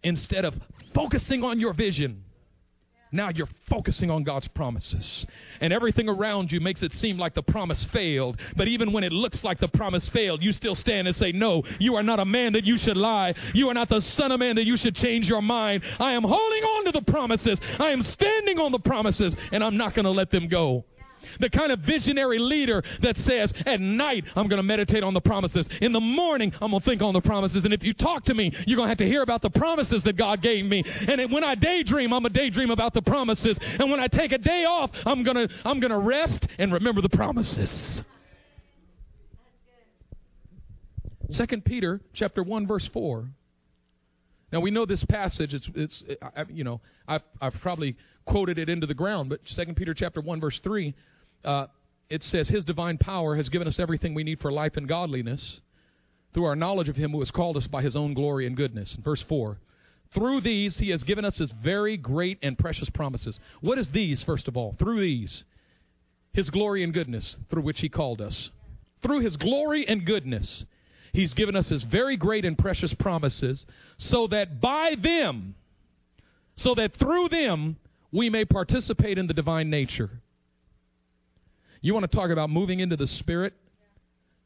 Instead 0.02 0.46
of 0.46 0.54
focusing 0.94 1.44
on 1.44 1.60
your 1.60 1.74
vision, 1.74 2.24
Now 3.14 3.28
you're 3.28 3.48
focusing 3.68 4.10
on 4.10 4.24
God's 4.24 4.48
promises. 4.48 5.26
And 5.60 5.70
everything 5.70 6.08
around 6.08 6.50
you 6.50 6.60
makes 6.60 6.82
it 6.82 6.94
seem 6.94 7.18
like 7.18 7.34
the 7.34 7.42
promise 7.42 7.84
failed. 7.84 8.40
But 8.56 8.68
even 8.68 8.90
when 8.92 9.04
it 9.04 9.12
looks 9.12 9.44
like 9.44 9.60
the 9.60 9.68
promise 9.68 10.08
failed, 10.08 10.42
you 10.42 10.50
still 10.50 10.74
stand 10.74 11.06
and 11.06 11.14
say, 11.16 11.30
No, 11.30 11.62
you 11.78 11.94
are 11.96 12.02
not 12.02 12.20
a 12.20 12.24
man 12.24 12.54
that 12.54 12.64
you 12.64 12.78
should 12.78 12.96
lie. 12.96 13.34
You 13.52 13.68
are 13.68 13.74
not 13.74 13.90
the 13.90 14.00
son 14.00 14.32
of 14.32 14.40
man 14.40 14.56
that 14.56 14.64
you 14.64 14.76
should 14.76 14.96
change 14.96 15.28
your 15.28 15.42
mind. 15.42 15.82
I 16.00 16.12
am 16.12 16.22
holding 16.22 16.64
on 16.64 16.84
to 16.86 16.92
the 16.92 17.02
promises. 17.02 17.60
I 17.78 17.90
am 17.90 18.02
standing 18.02 18.58
on 18.58 18.72
the 18.72 18.78
promises, 18.78 19.36
and 19.52 19.62
I'm 19.62 19.76
not 19.76 19.94
going 19.94 20.06
to 20.06 20.10
let 20.10 20.30
them 20.30 20.48
go 20.48 20.84
the 21.40 21.50
kind 21.50 21.72
of 21.72 21.80
visionary 21.80 22.38
leader 22.38 22.82
that 23.00 23.16
says, 23.18 23.52
at 23.66 23.80
night, 23.80 24.24
I'm 24.34 24.48
going 24.48 24.58
to 24.58 24.62
meditate 24.62 25.02
on 25.02 25.14
the 25.14 25.20
promises. 25.20 25.68
In 25.80 25.92
the 25.92 26.00
morning, 26.00 26.52
I'm 26.60 26.70
going 26.70 26.80
to 26.80 26.84
think 26.84 27.02
on 27.02 27.14
the 27.14 27.20
promises. 27.20 27.64
And 27.64 27.74
if 27.74 27.82
you 27.82 27.94
talk 27.94 28.24
to 28.24 28.34
me, 28.34 28.52
you're 28.66 28.76
going 28.76 28.86
to 28.86 28.90
have 28.90 28.98
to 28.98 29.08
hear 29.08 29.22
about 29.22 29.42
the 29.42 29.50
promises 29.50 30.02
that 30.04 30.16
God 30.16 30.42
gave 30.42 30.64
me. 30.64 30.84
And 30.86 31.32
when 31.32 31.44
I 31.44 31.54
daydream, 31.54 32.12
I'm 32.12 32.22
going 32.22 32.32
to 32.32 32.38
daydream 32.38 32.70
about 32.70 32.94
the 32.94 33.02
promises. 33.02 33.58
And 33.60 33.90
when 33.90 34.00
I 34.00 34.08
take 34.08 34.32
a 34.32 34.38
day 34.38 34.64
off, 34.64 34.90
I'm 35.04 35.22
going 35.22 35.48
to, 35.48 35.54
I'm 35.64 35.80
going 35.80 35.90
to 35.90 35.98
rest 35.98 36.46
and 36.58 36.72
remember 36.72 37.00
the 37.00 37.08
promises. 37.08 38.02
Second 41.30 41.64
Peter 41.64 42.00
chapter 42.12 42.42
1 42.42 42.66
verse 42.66 42.86
4. 42.92 43.26
Now 44.52 44.60
we 44.60 44.70
know 44.70 44.84
this 44.84 45.02
passage. 45.04 45.54
It's, 45.54 45.68
it's 45.74 46.04
I, 46.20 46.44
you 46.50 46.62
know, 46.62 46.80
I've, 47.08 47.22
I've 47.40 47.54
probably 47.54 47.96
quoted 48.26 48.58
it 48.58 48.68
into 48.68 48.86
the 48.86 48.94
ground, 48.94 49.30
but 49.30 49.40
Second 49.44 49.76
Peter 49.76 49.94
chapter 49.94 50.20
1 50.20 50.40
verse 50.40 50.60
3 50.60 50.94
uh, 51.44 51.66
it 52.08 52.22
says, 52.22 52.48
His 52.48 52.64
divine 52.64 52.98
power 52.98 53.36
has 53.36 53.48
given 53.48 53.66
us 53.66 53.78
everything 53.78 54.14
we 54.14 54.24
need 54.24 54.40
for 54.40 54.52
life 54.52 54.76
and 54.76 54.86
godliness 54.86 55.60
through 56.34 56.44
our 56.44 56.56
knowledge 56.56 56.88
of 56.88 56.96
Him 56.96 57.12
who 57.12 57.20
has 57.20 57.30
called 57.30 57.56
us 57.56 57.66
by 57.66 57.82
His 57.82 57.96
own 57.96 58.14
glory 58.14 58.46
and 58.46 58.56
goodness. 58.56 58.94
In 58.94 59.02
Verse 59.02 59.22
4. 59.22 59.58
Through 60.14 60.42
these, 60.42 60.78
He 60.78 60.90
has 60.90 61.04
given 61.04 61.24
us 61.24 61.38
His 61.38 61.52
very 61.52 61.96
great 61.96 62.38
and 62.42 62.58
precious 62.58 62.90
promises. 62.90 63.40
What 63.60 63.78
is 63.78 63.88
these, 63.88 64.22
first 64.22 64.46
of 64.46 64.56
all? 64.56 64.76
Through 64.78 65.00
these, 65.00 65.44
His 66.32 66.50
glory 66.50 66.84
and 66.84 66.92
goodness 66.92 67.38
through 67.50 67.62
which 67.62 67.80
He 67.80 67.88
called 67.88 68.20
us. 68.20 68.50
Through 69.02 69.20
His 69.20 69.36
glory 69.36 69.86
and 69.88 70.04
goodness, 70.04 70.64
He's 71.12 71.34
given 71.34 71.56
us 71.56 71.68
His 71.70 71.82
very 71.82 72.16
great 72.16 72.44
and 72.44 72.58
precious 72.58 72.92
promises 72.94 73.64
so 73.96 74.26
that 74.28 74.60
by 74.60 74.96
them, 75.00 75.54
so 76.56 76.74
that 76.74 76.94
through 76.94 77.30
them, 77.30 77.76
we 78.12 78.28
may 78.28 78.44
participate 78.44 79.16
in 79.16 79.26
the 79.26 79.34
divine 79.34 79.70
nature 79.70 80.10
you 81.82 81.94
want 81.94 82.10
to 82.10 82.16
talk 82.16 82.30
about 82.30 82.48
moving 82.48 82.80
into 82.80 82.96
the 82.96 83.06
Spirit? 83.06 83.54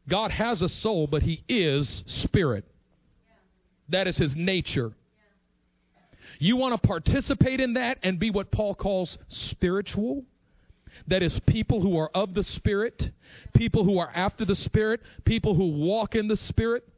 God 0.08 0.30
has 0.30 0.62
a 0.62 0.68
soul, 0.68 1.06
but 1.06 1.22
He 1.22 1.44
is 1.48 2.02
Spirit. 2.06 2.64
That 3.88 4.08
is 4.08 4.16
His 4.16 4.34
nature. 4.34 4.92
You 6.38 6.56
want 6.56 6.80
to 6.80 6.86
participate 6.86 7.60
in 7.60 7.74
that 7.74 7.98
and 8.02 8.18
be 8.18 8.30
what 8.30 8.50
Paul 8.50 8.74
calls 8.74 9.18
spiritual? 9.28 10.24
That 11.08 11.22
is, 11.22 11.38
people 11.46 11.82
who 11.82 11.96
are 11.98 12.10
of 12.14 12.34
the 12.34 12.42
Spirit, 12.42 13.10
people 13.54 13.84
who 13.84 13.98
are 13.98 14.10
after 14.14 14.44
the 14.44 14.54
Spirit, 14.54 15.00
people 15.24 15.54
who 15.54 15.66
walk 15.72 16.14
in 16.14 16.28
the 16.28 16.36
Spirit 16.36 16.88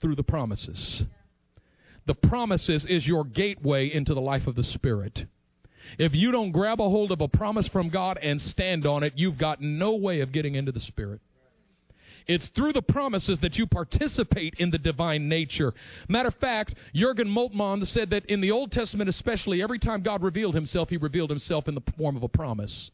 through 0.00 0.16
the 0.16 0.22
promises. 0.22 1.04
The 2.06 2.14
promises 2.14 2.86
is 2.86 3.06
your 3.06 3.24
gateway 3.24 3.92
into 3.92 4.14
the 4.14 4.20
life 4.20 4.46
of 4.46 4.54
the 4.54 4.62
Spirit. 4.62 5.26
If 5.98 6.14
you 6.14 6.30
don't 6.32 6.52
grab 6.52 6.80
a 6.80 6.88
hold 6.88 7.12
of 7.12 7.20
a 7.20 7.28
promise 7.28 7.66
from 7.68 7.88
God 7.88 8.18
and 8.22 8.40
stand 8.40 8.86
on 8.86 9.02
it, 9.02 9.14
you've 9.16 9.38
got 9.38 9.60
no 9.60 9.94
way 9.94 10.20
of 10.20 10.32
getting 10.32 10.54
into 10.54 10.72
the 10.72 10.80
Spirit. 10.80 11.20
It's 12.26 12.48
through 12.48 12.74
the 12.74 12.82
promises 12.82 13.40
that 13.40 13.58
you 13.58 13.66
participate 13.66 14.54
in 14.58 14.70
the 14.70 14.78
divine 14.78 15.28
nature. 15.28 15.74
Matter 16.08 16.28
of 16.28 16.36
fact, 16.36 16.74
Jurgen 16.94 17.28
Moltmann 17.28 17.84
said 17.86 18.10
that 18.10 18.26
in 18.26 18.40
the 18.40 18.52
Old 18.52 18.70
Testament, 18.70 19.08
especially, 19.10 19.62
every 19.62 19.78
time 19.78 20.02
God 20.02 20.22
revealed 20.22 20.54
himself, 20.54 20.90
he 20.90 20.96
revealed 20.96 21.30
himself 21.30 21.66
in 21.66 21.74
the 21.74 21.82
form 21.98 22.16
of 22.16 22.22
a 22.22 22.28
promise. 22.28 22.90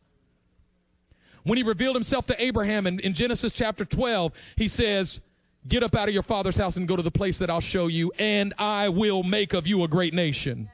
When 1.44 1.58
he 1.58 1.64
revealed 1.64 1.96
himself 1.96 2.26
to 2.26 2.42
Abraham 2.42 2.86
in, 2.86 2.98
in 3.00 3.14
Genesis 3.14 3.52
chapter 3.52 3.84
12, 3.84 4.32
he 4.56 4.68
says, 4.68 5.20
Get 5.68 5.82
up 5.82 5.94
out 5.94 6.08
of 6.08 6.14
your 6.14 6.22
father's 6.22 6.56
house 6.56 6.76
and 6.76 6.88
go 6.88 6.96
to 6.96 7.02
the 7.02 7.10
place 7.10 7.38
that 7.38 7.50
I'll 7.50 7.60
show 7.60 7.88
you, 7.88 8.12
and 8.12 8.54
I 8.56 8.88
will 8.88 9.22
make 9.22 9.52
of 9.52 9.66
you 9.66 9.82
a 9.82 9.88
great 9.88 10.14
nation 10.14 10.70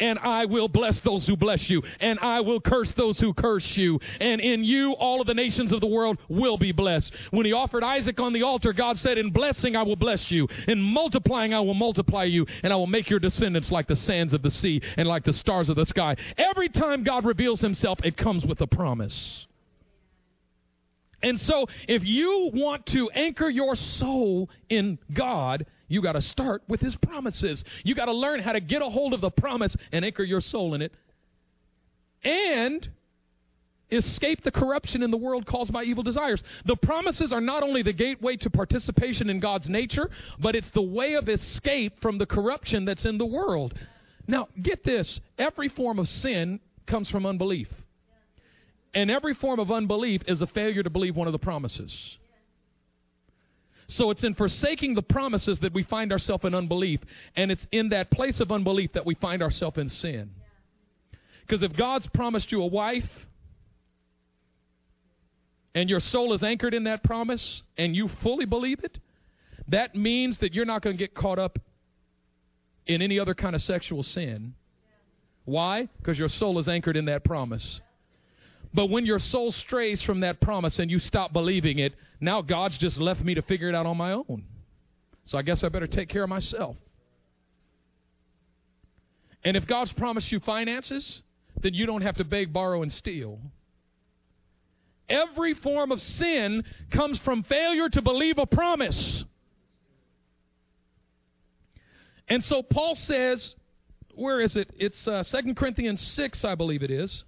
and 0.00 0.18
I 0.18 0.44
will 0.44 0.68
bless 0.68 1.00
those 1.00 1.26
who 1.26 1.36
bless 1.36 1.68
you, 1.70 1.82
and 2.00 2.18
I 2.20 2.40
will 2.40 2.60
curse 2.60 2.90
those 2.92 3.18
who 3.18 3.34
curse 3.34 3.76
you, 3.76 4.00
and 4.20 4.40
in 4.40 4.64
you 4.64 4.92
all 4.92 5.20
of 5.20 5.26
the 5.26 5.34
nations 5.34 5.72
of 5.72 5.80
the 5.80 5.86
world 5.86 6.18
will 6.28 6.58
be 6.58 6.72
blessed. 6.72 7.12
When 7.30 7.46
he 7.46 7.52
offered 7.52 7.84
Isaac 7.84 8.18
on 8.20 8.32
the 8.32 8.42
altar, 8.42 8.72
God 8.72 8.98
said, 8.98 9.18
In 9.18 9.30
blessing 9.30 9.76
I 9.76 9.82
will 9.82 9.96
bless 9.96 10.30
you, 10.30 10.48
in 10.68 10.80
multiplying 10.80 11.54
I 11.54 11.60
will 11.60 11.74
multiply 11.74 12.24
you, 12.24 12.46
and 12.62 12.72
I 12.72 12.76
will 12.76 12.86
make 12.86 13.10
your 13.10 13.20
descendants 13.20 13.70
like 13.70 13.88
the 13.88 13.96
sands 13.96 14.34
of 14.34 14.42
the 14.42 14.50
sea 14.50 14.80
and 14.96 15.08
like 15.08 15.24
the 15.24 15.32
stars 15.32 15.68
of 15.68 15.76
the 15.76 15.86
sky. 15.86 16.16
Every 16.38 16.68
time 16.68 17.04
God 17.04 17.24
reveals 17.24 17.60
himself, 17.60 17.98
it 18.04 18.16
comes 18.16 18.44
with 18.44 18.60
a 18.60 18.66
promise. 18.66 19.46
And 21.22 21.40
so, 21.40 21.66
if 21.88 22.04
you 22.04 22.50
want 22.52 22.86
to 22.86 23.10
anchor 23.10 23.48
your 23.48 23.76
soul 23.76 24.50
in 24.68 24.98
God, 25.12 25.66
you 25.88 26.02
got 26.02 26.12
to 26.12 26.20
start 26.20 26.62
with 26.68 26.80
his 26.80 26.96
promises. 26.96 27.64
You 27.84 27.94
got 27.94 28.06
to 28.06 28.12
learn 28.12 28.40
how 28.40 28.52
to 28.52 28.60
get 28.60 28.82
a 28.82 28.86
hold 28.86 29.14
of 29.14 29.20
the 29.20 29.30
promise 29.30 29.76
and 29.92 30.04
anchor 30.04 30.24
your 30.24 30.40
soul 30.40 30.74
in 30.74 30.82
it. 30.82 30.92
And 32.24 32.88
escape 33.92 34.42
the 34.42 34.50
corruption 34.50 35.02
in 35.02 35.10
the 35.10 35.16
world 35.16 35.46
caused 35.46 35.72
by 35.72 35.84
evil 35.84 36.02
desires. 36.02 36.42
The 36.64 36.76
promises 36.76 37.32
are 37.32 37.40
not 37.40 37.62
only 37.62 37.82
the 37.82 37.92
gateway 37.92 38.36
to 38.38 38.50
participation 38.50 39.28
in 39.28 39.38
God's 39.38 39.68
nature, 39.68 40.08
but 40.40 40.54
it's 40.54 40.70
the 40.70 40.82
way 40.82 41.14
of 41.14 41.28
escape 41.28 42.00
from 42.00 42.18
the 42.18 42.26
corruption 42.26 42.84
that's 42.84 43.04
in 43.04 43.18
the 43.18 43.26
world. 43.26 43.74
Now, 44.26 44.48
get 44.60 44.84
this 44.84 45.20
every 45.38 45.68
form 45.68 45.98
of 45.98 46.08
sin 46.08 46.60
comes 46.86 47.10
from 47.10 47.26
unbelief. 47.26 47.68
And 48.94 49.10
every 49.10 49.34
form 49.34 49.58
of 49.58 49.70
unbelief 49.70 50.22
is 50.26 50.42
a 50.42 50.46
failure 50.46 50.82
to 50.82 50.90
believe 50.90 51.16
one 51.16 51.28
of 51.28 51.32
the 51.32 51.38
promises. 51.38 52.18
So 53.88 54.10
it's 54.10 54.24
in 54.24 54.34
forsaking 54.34 54.94
the 54.94 55.02
promises 55.02 55.58
that 55.60 55.72
we 55.72 55.82
find 55.82 56.12
ourselves 56.12 56.44
in 56.44 56.54
unbelief, 56.54 57.00
and 57.36 57.50
it's 57.50 57.66
in 57.72 57.90
that 57.90 58.10
place 58.10 58.40
of 58.40 58.50
unbelief 58.50 58.92
that 58.94 59.04
we 59.04 59.14
find 59.14 59.42
ourselves 59.42 59.78
in 59.78 59.88
sin. 59.88 60.30
Because 61.42 61.62
if 61.62 61.76
God's 61.76 62.06
promised 62.08 62.52
you 62.52 62.62
a 62.62 62.66
wife, 62.66 63.08
and 65.74 65.88
your 65.90 66.00
soul 66.00 66.32
is 66.32 66.42
anchored 66.42 66.74
in 66.74 66.84
that 66.84 67.02
promise, 67.02 67.62
and 67.76 67.96
you 67.96 68.08
fully 68.22 68.44
believe 68.44 68.84
it, 68.84 68.98
that 69.68 69.94
means 69.94 70.38
that 70.38 70.54
you're 70.54 70.64
not 70.64 70.82
going 70.82 70.96
to 70.96 70.98
get 70.98 71.14
caught 71.14 71.38
up 71.38 71.58
in 72.86 73.02
any 73.02 73.18
other 73.18 73.34
kind 73.34 73.54
of 73.54 73.62
sexual 73.62 74.02
sin. 74.02 74.54
Why? 75.44 75.88
Because 75.98 76.18
your 76.18 76.28
soul 76.28 76.58
is 76.58 76.68
anchored 76.68 76.96
in 76.96 77.06
that 77.06 77.24
promise. 77.24 77.80
But 78.74 78.86
when 78.86 79.04
your 79.04 79.18
soul 79.18 79.52
strays 79.52 80.00
from 80.00 80.20
that 80.20 80.40
promise 80.40 80.78
and 80.78 80.90
you 80.90 80.98
stop 80.98 81.32
believing 81.32 81.78
it, 81.78 81.94
now 82.20 82.40
God's 82.40 82.78
just 82.78 82.98
left 82.98 83.20
me 83.20 83.34
to 83.34 83.42
figure 83.42 83.68
it 83.68 83.74
out 83.74 83.86
on 83.86 83.96
my 83.96 84.12
own. 84.12 84.44
So 85.26 85.38
I 85.38 85.42
guess 85.42 85.62
I 85.62 85.68
better 85.68 85.86
take 85.86 86.08
care 86.08 86.22
of 86.22 86.28
myself. 86.28 86.76
And 89.44 89.56
if 89.56 89.66
God's 89.66 89.92
promised 89.92 90.30
you 90.32 90.40
finances, 90.40 91.22
then 91.60 91.74
you 91.74 91.86
don't 91.86 92.02
have 92.02 92.16
to 92.16 92.24
beg, 92.24 92.52
borrow, 92.52 92.82
and 92.82 92.92
steal. 92.92 93.40
Every 95.08 95.54
form 95.54 95.92
of 95.92 96.00
sin 96.00 96.64
comes 96.90 97.18
from 97.18 97.42
failure 97.42 97.88
to 97.88 98.02
believe 98.02 98.38
a 98.38 98.46
promise. 98.46 99.24
And 102.28 102.42
so 102.44 102.62
Paul 102.62 102.94
says, 102.94 103.54
where 104.14 104.40
is 104.40 104.56
it? 104.56 104.70
It's 104.78 105.06
uh, 105.06 105.24
2 105.24 105.54
Corinthians 105.54 106.00
6, 106.00 106.44
I 106.44 106.54
believe 106.54 106.82
it 106.82 106.90
is. 106.90 107.24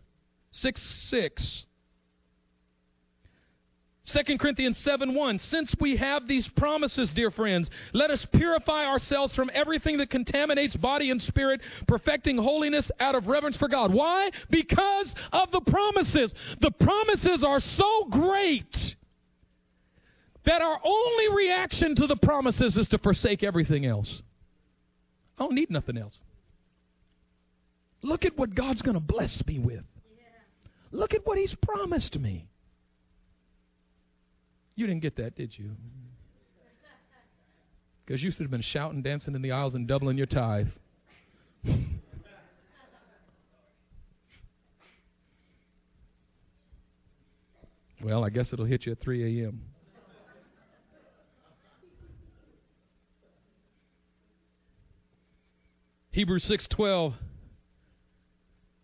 6 0.55 0.81
6. 1.11 1.67
2 4.07 4.39
Corinthians 4.39 4.79
7 4.79 5.15
1. 5.15 5.39
Since 5.39 5.75
we 5.81 5.97
have 5.97 6.29
these 6.29 6.47
promises, 6.47 7.13
dear 7.13 7.31
friends, 7.31 7.71
let 7.93 8.11
us 8.11 8.25
purify 8.33 8.87
ourselves 8.87 9.35
from 9.35 9.51
everything 9.53 9.97
that 9.99 10.11
contaminates 10.11 10.77
body 10.77 11.11
and 11.11 11.21
spirit, 11.21 11.61
perfecting 11.89 12.37
holiness 12.37 12.91
out 13.01 13.15
of 13.15 13.27
reverence 13.27 13.57
for 13.57 13.67
God. 13.67 13.93
Why? 13.93 14.31
Because 14.51 15.15
of 15.33 15.51
the 15.51 15.63
promises. 15.63 16.35
The 16.61 16.71
promises 16.71 17.43
are 17.43 17.61
so 17.61 18.07
great 18.11 18.97
that 20.45 20.61
our 20.61 20.79
only 20.85 21.35
reaction 21.35 21.95
to 21.97 22.07
the 22.07 22.17
promises 22.17 22.77
is 22.77 22.89
to 22.89 22.99
forsake 22.99 23.43
everything 23.43 23.87
else. 23.87 24.23
I 25.39 25.45
don't 25.45 25.55
need 25.55 25.71
nothing 25.71 25.97
else. 25.97 26.17
Look 28.03 28.27
at 28.27 28.37
what 28.37 28.55
God's 28.55 28.83
going 28.83 28.95
to 28.95 29.01
bless 29.01 29.43
me 29.47 29.59
with. 29.59 29.85
Look 30.95 31.13
at 31.13 31.27
what 31.27 31.37
he's 31.37 31.55
promised 31.57 32.17
me. 32.21 32.47
You 34.77 34.87
didn't 34.87 35.03
get 35.03 35.17
that, 35.17 35.35
did 35.35 35.59
you? 35.59 35.73
Because 38.07 38.23
you 38.23 38.31
should 38.31 38.43
have 38.43 38.51
been 38.51 38.61
shouting, 38.61 39.01
dancing 39.01 39.35
in 39.35 39.41
the 39.41 39.53
aisles, 39.53 39.75
and 39.75 39.89
doubling 39.89 40.19
your 40.19 40.27
tithe. 40.27 40.69
well, 48.05 48.23
I 48.23 48.29
guess 48.29 48.53
it'll 48.53 48.67
hit 48.67 48.85
you 48.85 48.93
at 48.93 49.01
3 49.01 49.43
a.m. 49.43 49.63
Hebrews 56.11 56.45
6:12 56.45 57.15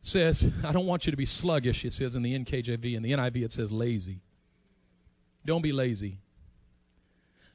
says, 0.03 0.45
I 0.65 0.73
don't 0.73 0.87
want 0.87 1.07
you 1.07 1.11
to 1.11 1.17
be 1.17 1.27
sluggish, 1.27 1.85
it 1.85 1.93
says 1.93 2.15
in 2.15 2.23
the 2.23 2.39
NKJV. 2.39 2.95
In 2.95 3.03
the 3.03 3.13
NIV, 3.13 3.45
it 3.45 3.53
says 3.53 3.71
lazy. 3.71 4.21
Don't 5.45 5.63
be 5.63 5.73
lazy. 5.73 6.19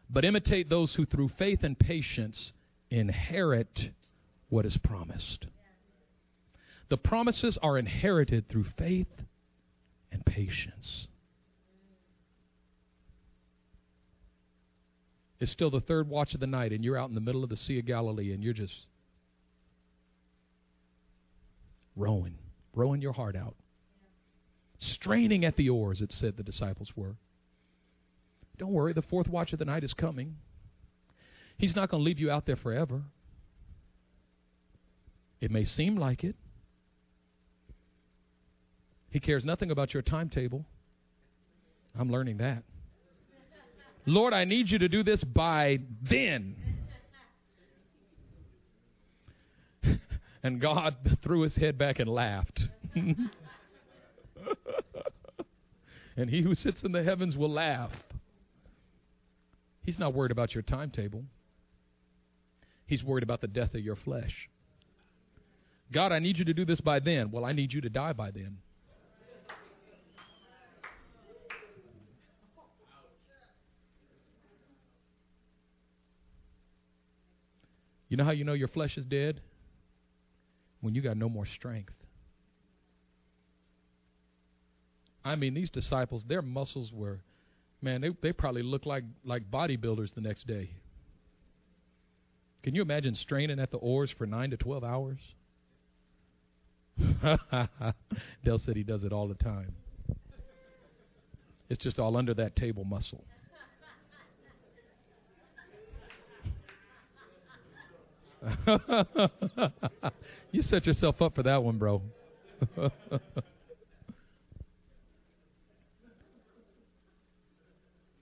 But 0.09 0.25
imitate 0.25 0.69
those 0.69 0.95
who, 0.95 1.05
through 1.05 1.29
faith 1.29 1.63
and 1.63 1.77
patience, 1.77 2.53
inherit 2.89 3.89
what 4.49 4.65
is 4.65 4.77
promised. 4.77 5.47
The 6.89 6.97
promises 6.97 7.57
are 7.63 7.77
inherited 7.77 8.47
through 8.47 8.65
faith 8.77 9.07
and 10.11 10.23
patience. 10.23 11.07
It's 15.39 15.51
still 15.51 15.71
the 15.71 15.81
third 15.81 16.07
watch 16.07 16.33
of 16.33 16.39
the 16.39 16.47
night, 16.47 16.71
and 16.71 16.83
you're 16.83 16.97
out 16.97 17.09
in 17.09 17.15
the 17.15 17.21
middle 17.21 17.43
of 17.43 17.49
the 17.49 17.57
Sea 17.57 17.79
of 17.79 17.85
Galilee, 17.85 18.33
and 18.33 18.43
you're 18.43 18.53
just 18.53 18.87
rowing, 21.95 22.37
rowing 22.73 23.01
your 23.01 23.13
heart 23.13 23.35
out. 23.35 23.55
Straining 24.79 25.45
at 25.45 25.55
the 25.55 25.69
oars, 25.69 26.01
it 26.01 26.11
said 26.11 26.37
the 26.37 26.43
disciples 26.43 26.91
were. 26.95 27.15
Don't 28.57 28.71
worry, 28.71 28.93
the 28.93 29.01
fourth 29.01 29.27
watch 29.27 29.53
of 29.53 29.59
the 29.59 29.65
night 29.65 29.83
is 29.83 29.93
coming. 29.93 30.35
He's 31.57 31.75
not 31.75 31.89
going 31.89 32.01
to 32.01 32.05
leave 32.05 32.19
you 32.19 32.31
out 32.31 32.45
there 32.45 32.55
forever. 32.55 33.03
It 35.39 35.51
may 35.51 35.63
seem 35.63 35.97
like 35.97 36.23
it. 36.23 36.35
He 39.09 39.19
cares 39.19 39.45
nothing 39.45 39.71
about 39.71 39.93
your 39.93 40.03
timetable. 40.03 40.65
I'm 41.97 42.11
learning 42.11 42.37
that. 42.37 42.63
Lord, 44.05 44.33
I 44.33 44.43
need 44.43 44.69
you 44.69 44.79
to 44.79 44.89
do 44.89 45.03
this 45.03 45.23
by 45.23 45.79
then. 46.01 46.55
And 50.45 50.61
God 50.61 50.95
threw 51.23 51.41
his 51.41 51.55
head 51.55 51.77
back 51.79 51.97
and 51.97 52.07
laughed. 52.07 52.65
and 52.95 53.17
he 56.29 56.43
who 56.43 56.53
sits 56.53 56.83
in 56.83 56.91
the 56.91 57.03
heavens 57.03 57.35
will 57.35 57.49
laugh. 57.49 57.89
He's 59.81 59.97
not 59.97 60.13
worried 60.13 60.31
about 60.31 60.53
your 60.53 60.61
timetable. 60.61 61.23
He's 62.85 63.03
worried 63.03 63.23
about 63.23 63.41
the 63.41 63.47
death 63.47 63.73
of 63.73 63.81
your 63.81 63.95
flesh. 63.95 64.47
God, 65.91 66.11
I 66.11 66.19
need 66.19 66.37
you 66.37 66.45
to 66.45 66.53
do 66.53 66.63
this 66.63 66.79
by 66.79 66.99
then. 66.99 67.31
Well, 67.31 67.43
I 67.43 67.51
need 67.51 67.73
you 67.73 67.81
to 67.81 67.89
die 67.89 68.13
by 68.13 68.29
then. 68.29 68.57
You 78.09 78.17
know 78.17 78.23
how 78.23 78.31
you 78.31 78.43
know 78.43 78.53
your 78.53 78.67
flesh 78.67 78.95
is 78.95 79.05
dead? 79.05 79.41
When 80.85 80.93
you 80.93 81.01
got 81.01 81.17
no 81.17 81.27
more 81.29 81.47
strength. 81.47 81.95
I 85.23 85.35
mean, 85.35 85.55
these 85.55 85.71
disciples, 85.71 86.23
their 86.27 86.43
muscles 86.43 86.91
were, 86.93 87.21
man, 87.81 88.01
they, 88.01 88.09
they 88.21 88.31
probably 88.31 88.61
looked 88.61 88.85
like, 88.85 89.03
like 89.23 89.49
bodybuilders 89.49 90.13
the 90.13 90.21
next 90.21 90.45
day. 90.45 90.69
Can 92.61 92.75
you 92.75 92.83
imagine 92.83 93.15
straining 93.15 93.59
at 93.59 93.71
the 93.71 93.77
oars 93.77 94.13
for 94.15 94.27
9 94.27 94.51
to 94.51 94.57
12 94.57 94.83
hours? 94.83 95.17
Dell 98.43 98.59
said 98.59 98.75
he 98.75 98.83
does 98.83 99.03
it 99.03 99.11
all 99.11 99.27
the 99.27 99.33
time. 99.33 99.73
It's 101.67 101.83
just 101.83 101.97
all 101.97 102.15
under 102.15 102.35
that 102.35 102.55
table 102.55 102.83
muscle. 102.83 103.23
you 110.51 110.61
set 110.61 110.85
yourself 110.85 111.21
up 111.21 111.35
for 111.35 111.43
that 111.43 111.63
one, 111.63 111.77
bro. 111.77 112.01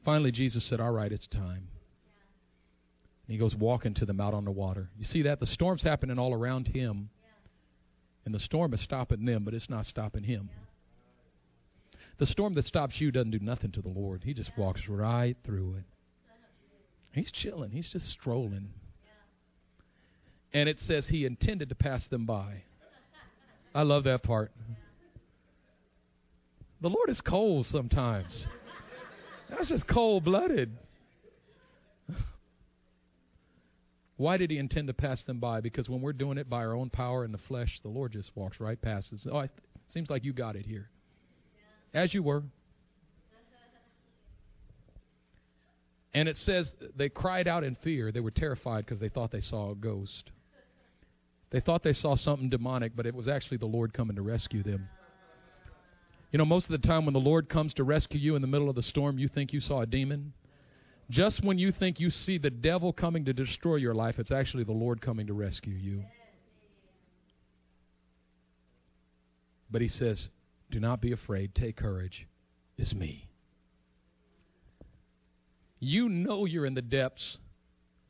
Finally, 0.05 0.31
Jesus 0.31 0.63
said, 0.65 0.79
All 0.79 0.91
right, 0.91 1.11
it's 1.11 1.27
time. 1.27 1.67
And 3.27 3.33
he 3.33 3.37
goes 3.37 3.55
walking 3.55 3.93
to 3.95 4.05
them 4.05 4.19
out 4.19 4.33
on 4.33 4.45
the 4.45 4.51
water. 4.51 4.89
You 4.97 5.05
see 5.05 5.21
that? 5.23 5.39
The 5.39 5.47
storm's 5.47 5.83
happening 5.83 6.19
all 6.19 6.33
around 6.33 6.67
him. 6.67 7.09
And 8.25 8.33
the 8.33 8.39
storm 8.39 8.73
is 8.73 8.81
stopping 8.81 9.25
them, 9.25 9.43
but 9.43 9.53
it's 9.53 9.69
not 9.69 9.85
stopping 9.85 10.23
him. 10.23 10.49
The 12.19 12.25
storm 12.25 12.53
that 12.55 12.65
stops 12.65 13.01
you 13.01 13.11
doesn't 13.11 13.31
do 13.31 13.39
nothing 13.39 13.71
to 13.71 13.81
the 13.81 13.89
Lord. 13.89 14.23
He 14.23 14.33
just 14.33 14.51
walks 14.57 14.87
right 14.87 15.35
through 15.43 15.75
it. 15.79 15.83
He's 17.11 17.31
chilling, 17.31 17.71
he's 17.71 17.89
just 17.89 18.09
strolling 18.09 18.69
and 20.53 20.69
it 20.69 20.79
says 20.79 21.07
he 21.07 21.25
intended 21.25 21.69
to 21.69 21.75
pass 21.75 22.07
them 22.07 22.25
by. 22.25 22.63
I 23.73 23.81
love 23.81 24.03
that 24.03 24.23
part. 24.23 24.51
The 26.81 26.89
Lord 26.89 27.09
is 27.09 27.21
cold 27.21 27.65
sometimes. 27.65 28.45
That's 29.49 29.69
just 29.69 29.87
cold 29.87 30.23
blooded. 30.25 30.77
Why 34.17 34.37
did 34.37 34.51
he 34.51 34.57
intend 34.57 34.87
to 34.87 34.93
pass 34.93 35.23
them 35.23 35.39
by? 35.39 35.61
Because 35.61 35.89
when 35.89 36.01
we're 36.01 36.13
doing 36.13 36.37
it 36.37 36.49
by 36.49 36.57
our 36.57 36.75
own 36.75 36.89
power 36.89 37.25
in 37.25 37.31
the 37.31 37.39
flesh, 37.39 37.79
the 37.81 37.89
Lord 37.89 38.11
just 38.11 38.31
walks 38.35 38.59
right 38.59 38.79
past 38.79 39.11
us. 39.11 39.25
Oh, 39.29 39.39
it 39.39 39.51
seems 39.89 40.09
like 40.09 40.23
you 40.23 40.33
got 40.33 40.55
it 40.55 40.65
here. 40.65 40.89
As 41.93 42.13
you 42.13 42.21
were. 42.21 42.43
And 46.13 46.29
it 46.29 46.37
says 46.37 46.73
they 46.95 47.09
cried 47.09 47.47
out 47.47 47.63
in 47.63 47.75
fear. 47.75 48.11
They 48.11 48.19
were 48.19 48.31
terrified 48.31 48.85
because 48.85 48.99
they 48.99 49.09
thought 49.09 49.31
they 49.31 49.41
saw 49.41 49.71
a 49.71 49.75
ghost. 49.75 50.29
They 51.53 51.59
thought 51.59 51.83
they 51.83 51.93
saw 51.93 52.15
something 52.15 52.49
demonic, 52.49 52.95
but 52.95 53.05
it 53.05 53.13
was 53.13 53.27
actually 53.27 53.57
the 53.57 53.67
Lord 53.67 53.93
coming 53.93 54.15
to 54.15 54.23
rescue 54.23 54.63
them. 54.63 54.89
You 56.31 56.39
know, 56.39 56.45
most 56.45 56.65
of 56.65 56.71
the 56.71 56.87
time 56.87 57.05
when 57.05 57.13
the 57.13 57.19
Lord 57.19 57.47
comes 57.47 57.75
to 57.75 57.83
rescue 57.83 58.19
you 58.19 58.35
in 58.35 58.41
the 58.41 58.47
middle 58.47 58.69
of 58.69 58.75
the 58.75 58.81
storm, 58.81 59.19
you 59.19 59.27
think 59.27 59.53
you 59.53 59.59
saw 59.59 59.81
a 59.81 59.85
demon. 59.85 60.33
Just 61.11 61.43
when 61.43 61.59
you 61.59 61.71
think 61.71 61.99
you 61.99 62.09
see 62.09 62.39
the 62.39 62.49
devil 62.49 62.91
coming 62.91 63.25
to 63.25 63.33
destroy 63.33 63.75
your 63.75 63.93
life, 63.93 64.17
it's 64.17 64.31
actually 64.31 64.63
the 64.63 64.71
Lord 64.71 64.99
coming 64.99 65.27
to 65.27 65.33
rescue 65.33 65.75
you. 65.75 66.03
But 69.69 69.81
he 69.81 69.87
says, 69.87 70.29
Do 70.71 70.79
not 70.79 71.01
be 71.01 71.11
afraid. 71.11 71.53
Take 71.53 71.75
courage. 71.75 72.25
It's 72.79 72.95
me. 72.95 73.29
You 75.79 76.09
know 76.09 76.45
you're 76.45 76.65
in 76.65 76.73
the 76.73 76.81
depths 76.81 77.37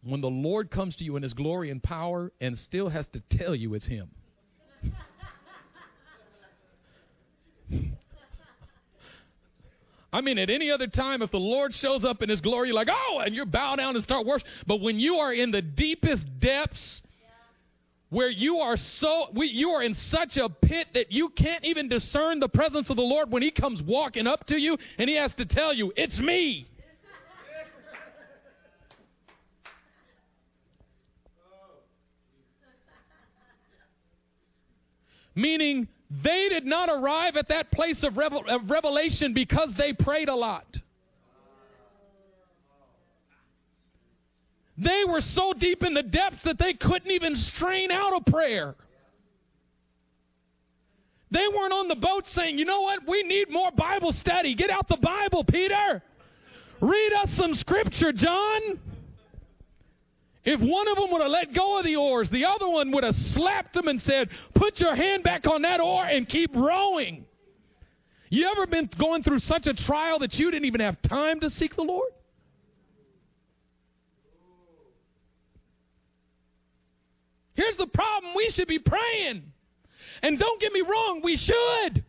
when 0.03 0.21
the 0.21 0.29
Lord 0.29 0.69
comes 0.69 0.95
to 0.97 1.03
you 1.03 1.15
in 1.15 1.23
his 1.23 1.33
glory 1.33 1.69
and 1.69 1.81
power 1.81 2.31
and 2.41 2.57
still 2.57 2.89
has 2.89 3.07
to 3.09 3.21
tell 3.29 3.55
you 3.55 3.73
it's 3.73 3.85
him. 3.85 4.09
I 10.13 10.21
mean, 10.21 10.37
at 10.37 10.51
any 10.51 10.69
other 10.69 10.85
time, 10.85 11.23
if 11.23 11.31
the 11.31 11.39
Lord 11.39 11.73
shows 11.73 12.05
up 12.05 12.21
in 12.21 12.29
His 12.29 12.39
glory, 12.39 12.67
you're 12.67 12.75
like, 12.75 12.89
oh, 12.91 13.23
and 13.25 13.33
you 13.33 13.47
bow 13.47 13.75
down 13.75 13.95
and 13.95 14.03
start 14.03 14.27
worship. 14.27 14.47
But 14.67 14.79
when 14.79 14.99
you 14.99 15.15
are 15.15 15.33
in 15.33 15.49
the 15.49 15.63
deepest 15.63 16.23
depths, 16.39 17.01
where 18.11 18.29
you 18.29 18.59
are 18.59 18.77
so, 18.77 19.25
we, 19.33 19.47
you 19.47 19.69
are 19.69 19.81
in 19.81 19.95
such 19.95 20.37
a 20.37 20.47
pit 20.47 20.89
that 20.93 21.11
you 21.11 21.29
can't 21.29 21.65
even 21.65 21.89
discern 21.89 22.39
the 22.39 22.47
presence 22.47 22.91
of 22.91 22.95
the 22.95 23.01
Lord 23.01 23.31
when 23.31 23.41
He 23.41 23.49
comes 23.49 23.81
walking 23.81 24.27
up 24.27 24.45
to 24.47 24.57
you 24.57 24.77
and 24.99 25.09
He 25.09 25.15
has 25.15 25.33
to 25.35 25.45
tell 25.45 25.73
you, 25.73 25.91
it's 25.97 26.19
me. 26.19 26.67
Meaning 35.35 35.87
they 36.09 36.49
did 36.49 36.65
not 36.65 36.89
arrive 36.89 37.35
at 37.37 37.49
that 37.49 37.71
place 37.71 38.03
of, 38.03 38.17
revel- 38.17 38.45
of 38.47 38.69
revelation 38.69 39.33
because 39.33 39.73
they 39.77 39.93
prayed 39.93 40.29
a 40.29 40.35
lot. 40.35 40.65
They 44.77 45.03
were 45.07 45.21
so 45.21 45.53
deep 45.53 45.83
in 45.83 45.93
the 45.93 46.03
depths 46.03 46.43
that 46.43 46.57
they 46.57 46.73
couldn't 46.73 47.11
even 47.11 47.35
strain 47.35 47.91
out 47.91 48.13
a 48.15 48.31
prayer. 48.31 48.75
They 51.31 51.47
weren't 51.47 51.73
on 51.73 51.87
the 51.87 51.95
boat 51.95 52.27
saying, 52.27 52.59
you 52.59 52.65
know 52.65 52.81
what, 52.81 53.07
we 53.07 53.23
need 53.23 53.49
more 53.49 53.71
Bible 53.71 54.11
study. 54.11 54.55
Get 54.55 54.69
out 54.69 54.87
the 54.87 54.97
Bible, 54.97 55.43
Peter. 55.43 56.01
Read 56.79 57.13
us 57.13 57.29
some 57.37 57.55
scripture, 57.55 58.11
John. 58.11 58.79
If 60.45 60.59
one 60.59 60.87
of 60.89 60.97
them 60.97 61.09
would 61.11 61.21
have 61.21 61.31
let 61.31 61.53
go 61.53 61.79
of 61.79 61.85
the 61.85 61.95
oars, 61.95 62.29
the 62.29 62.45
other 62.45 62.67
one 62.67 62.91
would 62.91 63.03
have 63.03 63.15
slapped 63.15 63.73
them 63.73 63.87
and 63.87 64.01
said, 64.01 64.29
Put 64.53 64.79
your 64.79 64.93
hand 64.93 65.23
back 65.23 65.47
on 65.47 65.61
that 65.61 65.79
oar 65.79 66.05
and 66.05 66.27
keep 66.27 66.53
rowing. 66.53 67.25
You 68.29 68.49
ever 68.51 68.67
been 68.67 68.89
going 68.97 69.23
through 69.23 69.39
such 69.39 69.67
a 69.67 69.73
trial 69.73 70.19
that 70.19 70.33
you 70.33 70.51
didn't 70.51 70.65
even 70.65 70.81
have 70.81 71.01
time 71.01 71.39
to 71.41 71.49
seek 71.49 71.75
the 71.75 71.83
Lord? 71.83 72.11
Here's 77.53 77.77
the 77.77 77.87
problem 77.87 78.33
we 78.35 78.49
should 78.49 78.67
be 78.67 78.79
praying. 78.79 79.43
And 80.21 80.39
don't 80.39 80.59
get 80.59 80.73
me 80.73 80.81
wrong, 80.81 81.21
we 81.23 81.37
should. 81.37 82.03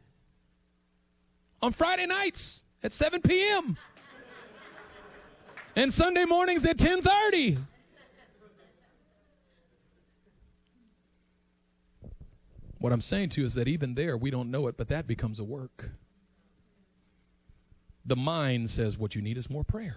On 1.63 1.73
Friday 1.73 2.07
nights 2.07 2.63
at 2.83 2.93
7 2.93 3.21
p.m. 3.23 3.77
and 5.77 5.93
Sunday 5.93 6.25
mornings 6.25 6.65
at 6.65 6.79
10:30. 6.79 7.59
What 12.85 12.93
I'm 12.93 13.01
saying 13.01 13.31
to 13.31 13.41
you 13.41 13.47
is 13.47 13.55
that 13.55 13.67
even 13.67 13.95
there, 13.95 14.15
we 14.19 14.31
don't 14.31 14.51
know 14.51 14.67
it, 14.67 14.77
but 14.77 14.91
that 14.91 15.07
becomes 15.07 15.41
a 15.41 15.43
work. 15.43 15.89
The 18.05 18.15
mind 18.15 18.69
says 18.69 18.99
what 18.99 19.15
you 19.15 19.23
need 19.23 19.39
is 19.39 19.49
more 19.49 19.65
prayer. 19.65 19.97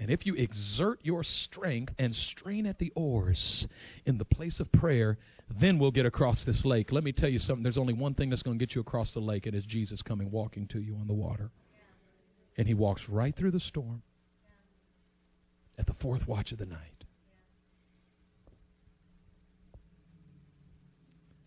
And 0.00 0.10
if 0.10 0.24
you 0.24 0.34
exert 0.36 1.00
your 1.02 1.22
strength 1.22 1.92
and 1.98 2.14
strain 2.14 2.64
at 2.64 2.78
the 2.78 2.94
oars 2.96 3.68
in 4.06 4.16
the 4.16 4.24
place 4.24 4.58
of 4.58 4.72
prayer, 4.72 5.18
then 5.60 5.78
we'll 5.78 5.90
get 5.90 6.06
across 6.06 6.44
this 6.44 6.64
lake. 6.64 6.90
Let 6.90 7.04
me 7.04 7.12
tell 7.12 7.28
you 7.28 7.40
something. 7.40 7.62
There's 7.62 7.76
only 7.76 7.92
one 7.92 8.14
thing 8.14 8.30
that's 8.30 8.42
going 8.42 8.58
to 8.58 8.66
get 8.66 8.74
you 8.74 8.80
across 8.80 9.12
the 9.12 9.20
lake. 9.20 9.44
And 9.44 9.54
It 9.54 9.58
is 9.58 9.66
Jesus 9.66 10.00
coming 10.00 10.30
walking 10.30 10.66
to 10.68 10.80
you 10.80 10.96
on 10.96 11.08
the 11.08 11.12
water. 11.12 11.50
And 12.56 12.66
he 12.66 12.72
walks 12.72 13.02
right 13.06 13.36
through 13.36 13.50
the 13.50 13.60
storm 13.60 14.02
at 15.76 15.86
the 15.86 15.94
fourth 16.00 16.26
watch 16.26 16.52
of 16.52 16.58
the 16.58 16.64
night. 16.64 16.95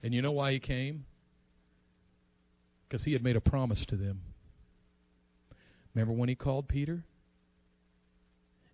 And 0.04 0.14
you 0.14 0.22
know 0.22 0.32
why 0.32 0.54
he 0.54 0.60
came? 0.60 1.06
Because 2.88 3.04
he 3.04 3.14
had 3.14 3.24
made 3.24 3.36
a 3.36 3.42
promise 3.42 3.86
to 3.88 3.96
them. 3.96 4.22
Remember 5.94 6.14
when 6.14 6.30
he 6.30 6.36
called 6.36 6.68
Peter? 6.68 7.04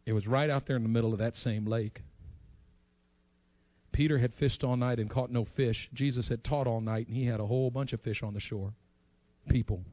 It 0.05 0.13
was 0.13 0.27
right 0.27 0.49
out 0.49 0.67
there 0.67 0.75
in 0.75 0.83
the 0.83 0.89
middle 0.89 1.13
of 1.13 1.19
that 1.19 1.35
same 1.35 1.65
lake. 1.65 2.01
Peter 3.91 4.19
had 4.19 4.33
fished 4.33 4.63
all 4.63 4.75
night 4.75 4.99
and 4.99 5.09
caught 5.09 5.31
no 5.31 5.45
fish. 5.45 5.89
Jesus 5.93 6.27
had 6.27 6.43
taught 6.43 6.67
all 6.67 6.81
night 6.81 7.07
and 7.07 7.15
he 7.15 7.25
had 7.25 7.39
a 7.39 7.45
whole 7.45 7.71
bunch 7.71 7.93
of 7.93 8.01
fish 8.01 8.21
on 8.21 8.33
the 8.33 8.39
shore. 8.39 8.73
People. 9.49 9.83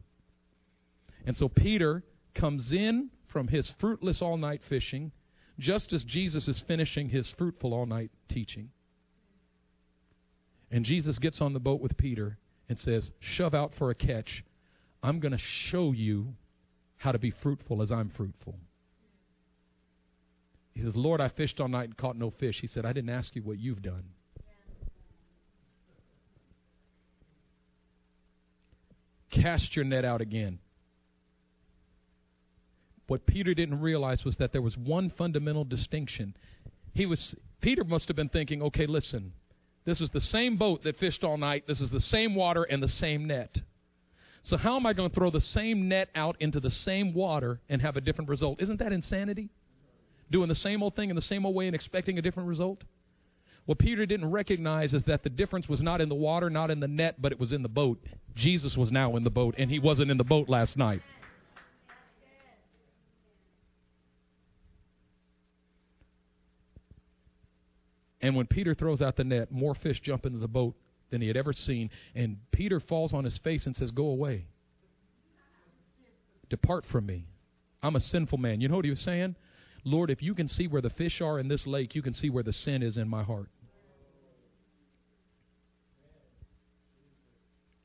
And 1.25 1.37
so 1.37 1.49
Peter 1.49 2.03
comes 2.35 2.73
in 2.73 3.11
from 3.29 3.49
his 3.49 3.73
fruitless 3.79 4.21
all 4.21 4.37
night 4.37 4.61
fishing 4.69 5.13
just 5.59 5.93
as 5.93 6.03
Jesus 6.05 6.49
is 6.49 6.63
finishing 6.67 7.09
his 7.09 7.31
fruitful 7.31 7.73
all 7.73 7.87
night 7.87 8.11
teaching. 8.29 8.71
And 10.73 10.87
Jesus 10.87 11.19
gets 11.19 11.43
on 11.43 11.53
the 11.53 11.61
boat 11.61 11.83
with 11.83 11.99
Peter 11.99 12.39
and 12.69 12.79
says, 12.79 13.13
Shove 13.21 13.55
out 13.55 13.73
for 13.79 13.91
a 13.91 13.95
catch. 13.95 14.43
I'm 15.03 15.21
going 15.21 15.33
to 15.33 15.39
show 15.39 15.93
you 15.93 16.35
how 16.97 17.13
to 17.13 17.19
be 17.19 17.31
fruitful 17.31 17.83
as 17.83 17.93
I'm 17.93 18.09
fruitful. 18.09 18.57
He 20.73 20.83
says, 20.83 20.97
Lord, 20.97 21.21
I 21.21 21.29
fished 21.29 21.61
all 21.61 21.69
night 21.69 21.85
and 21.85 21.97
caught 21.97 22.17
no 22.17 22.31
fish. 22.31 22.61
He 22.61 22.67
said, 22.67 22.87
I 22.87 22.95
didn't 22.95 23.11
ask 23.11 23.37
you 23.37 23.43
what 23.43 23.59
you've 23.59 23.83
done. 23.83 24.05
Cast 29.31 29.77
your 29.77 29.85
net 29.85 30.07
out 30.07 30.23
again. 30.23 30.59
What 33.09 33.27
Peter 33.27 33.53
didn't 33.53 33.81
realize 33.81 34.25
was 34.25 34.37
that 34.37 34.53
there 34.53 34.63
was 34.63 34.79
one 34.79 35.11
fundamental 35.11 35.65
distinction. 35.65 36.35
He 36.95 37.05
was 37.05 37.35
Peter 37.61 37.85
must 37.85 38.09
have 38.09 38.17
been 38.17 38.29
thinking, 38.29 38.63
okay, 38.63 38.87
listen, 38.87 39.33
this 39.85 40.01
is 40.01 40.11
the 40.11 40.21
same 40.21 40.57
boat 40.57 40.83
that 40.85 40.99
fished 40.99 41.25
all 41.25 41.37
night. 41.37 41.65
This 41.67 41.81
is 41.81 41.91
the 41.91 42.01
same 42.01 42.35
water 42.35 42.63
and 42.65 42.83
the 42.83 42.89
same 42.89 43.27
net. 43.27 43.61
So 44.45 44.57
how 44.57 44.77
am 44.77 44.87
I 44.87 44.93
going 44.93 45.09
to 45.09 45.15
throw 45.15 45.31
the 45.31 45.41
same 45.41 45.89
net 45.89 46.09
out 46.15 46.37
into 46.41 46.61
the 46.61 46.71
same 46.71 47.15
water 47.15 47.61
and 47.69 47.81
have 47.83 47.97
a 47.97 48.01
different 48.01 48.29
result? 48.29 48.61
Isn't 48.61 48.79
that 48.79 48.93
insanity? 48.93 49.51
doing 50.33 50.49
the 50.49 50.55
same 50.55 50.83
old 50.83 50.97
thing 50.97 51.11
in 51.11 51.17
the 51.17 51.23
same 51.23 51.47
old 51.47 51.55
way 51.55 51.67
and 51.67 51.77
expecting 51.77 52.19
a 52.19 52.23
different 52.23 52.49
result? 52.49 52.83
What 53.67 53.79
Peter 53.79 54.05
didn't 54.07 54.29
recognize 54.29 54.93
is 54.93 55.05
that 55.05 55.23
the 55.23 55.31
difference 55.31 55.69
was 55.69 55.81
not 55.81 56.01
in 56.01 56.09
the 56.09 56.17
water, 56.17 56.51
not 56.51 56.73
in 56.73 56.81
the 56.81 56.89
net, 56.89 57.23
but 57.23 57.31
it 57.31 57.39
was 57.39 57.53
in 57.53 57.63
the 57.63 57.69
boat. 57.69 58.03
Jesus 58.35 58.77
was 58.77 58.91
now 58.91 59.15
in 59.15 59.23
the 59.23 59.31
boat, 59.31 59.55
and 59.57 59.71
he 59.71 59.79
wasn't 59.79 60.11
in 60.11 60.17
the 60.17 60.25
boat 60.25 60.49
last 60.49 60.77
night. 60.77 61.03
And 68.23 68.37
when 68.37 68.47
Peter 68.47 68.73
throws 68.73 69.03
out 69.03 69.17
the 69.17 69.25
net, 69.25 69.51
more 69.51 69.75
fish 69.75 70.01
jump 70.01 70.25
into 70.25 70.39
the 70.39 70.49
boat 70.49 70.77
than 71.11 71.21
he 71.21 71.27
had 71.27 71.37
ever 71.37 71.53
seen. 71.53 71.91
And 72.15 72.39
Peter 72.53 72.79
falls 72.79 73.13
on 73.13 73.25
his 73.25 73.37
face 73.39 73.67
and 73.67 73.75
says, 73.75 73.91
Go 73.91 74.07
away. 74.07 74.47
Depart 76.49 76.87
from 76.87 77.07
me. 77.07 77.27
I'm 77.83 77.97
a 77.97 78.01
sinful 78.01 78.39
man. 78.39 78.61
You 78.61 78.69
know 78.69 78.77
what 78.77 78.85
he 78.85 78.91
was 78.91 79.01
saying? 79.01 79.35
Lord, 79.85 80.11
if 80.11 80.23
you 80.23 80.35
can 80.35 80.47
see 80.47 80.69
where 80.69 80.83
the 80.83 80.91
fish 80.91 81.21
are 81.21 81.41
in 81.41 81.49
this 81.49 81.67
lake, 81.67 81.97
you 81.97 82.03
can 82.03 82.15
see 82.15 82.31
where 82.31 82.45
the 82.45 82.53
sin 82.53 82.83
is 82.83 82.97
in 82.97 83.09
my 83.09 83.25
heart. 83.25 83.49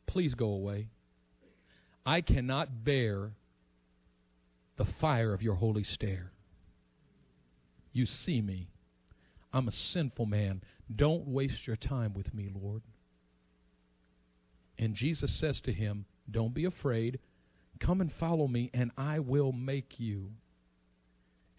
Please 0.05 0.35
go 0.35 0.49
away. 0.49 0.89
I 2.05 2.21
cannot 2.21 2.83
bear 2.83 3.31
the 4.77 4.85
fire 5.01 5.33
of 5.33 5.41
your 5.41 5.55
holy 5.55 5.83
stare. 5.83 6.31
You 7.91 8.05
see 8.05 8.41
me. 8.41 8.69
I'm 9.53 9.67
a 9.67 9.71
sinful 9.71 10.25
man. 10.25 10.61
Don't 10.93 11.27
waste 11.27 11.67
your 11.67 11.75
time 11.75 12.13
with 12.13 12.33
me, 12.33 12.49
Lord. 12.53 12.81
And 14.77 14.95
Jesus 14.95 15.33
says 15.33 15.59
to 15.61 15.73
him, 15.73 16.05
Don't 16.29 16.53
be 16.53 16.65
afraid. 16.65 17.19
Come 17.79 18.01
and 18.01 18.11
follow 18.11 18.47
me, 18.47 18.69
and 18.73 18.91
I 18.97 19.19
will 19.19 19.51
make 19.51 19.99
you 19.99 20.31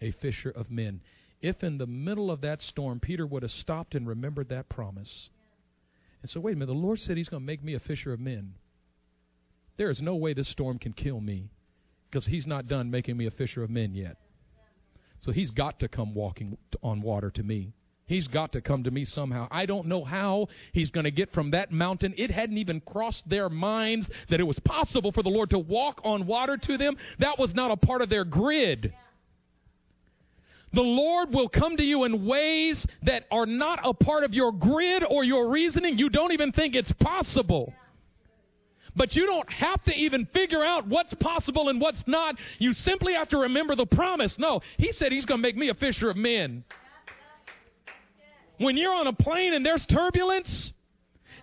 a 0.01 0.11
fisher 0.11 0.49
of 0.49 0.71
men. 0.71 1.01
If 1.41 1.63
in 1.63 1.77
the 1.77 1.87
middle 1.87 2.31
of 2.31 2.41
that 2.41 2.61
storm 2.61 2.99
Peter 2.99 3.25
would 3.25 3.43
have 3.43 3.51
stopped 3.51 3.95
and 3.95 4.07
remembered 4.07 4.49
that 4.49 4.69
promise, 4.69 5.29
and 6.21 6.29
so, 6.29 6.39
wait 6.39 6.53
a 6.53 6.55
minute, 6.55 6.73
the 6.73 6.79
Lord 6.79 6.99
said 6.99 7.17
He's 7.17 7.29
going 7.29 7.43
to 7.43 7.47
make 7.47 7.63
me 7.63 7.73
a 7.73 7.79
fisher 7.79 8.11
of 8.11 8.19
men. 8.19 8.55
There 9.77 9.89
is 9.89 10.01
no 10.01 10.15
way 10.15 10.33
this 10.33 10.49
storm 10.49 10.77
can 10.77 10.93
kill 10.93 11.21
me 11.21 11.49
because 12.09 12.25
He's 12.25 12.47
not 12.47 12.67
done 12.67 12.91
making 12.91 13.15
me 13.15 13.25
a 13.25 13.31
fisher 13.31 13.63
of 13.63 13.69
men 13.69 13.93
yet. 13.93 14.17
So 15.21 15.31
He's 15.31 15.51
got 15.51 15.79
to 15.79 15.87
come 15.87 16.13
walking 16.13 16.57
on 16.83 17.01
water 17.01 17.31
to 17.31 17.43
me. 17.43 17.73
He's 18.09 18.27
got 18.27 18.53
to 18.53 18.61
come 18.61 18.85
to 18.85 18.91
me 18.91 19.05
somehow. 19.05 19.47
I 19.51 19.67
don't 19.67 19.85
know 19.85 20.03
how 20.03 20.47
he's 20.73 20.89
going 20.89 21.03
to 21.03 21.11
get 21.11 21.31
from 21.31 21.51
that 21.51 21.71
mountain. 21.71 22.15
It 22.17 22.31
hadn't 22.31 22.57
even 22.57 22.81
crossed 22.81 23.29
their 23.29 23.49
minds 23.49 24.09
that 24.31 24.39
it 24.39 24.45
was 24.45 24.57
possible 24.57 25.11
for 25.11 25.21
the 25.21 25.29
Lord 25.29 25.51
to 25.51 25.59
walk 25.59 26.01
on 26.03 26.25
water 26.25 26.57
to 26.57 26.77
them. 26.79 26.97
That 27.19 27.37
was 27.37 27.53
not 27.53 27.69
a 27.69 27.77
part 27.77 28.01
of 28.01 28.09
their 28.09 28.25
grid. 28.25 28.91
The 30.73 30.81
Lord 30.81 31.31
will 31.31 31.49
come 31.49 31.77
to 31.77 31.83
you 31.83 32.03
in 32.03 32.25
ways 32.25 32.83
that 33.03 33.25
are 33.29 33.45
not 33.45 33.79
a 33.83 33.93
part 33.93 34.23
of 34.23 34.33
your 34.33 34.53
grid 34.53 35.03
or 35.07 35.23
your 35.23 35.47
reasoning. 35.51 35.99
You 35.99 36.09
don't 36.09 36.31
even 36.31 36.51
think 36.51 36.73
it's 36.73 36.91
possible. 36.93 37.71
But 38.95 39.15
you 39.15 39.27
don't 39.27 39.51
have 39.51 39.83
to 39.83 39.93
even 39.93 40.25
figure 40.25 40.63
out 40.63 40.87
what's 40.87 41.13
possible 41.13 41.69
and 41.69 41.79
what's 41.79 42.03
not. 42.07 42.37
You 42.57 42.73
simply 42.73 43.13
have 43.13 43.29
to 43.29 43.37
remember 43.37 43.75
the 43.75 43.85
promise. 43.85 44.39
No, 44.39 44.61
He 44.77 44.93
said 44.93 45.11
He's 45.11 45.25
going 45.25 45.43
to 45.43 45.47
make 45.47 45.55
me 45.55 45.69
a 45.69 45.75
fisher 45.75 46.09
of 46.09 46.17
men. 46.17 46.63
When 48.59 48.77
you're 48.77 48.93
on 48.93 49.07
a 49.07 49.13
plane 49.13 49.53
and 49.53 49.65
there's 49.65 49.85
turbulence, 49.85 50.73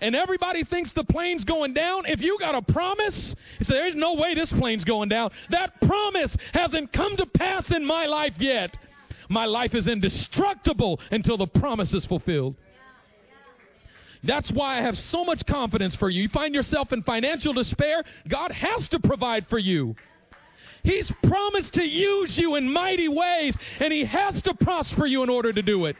and 0.00 0.14
everybody 0.14 0.64
thinks 0.64 0.92
the 0.92 1.04
plane's 1.04 1.44
going 1.44 1.72
down, 1.72 2.04
if 2.06 2.20
you 2.20 2.38
got 2.38 2.54
a 2.54 2.62
promise, 2.72 3.34
you 3.58 3.64
say, 3.64 3.74
there's 3.74 3.94
no 3.94 4.14
way 4.14 4.34
this 4.34 4.50
plane's 4.50 4.84
going 4.84 5.08
down. 5.08 5.30
That 5.50 5.80
promise 5.80 6.36
hasn't 6.52 6.92
come 6.92 7.16
to 7.16 7.26
pass 7.26 7.70
in 7.70 7.84
my 7.84 8.06
life 8.06 8.34
yet. 8.38 8.76
My 9.28 9.46
life 9.46 9.74
is 9.74 9.88
indestructible 9.88 11.00
until 11.10 11.38
the 11.38 11.46
promise 11.46 11.92
is 11.94 12.04
fulfilled. 12.04 12.54
That's 14.22 14.50
why 14.50 14.78
I 14.78 14.82
have 14.82 14.98
so 14.98 15.24
much 15.24 15.46
confidence 15.46 15.94
for 15.94 16.10
you. 16.10 16.22
You 16.22 16.28
find 16.28 16.54
yourself 16.54 16.92
in 16.92 17.02
financial 17.02 17.52
despair, 17.52 18.02
God 18.28 18.52
has 18.52 18.88
to 18.90 19.00
provide 19.00 19.46
for 19.48 19.58
you. 19.58 19.94
He's 20.82 21.10
promised 21.22 21.74
to 21.74 21.84
use 21.84 22.36
you 22.36 22.56
in 22.56 22.72
mighty 22.72 23.08
ways, 23.08 23.56
and 23.80 23.92
He 23.92 24.04
has 24.04 24.40
to 24.42 24.54
prosper 24.54 25.06
you 25.06 25.22
in 25.22 25.30
order 25.30 25.52
to 25.52 25.62
do 25.62 25.86
it. 25.86 25.96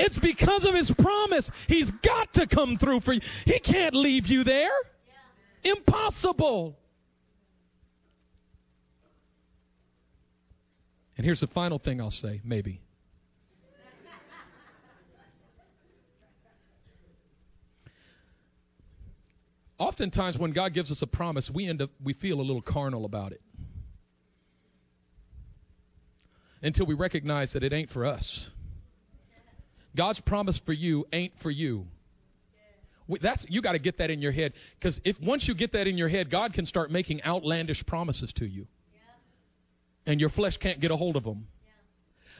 It's 0.00 0.18
because 0.18 0.64
of 0.64 0.74
His 0.74 0.90
promise. 0.98 1.48
He's 1.68 1.90
got 2.02 2.32
to 2.34 2.46
come 2.46 2.78
through 2.78 3.00
for 3.00 3.12
you. 3.12 3.20
He 3.44 3.58
can't 3.60 3.94
leave 3.94 4.26
you 4.28 4.44
there. 4.44 4.70
Impossible. 5.62 6.78
And 11.18 11.24
here's 11.26 11.40
the 11.40 11.48
final 11.48 11.78
thing 11.78 12.00
I'll 12.00 12.10
say, 12.10 12.40
maybe. 12.42 12.80
Oftentimes 19.78 20.38
when 20.38 20.52
God 20.52 20.72
gives 20.72 20.90
us 20.90 21.02
a 21.02 21.06
promise, 21.06 21.50
we 21.52 21.68
end 21.68 21.82
up 21.82 21.90
we 22.02 22.14
feel 22.14 22.40
a 22.40 22.42
little 22.42 22.62
carnal 22.62 23.04
about 23.04 23.32
it. 23.32 23.42
Until 26.62 26.86
we 26.86 26.94
recognize 26.94 27.52
that 27.52 27.62
it 27.62 27.74
ain't 27.74 27.90
for 27.90 28.06
us. 28.06 28.48
God's 29.96 30.20
promise 30.20 30.60
for 30.64 30.72
you 30.72 31.06
ain't 31.12 31.32
for 31.42 31.50
you. 31.50 31.86
That's 33.20 33.44
you 33.48 33.60
got 33.60 33.72
to 33.72 33.80
get 33.80 33.98
that 33.98 34.10
in 34.10 34.22
your 34.22 34.30
head 34.30 34.52
because 34.78 35.00
if 35.04 35.20
once 35.20 35.48
you 35.48 35.54
get 35.54 35.72
that 35.72 35.88
in 35.88 35.98
your 35.98 36.08
head, 36.08 36.30
God 36.30 36.52
can 36.52 36.64
start 36.64 36.92
making 36.92 37.24
outlandish 37.24 37.84
promises 37.86 38.32
to 38.34 38.46
you 38.46 38.66
and 40.06 40.20
your 40.20 40.30
flesh 40.30 40.56
can't 40.56 40.80
get 40.80 40.90
a 40.90 40.96
hold 40.96 41.16
of 41.16 41.24
them. 41.24 41.46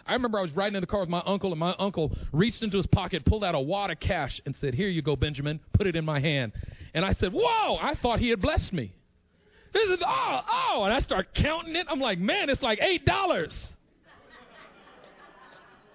I 0.06 0.14
remember 0.14 0.38
I 0.38 0.42
was 0.42 0.52
riding 0.52 0.76
in 0.76 0.80
the 0.80 0.86
car 0.86 1.00
with 1.00 1.08
my 1.08 1.22
uncle, 1.24 1.52
and 1.52 1.60
my 1.60 1.74
uncle 1.78 2.16
reached 2.32 2.62
into 2.62 2.78
his 2.78 2.86
pocket, 2.86 3.24
pulled 3.24 3.44
out 3.44 3.54
a 3.54 3.60
wad 3.60 3.90
of 3.90 4.00
cash, 4.00 4.40
and 4.46 4.56
said, 4.56 4.74
Here 4.74 4.88
you 4.88 5.02
go, 5.02 5.14
Benjamin. 5.14 5.60
Put 5.72 5.86
it 5.86 5.94
in 5.94 6.04
my 6.04 6.20
hand. 6.20 6.52
And 6.94 7.04
I 7.04 7.12
said, 7.12 7.32
Whoa! 7.32 7.76
I 7.76 7.94
thought 8.00 8.18
he 8.18 8.30
had 8.30 8.40
blessed 8.40 8.72
me. 8.72 8.94
This 9.72 9.88
is, 9.90 9.98
oh, 10.04 10.40
oh. 10.50 10.82
And 10.84 10.92
I 10.92 10.98
start 11.00 11.34
counting 11.34 11.76
it. 11.76 11.86
I'm 11.88 12.00
like, 12.00 12.18
Man, 12.18 12.48
it's 12.48 12.62
like 12.62 12.80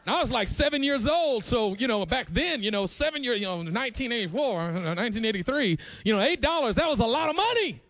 $8. 0.08 0.12
I 0.12 0.22
was 0.22 0.32
like 0.32 0.48
seven 0.50 0.84
years 0.84 1.08
old, 1.08 1.44
so 1.46 1.76
you 1.76 1.88
know 1.88 2.06
back 2.06 2.28
then, 2.32 2.62
you 2.64 2.72
know, 2.72 2.86
seven 2.86 3.24
years, 3.24 3.40
you 3.40 3.46
know, 3.46 3.58
1984, 3.58 4.56
1983, 4.56 5.78
you 6.04 6.14
know, 6.14 6.22
eight 6.22 6.42
dollars 6.42 6.76
that 6.76 6.88
was 6.88 7.00
a 7.00 7.06
lot 7.06 7.30
of 7.30 7.36
money. 7.36 7.82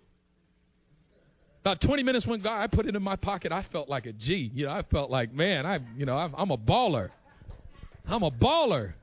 About 1.62 1.82
20 1.82 2.04
minutes 2.04 2.28
went 2.28 2.44
by, 2.44 2.62
I 2.62 2.68
put 2.68 2.86
it 2.86 2.96
in 2.96 3.02
my 3.02 3.16
pocket. 3.16 3.52
I 3.52 3.64
felt 3.72 3.90
like 3.90 4.06
a 4.06 4.14
G. 4.14 4.52
You 4.54 4.68
know, 4.68 4.72
I 4.72 4.84
felt 4.84 5.10
like, 5.10 5.34
man, 5.34 5.66
I, 5.66 5.80
you 5.98 6.06
know, 6.06 6.16
I'm 6.16 6.52
a 6.52 6.58
baller. 6.58 7.10
I'm 8.06 8.22
a 8.22 8.30
baller. 8.30 8.94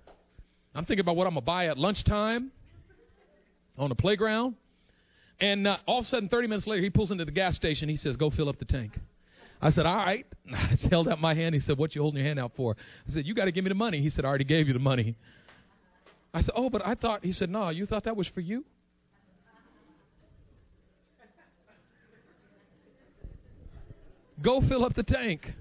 I'm 0.72 0.84
thinking 0.84 1.00
about 1.00 1.16
what 1.16 1.26
I'm 1.26 1.32
gonna 1.34 1.40
buy 1.40 1.66
at 1.66 1.76
lunchtime 1.76 2.52
on 3.76 3.88
the 3.88 3.96
playground. 3.96 4.54
And 5.40 5.66
uh, 5.66 5.78
all 5.86 5.98
of 5.98 6.04
a 6.04 6.08
sudden, 6.08 6.28
30 6.28 6.46
minutes 6.46 6.66
later, 6.68 6.82
he 6.82 6.90
pulls 6.90 7.10
into 7.10 7.24
the 7.24 7.32
gas 7.32 7.56
station. 7.56 7.88
He 7.88 7.96
says, 7.96 8.16
"Go 8.16 8.30
fill 8.30 8.48
up 8.48 8.60
the 8.60 8.64
tank." 8.64 8.92
I 9.62 9.70
said, 9.70 9.86
"All 9.86 9.96
right." 9.96 10.26
I 10.52 10.76
held 10.90 11.08
out 11.08 11.18
my 11.20 11.34
hand. 11.34 11.54
He 11.54 11.60
said, 11.60 11.78
"What 11.78 11.94
you 11.94 12.02
holding 12.02 12.18
your 12.18 12.26
hand 12.26 12.40
out 12.40 12.52
for?" 12.56 12.76
I 13.08 13.12
said, 13.12 13.26
"You 13.26 13.34
got 13.34 13.46
to 13.46 13.52
give 13.52 13.64
me 13.64 13.68
the 13.68 13.76
money." 13.76 14.02
He 14.02 14.10
said, 14.10 14.24
"I 14.24 14.28
already 14.28 14.44
gave 14.44 14.66
you 14.66 14.74
the 14.74 14.80
money." 14.80 15.16
I 16.34 16.42
said, 16.42 16.54
"Oh, 16.56 16.68
but 16.68 16.84
I 16.84 16.96
thought." 16.96 17.24
He 17.24 17.32
said, 17.32 17.48
"No, 17.48 17.70
you 17.70 17.86
thought 17.86 18.04
that 18.04 18.16
was 18.16 18.26
for 18.26 18.40
you." 18.40 18.64
Go 24.42 24.60
fill 24.60 24.84
up 24.84 24.94
the 24.94 25.04
tank. 25.04 25.54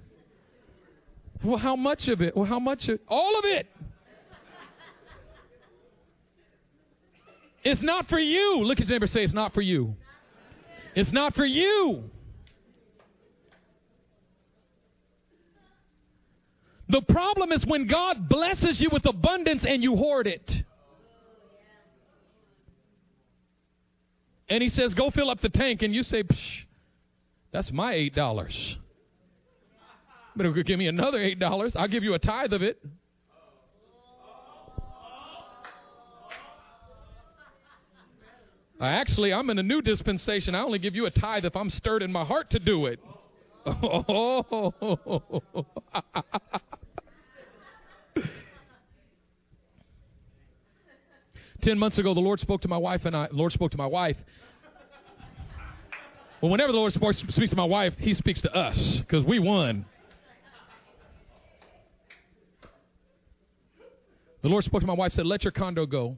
Well, 1.43 1.57
how 1.57 1.75
much 1.75 2.07
of 2.07 2.21
it? 2.21 2.35
Well, 2.35 2.45
how 2.45 2.59
much 2.59 2.89
of 2.89 2.99
all 3.07 3.37
of 3.37 3.45
it? 3.45 3.67
It's 7.63 7.81
not 7.81 8.09
for 8.09 8.19
you. 8.19 8.63
Look 8.63 8.79
at 8.79 8.87
your 8.87 8.95
neighbor 8.95 9.07
say, 9.07 9.23
It's 9.23 9.33
not 9.33 9.53
for 9.53 9.61
you. 9.61 9.95
It's 10.95 11.11
not 11.11 11.35
for 11.35 11.45
you. 11.45 12.09
The 16.91 17.01
problem 17.01 17.53
is 17.53 17.65
when 17.65 17.87
God 17.87 18.27
blesses 18.27 18.81
you 18.81 18.89
with 18.91 19.05
abundance 19.05 19.63
and 19.65 19.81
you 19.81 19.95
hoard 19.95 20.27
it. 20.27 20.63
And 24.49 24.61
He 24.61 24.67
says, 24.67 24.93
Go 24.93 25.09
fill 25.09 25.29
up 25.29 25.39
the 25.39 25.47
tank. 25.47 25.83
And 25.83 25.95
you 25.95 26.03
say, 26.03 26.23
That's 27.53 27.71
my 27.71 27.93
$8. 27.93 28.75
Better 30.35 30.51
give 30.63 30.77
me 30.77 30.87
another 30.87 31.19
$8. 31.19 31.71
I'll 31.77 31.87
give 31.87 32.03
you 32.03 32.13
a 32.13 32.19
tithe 32.19 32.51
of 32.51 32.61
it. 32.61 32.77
Actually, 38.81 39.31
I'm 39.31 39.49
in 39.49 39.59
a 39.59 39.63
new 39.63 39.81
dispensation. 39.81 40.55
I 40.55 40.61
only 40.63 40.79
give 40.79 40.95
you 40.95 41.05
a 41.05 41.11
tithe 41.11 41.45
if 41.45 41.55
I'm 41.55 41.69
stirred 41.69 42.01
in 42.01 42.11
my 42.11 42.25
heart 42.25 42.49
to 42.51 42.59
do 42.59 42.87
it. 42.87 42.99
Oh. 43.63 45.43
Ten 51.61 51.77
months 51.77 51.97
ago, 51.97 52.13
the 52.13 52.19
Lord 52.19 52.39
spoke 52.39 52.61
to 52.61 52.67
my 52.67 52.77
wife 52.77 53.05
and 53.05 53.15
I. 53.15 53.27
Lord 53.31 53.51
spoke 53.51 53.71
to 53.71 53.77
my 53.77 53.85
wife. 53.85 54.17
Well, 56.41 56.49
whenever 56.51 56.71
the 56.71 56.77
Lord 56.79 56.91
speaks 56.91 57.49
to 57.51 57.55
my 57.55 57.65
wife, 57.65 57.93
He 57.99 58.15
speaks 58.15 58.41
to 58.41 58.51
us 58.53 58.97
because 59.01 59.23
we 59.23 59.37
won. 59.37 59.85
The 64.41 64.49
Lord 64.49 64.63
spoke 64.63 64.81
to 64.81 64.87
my 64.87 64.93
wife, 64.95 65.11
said, 65.11 65.27
"Let 65.27 65.43
your 65.43 65.51
condo 65.51 65.85
go, 65.85 66.17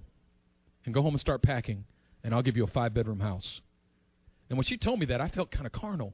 and 0.86 0.94
go 0.94 1.02
home 1.02 1.14
and 1.14 1.20
start 1.20 1.41
packing." 1.41 1.84
and 2.24 2.34
I'll 2.34 2.41
give 2.41 2.58
you 2.58 2.64
a 2.64 2.68
five 2.68 2.94
bedroom 2.94 3.20
house. 3.20 3.62
And 4.50 4.58
when 4.58 4.66
she 4.66 4.78
told 4.78 5.00
me 5.00 5.06
that, 5.08 5.22
I 5.22 5.28
felt 5.28 5.52
kind 5.52 5.66
of 5.66 5.72
carnal. 5.72 6.14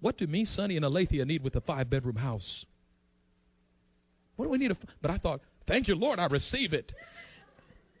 What 0.00 0.18
do 0.18 0.26
me, 0.26 0.44
Sonny, 0.44 0.76
and 0.76 0.84
Alethea 0.84 1.24
need 1.24 1.42
with 1.42 1.56
a 1.56 1.60
five 1.60 1.90
bedroom 1.90 2.16
house? 2.16 2.64
What 4.36 4.46
do 4.46 4.50
we 4.50 4.58
need? 4.58 4.70
A, 4.70 4.76
but 5.02 5.10
I 5.10 5.18
thought, 5.18 5.40
thank 5.66 5.88
you, 5.88 5.94
Lord, 5.94 6.18
I 6.18 6.26
receive 6.26 6.72
it. 6.72 6.92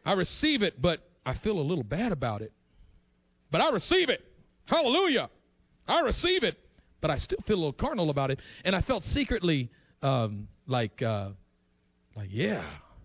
I 0.04 0.12
receive 0.12 0.62
it, 0.62 0.80
but 0.80 1.00
I 1.24 1.34
feel 1.34 1.58
a 1.58 1.62
little 1.62 1.84
bad 1.84 2.12
about 2.12 2.42
it. 2.42 2.52
But 3.50 3.60
I 3.60 3.70
receive 3.70 4.08
it. 4.08 4.24
Hallelujah. 4.66 5.30
I 5.88 6.00
receive 6.00 6.44
it. 6.44 6.58
But 7.00 7.10
I 7.10 7.18
still 7.18 7.38
feel 7.46 7.56
a 7.56 7.58
little 7.58 7.72
carnal 7.72 8.10
about 8.10 8.30
it. 8.30 8.40
And 8.64 8.74
I 8.74 8.80
felt 8.80 9.04
secretly 9.04 9.70
um, 10.02 10.48
like, 10.66 11.02
uh, 11.02 11.30
like, 12.16 12.28
yeah, 12.32 12.64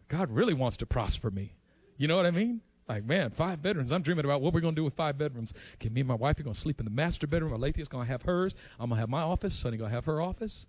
God 0.10 0.30
really 0.32 0.54
wants 0.54 0.78
to 0.78 0.86
prosper 0.86 1.30
me. 1.30 1.54
You 1.98 2.08
know 2.08 2.16
what 2.16 2.26
I 2.26 2.32
mean? 2.32 2.62
Like, 2.88 3.06
man, 3.06 3.32
five 3.38 3.62
bedrooms. 3.62 3.92
I'm 3.92 4.02
dreaming 4.02 4.26
about 4.26 4.42
what 4.42 4.54
we're 4.54 4.62
going 4.62 4.76
to 4.76 4.80
do 4.80 4.84
with 4.84 4.96
five 4.96 5.18
bedrooms. 5.18 5.54
Okay, 5.76 5.90
me 5.90 6.02
and 6.02 6.08
my 6.08 6.16
wife 6.16 6.40
are 6.40 6.44
going 6.44 6.56
to 6.56 6.60
sleep 6.60 6.80
in 6.80 6.86
the 6.86 6.92
master 6.92 7.28
bedroom. 7.28 7.54
Alethea's 7.54 7.88
going 7.88 8.06
to 8.06 8.12
have 8.12 8.24
hers. 8.24 8.54
I'm 8.80 8.90
going 8.90 8.98
to 8.98 9.02
have 9.02 9.10
my 9.10 9.22
office. 9.22 9.54
Sonny 9.54 9.78
going 9.78 9.92
to 9.92 9.96
have 9.96 10.06
her 10.06 10.22
office. 10.22 10.66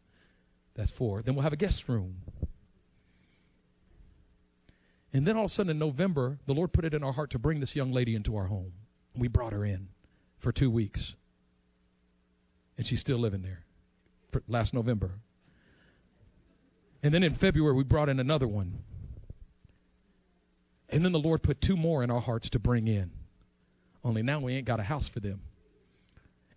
That's 0.74 0.90
four. 0.92 1.22
Then 1.22 1.34
we'll 1.34 1.42
have 1.42 1.52
a 1.52 1.56
guest 1.56 1.88
room. 1.88 2.16
And 5.12 5.26
then 5.26 5.36
all 5.36 5.44
of 5.44 5.50
a 5.50 5.54
sudden 5.54 5.70
in 5.70 5.78
November, 5.78 6.38
the 6.46 6.54
Lord 6.54 6.72
put 6.72 6.84
it 6.84 6.94
in 6.94 7.02
our 7.02 7.12
heart 7.12 7.30
to 7.32 7.38
bring 7.38 7.60
this 7.60 7.76
young 7.76 7.92
lady 7.92 8.14
into 8.14 8.36
our 8.36 8.46
home. 8.46 8.72
We 9.16 9.28
brought 9.28 9.52
her 9.52 9.64
in 9.64 9.88
for 10.40 10.52
two 10.52 10.70
weeks. 10.70 11.14
And 12.78 12.86
she's 12.86 13.00
still 13.00 13.18
living 13.18 13.42
there 13.42 13.64
last 14.48 14.72
November. 14.72 15.10
And 17.02 17.12
then 17.12 17.22
in 17.22 17.34
February, 17.34 17.74
we 17.74 17.84
brought 17.84 18.08
in 18.08 18.20
another 18.20 18.48
one. 18.48 18.78
And 20.88 21.04
then 21.04 21.12
the 21.12 21.18
Lord 21.18 21.42
put 21.42 21.60
two 21.60 21.76
more 21.76 22.02
in 22.02 22.10
our 22.10 22.20
hearts 22.20 22.48
to 22.50 22.58
bring 22.58 22.86
in. 22.86 23.10
Only 24.04 24.22
now 24.22 24.40
we 24.40 24.54
ain't 24.54 24.66
got 24.66 24.80
a 24.80 24.84
house 24.84 25.08
for 25.08 25.20
them. 25.20 25.40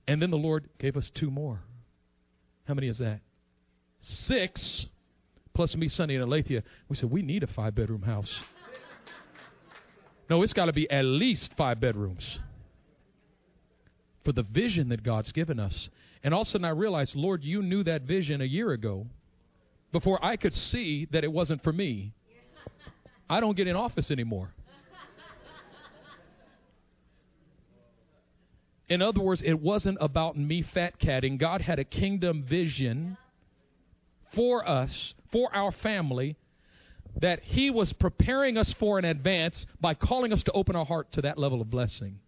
And 0.07 0.21
then 0.21 0.31
the 0.31 0.37
Lord 0.37 0.69
gave 0.79 0.97
us 0.97 1.11
two 1.13 1.31
more. 1.31 1.61
How 2.67 2.73
many 2.73 2.87
is 2.87 2.99
that? 2.99 3.21
Six, 3.99 4.87
plus 5.55 5.75
me, 5.75 5.87
Sonny, 5.87 6.15
and 6.15 6.23
Alethea. 6.23 6.61
We 6.89 6.95
said, 6.95 7.09
we 7.09 7.23
need 7.23 7.41
a 7.41 7.47
five 7.47 7.73
bedroom 7.73 8.03
house. 8.03 8.31
No, 10.29 10.41
it's 10.43 10.53
got 10.53 10.65
to 10.65 10.73
be 10.73 10.89
at 10.89 11.03
least 11.03 11.53
five 11.55 11.79
bedrooms 11.79 12.39
for 14.23 14.31
the 14.31 14.43
vision 14.43 14.89
that 14.89 15.03
God's 15.03 15.31
given 15.31 15.59
us. 15.59 15.89
And 16.23 16.33
all 16.33 16.41
of 16.41 16.47
a 16.47 16.51
sudden 16.51 16.65
I 16.65 16.69
realized, 16.69 17.15
Lord, 17.15 17.43
you 17.43 17.61
knew 17.61 17.83
that 17.83 18.01
vision 18.01 18.41
a 18.41 18.45
year 18.45 18.71
ago 18.71 19.05
before 19.91 20.23
I 20.23 20.35
could 20.35 20.53
see 20.53 21.07
that 21.11 21.23
it 21.23 21.31
wasn't 21.31 21.63
for 21.63 21.71
me. 21.71 22.13
I 23.29 23.39
don't 23.39 23.55
get 23.55 23.67
in 23.67 23.75
office 23.75 24.11
anymore. 24.11 24.49
In 28.87 29.01
other 29.01 29.19
words, 29.19 29.41
it 29.41 29.59
wasn't 29.59 29.97
about 30.01 30.37
me 30.37 30.61
fat 30.61 30.99
catting. 30.99 31.37
God 31.37 31.61
had 31.61 31.79
a 31.79 31.83
kingdom 31.83 32.43
vision 32.43 33.17
for 34.35 34.67
us, 34.67 35.13
for 35.31 35.53
our 35.55 35.71
family, 35.71 36.35
that 37.21 37.41
He 37.43 37.69
was 37.69 37.93
preparing 37.93 38.57
us 38.57 38.73
for 38.73 38.99
in 38.99 39.05
advance 39.05 39.65
by 39.79 39.93
calling 39.93 40.33
us 40.33 40.43
to 40.43 40.51
open 40.51 40.75
our 40.75 40.85
heart 40.85 41.11
to 41.13 41.21
that 41.21 41.37
level 41.37 41.61
of 41.61 41.69
blessing. 41.69 42.19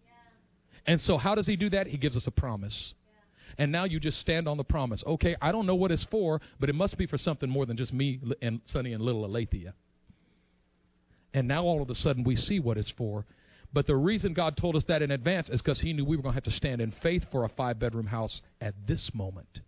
And 0.86 1.00
so, 1.00 1.18
how 1.18 1.34
does 1.34 1.46
He 1.46 1.56
do 1.56 1.70
that? 1.70 1.86
He 1.86 1.98
gives 1.98 2.16
us 2.16 2.26
a 2.26 2.30
promise. 2.30 2.94
And 3.58 3.72
now 3.72 3.84
you 3.84 3.98
just 3.98 4.18
stand 4.18 4.46
on 4.46 4.56
the 4.56 4.64
promise. 4.64 5.02
Okay, 5.06 5.34
I 5.42 5.50
don't 5.50 5.66
know 5.66 5.74
what 5.74 5.90
it's 5.90 6.04
for, 6.04 6.40
but 6.60 6.68
it 6.68 6.74
must 6.74 6.96
be 6.96 7.06
for 7.06 7.18
something 7.18 7.50
more 7.50 7.66
than 7.66 7.76
just 7.76 7.92
me 7.92 8.20
and 8.40 8.60
Sonny 8.64 8.92
and 8.92 9.02
little 9.02 9.24
Alethea. 9.24 9.74
And 11.34 11.48
now 11.48 11.64
all 11.64 11.82
of 11.82 11.90
a 11.90 11.94
sudden 11.94 12.24
we 12.24 12.36
see 12.36 12.60
what 12.60 12.78
it's 12.78 12.90
for. 12.90 13.26
But 13.72 13.86
the 13.86 13.96
reason 13.96 14.32
God 14.32 14.56
told 14.56 14.76
us 14.76 14.84
that 14.84 15.02
in 15.02 15.10
advance 15.10 15.50
is 15.50 15.60
because 15.60 15.80
He 15.80 15.92
knew 15.92 16.04
we 16.04 16.16
were 16.16 16.22
going 16.22 16.32
to 16.32 16.36
have 16.36 16.44
to 16.44 16.50
stand 16.50 16.80
in 16.80 16.92
faith 17.02 17.26
for 17.30 17.44
a 17.44 17.48
five 17.48 17.78
bedroom 17.78 18.06
house 18.06 18.40
at 18.60 18.74
this 18.86 19.10
moment. 19.12 19.60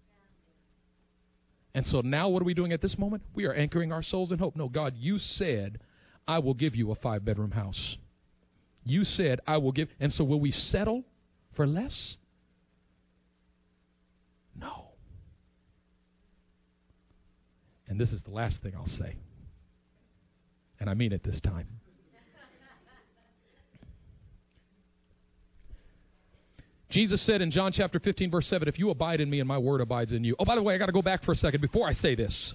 And 1.75 1.87
so 1.87 2.01
now 2.01 2.29
what 2.29 2.43
are 2.43 2.47
we 2.47 2.55
doing 2.55 2.73
at 2.73 2.81
this 2.81 2.99
moment? 2.99 3.23
We 3.35 3.47
are 3.47 3.53
anchoring 3.53 3.93
our 3.93 4.03
souls 4.03 4.33
in 4.33 4.39
hope. 4.39 4.57
No, 4.57 4.69
God, 4.69 4.95
you 4.97 5.19
said, 5.19 5.81
I 6.27 6.39
will 6.41 6.55
give 6.55 6.75
you 6.75 6.91
a 6.91 6.95
five 6.97 7.25
bedroom 7.25 7.53
house. 7.53 7.97
You 8.85 9.05
said, 9.05 9.41
I 9.47 9.59
will 9.59 9.73
give. 9.73 9.89
And 10.01 10.13
so 10.13 10.25
will 10.25 10.41
we 10.41 10.51
settle 10.51 11.05
for 11.53 11.67
less? 11.67 12.17
No. 14.59 14.89
And 17.89 18.01
this 18.01 18.13
is 18.13 18.23
the 18.23 18.31
last 18.31 18.63
thing 18.63 18.75
I'll 18.77 18.87
say. 18.87 19.17
And 20.79 20.89
I 20.89 20.95
mean 20.95 21.13
it 21.13 21.23
this 21.23 21.41
time. 21.41 21.80
Jesus 26.91 27.23
said 27.23 27.41
in 27.41 27.53
John 27.53 27.71
chapter 27.73 28.01
15, 28.01 28.31
verse 28.31 28.47
7, 28.49 28.69
If 28.69 28.79
you 28.79 28.91
abide 28.91 29.21
in 29.21 29.31
me 29.31 29.39
and 29.39 29.49
my 29.49 29.59
word 29.59 29.81
abides 29.81 30.13
in 30.13 30.25
you. 30.25 30.35
Oh, 30.39 30.45
by 30.45 30.57
the 30.57 30.63
way, 30.63 30.75
I 30.75 30.79
got 30.79 30.87
to 30.87 30.93
go 30.93 31.03
back 31.03 31.25
for 31.25 31.33
a 31.33 31.37
second 31.37 31.61
before 31.61 31.89
I 31.89 31.93
say 31.93 32.17
this. 32.17 32.55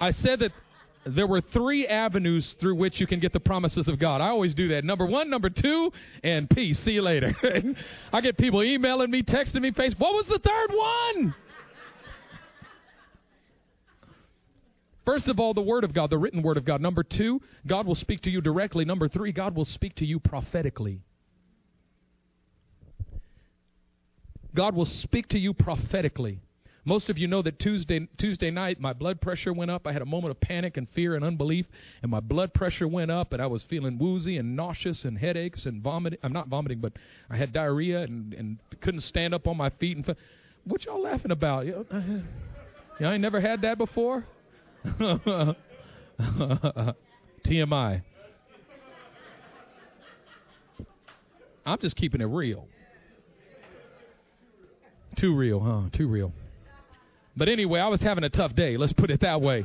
I 0.00 0.10
said 0.10 0.40
that 0.40 0.52
there 1.04 1.26
were 1.26 1.40
three 1.40 1.86
avenues 1.86 2.56
through 2.58 2.76
which 2.76 2.98
you 2.98 3.06
can 3.06 3.20
get 3.20 3.32
the 3.32 3.40
promises 3.40 3.88
of 3.88 3.98
God. 3.98 4.20
I 4.20 4.28
always 4.28 4.54
do 4.54 4.68
that. 4.68 4.84
Number 4.84 5.04
one, 5.04 5.28
number 5.28 5.50
two, 5.50 5.92
and 6.24 6.48
peace. 6.48 6.78
See 6.80 6.92
you 6.92 7.02
later. 7.02 7.34
I 8.12 8.20
get 8.20 8.38
people 8.38 8.62
emailing 8.62 9.10
me, 9.10 9.22
texting 9.22 9.60
me, 9.60 9.72
Facebook. 9.72 9.98
What 10.00 10.14
was 10.14 10.26
the 10.26 10.38
third 10.38 10.70
one? 10.74 11.34
First 15.04 15.28
of 15.28 15.40
all, 15.40 15.52
the 15.52 15.60
Word 15.60 15.84
of 15.84 15.92
God, 15.92 16.10
the 16.10 16.18
written 16.18 16.42
Word 16.42 16.56
of 16.56 16.64
God. 16.64 16.80
Number 16.80 17.02
two, 17.02 17.40
God 17.66 17.86
will 17.86 17.96
speak 17.96 18.22
to 18.22 18.30
you 18.30 18.40
directly. 18.40 18.84
Number 18.84 19.08
three, 19.08 19.32
God 19.32 19.54
will 19.54 19.64
speak 19.64 19.96
to 19.96 20.06
you 20.06 20.20
prophetically. 20.20 21.00
God 24.54 24.74
will 24.74 24.86
speak 24.86 25.28
to 25.28 25.38
you 25.38 25.54
prophetically. 25.54 26.40
Most 26.84 27.08
of 27.08 27.16
you 27.16 27.28
know 27.28 27.42
that 27.42 27.60
Tuesday 27.60 28.08
Tuesday 28.18 28.50
night 28.50 28.80
my 28.80 28.92
blood 28.92 29.20
pressure 29.20 29.52
went 29.52 29.70
up. 29.70 29.86
I 29.86 29.92
had 29.92 30.02
a 30.02 30.06
moment 30.06 30.32
of 30.32 30.40
panic 30.40 30.76
and 30.76 30.88
fear 30.90 31.14
and 31.14 31.24
unbelief, 31.24 31.66
and 32.02 32.10
my 32.10 32.18
blood 32.18 32.52
pressure 32.52 32.88
went 32.88 33.12
up, 33.12 33.32
and 33.32 33.40
I 33.40 33.46
was 33.46 33.62
feeling 33.62 33.98
woozy 33.98 34.36
and 34.36 34.56
nauseous 34.56 35.04
and 35.04 35.16
headaches 35.16 35.64
and 35.66 35.80
vomiting. 35.80 36.18
I'm 36.24 36.32
not 36.32 36.48
vomiting, 36.48 36.80
but 36.80 36.92
I 37.30 37.36
had 37.36 37.52
diarrhea 37.52 38.02
and 38.02 38.34
and 38.34 38.58
couldn't 38.80 39.02
stand 39.02 39.32
up 39.32 39.46
on 39.46 39.56
my 39.56 39.70
feet. 39.70 39.96
And 39.96 40.16
what 40.64 40.84
y'all 40.84 41.00
laughing 41.00 41.30
about? 41.30 41.66
You 41.66 41.86
know, 43.00 43.08
I 43.08 43.14
ain't 43.14 43.22
never 43.22 43.40
had 43.40 43.62
that 43.62 43.78
before. 43.78 44.26
TMI. 47.44 48.02
I'm 51.64 51.78
just 51.78 51.96
keeping 51.96 52.20
it 52.20 52.26
real. 52.26 52.66
Too 55.22 55.36
real, 55.36 55.60
huh? 55.60 55.82
Too 55.92 56.08
real. 56.08 56.32
But 57.36 57.48
anyway, 57.48 57.78
I 57.78 57.86
was 57.86 58.00
having 58.00 58.24
a 58.24 58.28
tough 58.28 58.56
day. 58.56 58.76
Let's 58.76 58.92
put 58.92 59.08
it 59.08 59.20
that 59.20 59.40
way. 59.40 59.64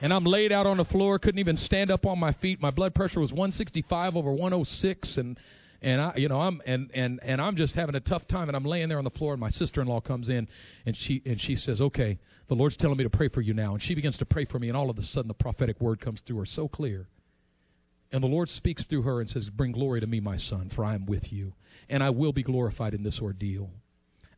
And 0.00 0.12
I'm 0.12 0.24
laid 0.24 0.50
out 0.50 0.66
on 0.66 0.78
the 0.78 0.84
floor, 0.84 1.20
couldn't 1.20 1.38
even 1.38 1.56
stand 1.56 1.92
up 1.92 2.04
on 2.06 2.18
my 2.18 2.32
feet. 2.32 2.60
My 2.60 2.72
blood 2.72 2.92
pressure 2.92 3.20
was 3.20 3.30
165 3.30 4.16
over 4.16 4.32
106, 4.32 5.16
and 5.16 5.38
and 5.80 6.00
I, 6.00 6.14
you 6.16 6.26
know, 6.26 6.40
I'm 6.40 6.60
and 6.66 6.90
and 6.92 7.20
and 7.22 7.40
I'm 7.40 7.54
just 7.54 7.76
having 7.76 7.94
a 7.94 8.00
tough 8.00 8.26
time. 8.26 8.48
And 8.48 8.56
I'm 8.56 8.64
laying 8.64 8.88
there 8.88 8.98
on 8.98 9.04
the 9.04 9.10
floor, 9.10 9.32
and 9.32 9.40
my 9.40 9.48
sister-in-law 9.48 10.00
comes 10.00 10.28
in, 10.28 10.48
and 10.86 10.96
she 10.96 11.22
and 11.24 11.40
she 11.40 11.54
says, 11.54 11.80
"Okay, 11.80 12.18
the 12.48 12.56
Lord's 12.56 12.76
telling 12.76 12.96
me 12.96 13.04
to 13.04 13.10
pray 13.10 13.28
for 13.28 13.42
you 13.42 13.54
now." 13.54 13.74
And 13.74 13.80
she 13.80 13.94
begins 13.94 14.18
to 14.18 14.26
pray 14.26 14.44
for 14.46 14.58
me, 14.58 14.66
and 14.66 14.76
all 14.76 14.90
of 14.90 14.98
a 14.98 15.02
sudden, 15.02 15.28
the 15.28 15.34
prophetic 15.34 15.80
word 15.80 16.00
comes 16.00 16.20
through 16.20 16.38
her 16.38 16.46
so 16.46 16.66
clear. 16.66 17.06
And 18.10 18.24
the 18.24 18.28
Lord 18.28 18.48
speaks 18.48 18.82
through 18.82 19.02
her 19.02 19.20
and 19.20 19.30
says, 19.30 19.50
Bring 19.50 19.70
glory 19.70 20.00
to 20.00 20.06
me, 20.08 20.18
my 20.18 20.36
son, 20.36 20.68
for 20.74 20.84
I 20.84 20.94
am 20.94 21.06
with 21.06 21.32
you, 21.32 21.52
and 21.88 22.02
I 22.02 22.10
will 22.10 22.32
be 22.32 22.42
glorified 22.42 22.92
in 22.92 23.04
this 23.04 23.20
ordeal. 23.20 23.70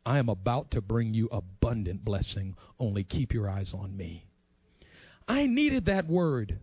I 0.07 0.19
am 0.19 0.29
about 0.29 0.71
to 0.73 0.81
bring 0.81 1.15
you 1.15 1.29
abundant 1.33 2.05
blessing. 2.05 2.57
Only 2.79 3.05
keep 3.05 3.33
your 3.33 3.49
eyes 3.49 3.73
on 3.73 3.97
me. 3.97 4.27
I 5.27 5.47
needed 5.47 5.87
that 5.87 6.07
word. 6.07 6.59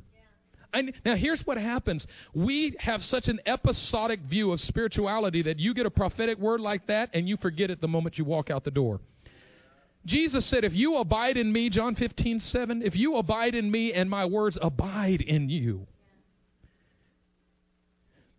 I, 0.73 0.93
now, 1.03 1.15
here's 1.15 1.45
what 1.45 1.57
happens. 1.57 2.05
We 2.33 2.75
have 2.79 3.03
such 3.03 3.27
an 3.27 3.39
episodic 3.45 4.21
view 4.21 4.51
of 4.51 4.61
spirituality 4.61 5.41
that 5.43 5.59
you 5.59 5.73
get 5.73 5.85
a 5.85 5.91
prophetic 5.91 6.37
word 6.37 6.61
like 6.61 6.87
that 6.87 7.09
and 7.13 7.27
you 7.27 7.37
forget 7.37 7.69
it 7.69 7.81
the 7.81 7.87
moment 7.87 8.17
you 8.17 8.25
walk 8.25 8.49
out 8.49 8.63
the 8.63 8.71
door. 8.71 9.01
Jesus 10.05 10.45
said, 10.45 10.63
If 10.63 10.73
you 10.73 10.97
abide 10.97 11.37
in 11.37 11.51
me, 11.51 11.69
John 11.69 11.95
15, 11.95 12.39
7, 12.39 12.81
if 12.83 12.95
you 12.95 13.15
abide 13.17 13.53
in 13.53 13.69
me 13.69 13.93
and 13.93 14.09
my 14.09 14.25
words 14.25 14.57
abide 14.61 15.21
in 15.21 15.49
you. 15.49 15.87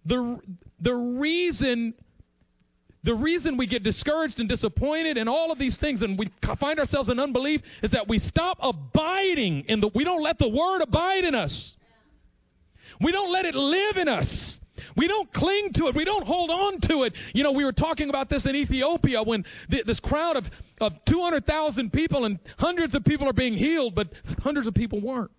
The, 0.04 0.40
the 0.80 0.94
reason 0.94 1.94
the 3.04 3.14
reason 3.14 3.56
we 3.56 3.66
get 3.66 3.82
discouraged 3.82 4.38
and 4.38 4.48
disappointed 4.48 5.16
and 5.16 5.28
all 5.28 5.50
of 5.50 5.58
these 5.58 5.76
things 5.76 6.02
and 6.02 6.18
we 6.18 6.30
find 6.60 6.78
ourselves 6.78 7.08
in 7.08 7.18
unbelief 7.18 7.60
is 7.82 7.90
that 7.90 8.08
we 8.08 8.18
stop 8.18 8.58
abiding 8.60 9.64
in 9.68 9.80
the, 9.80 9.88
we 9.88 10.04
don't 10.04 10.22
let 10.22 10.38
the 10.38 10.48
word 10.48 10.82
abide 10.82 11.24
in 11.24 11.34
us. 11.34 11.74
We 13.00 13.10
don't 13.10 13.32
let 13.32 13.44
it 13.44 13.54
live 13.54 13.96
in 13.96 14.06
us. 14.06 14.58
We 14.96 15.08
don't 15.08 15.32
cling 15.32 15.72
to 15.74 15.88
it. 15.88 15.96
We 15.96 16.04
don't 16.04 16.26
hold 16.26 16.50
on 16.50 16.80
to 16.82 17.02
it. 17.04 17.14
You 17.32 17.42
know, 17.42 17.52
we 17.52 17.64
were 17.64 17.72
talking 17.72 18.08
about 18.08 18.28
this 18.28 18.46
in 18.46 18.54
Ethiopia 18.54 19.22
when 19.22 19.44
th- 19.70 19.84
this 19.84 19.98
crowd 19.98 20.36
of, 20.36 20.48
of 20.80 20.92
200,000 21.06 21.92
people 21.92 22.24
and 22.24 22.38
hundreds 22.58 22.94
of 22.94 23.04
people 23.04 23.28
are 23.28 23.32
being 23.32 23.54
healed, 23.54 23.94
but 23.94 24.08
hundreds 24.42 24.66
of 24.66 24.74
people 24.74 25.00
weren't. 25.00 25.30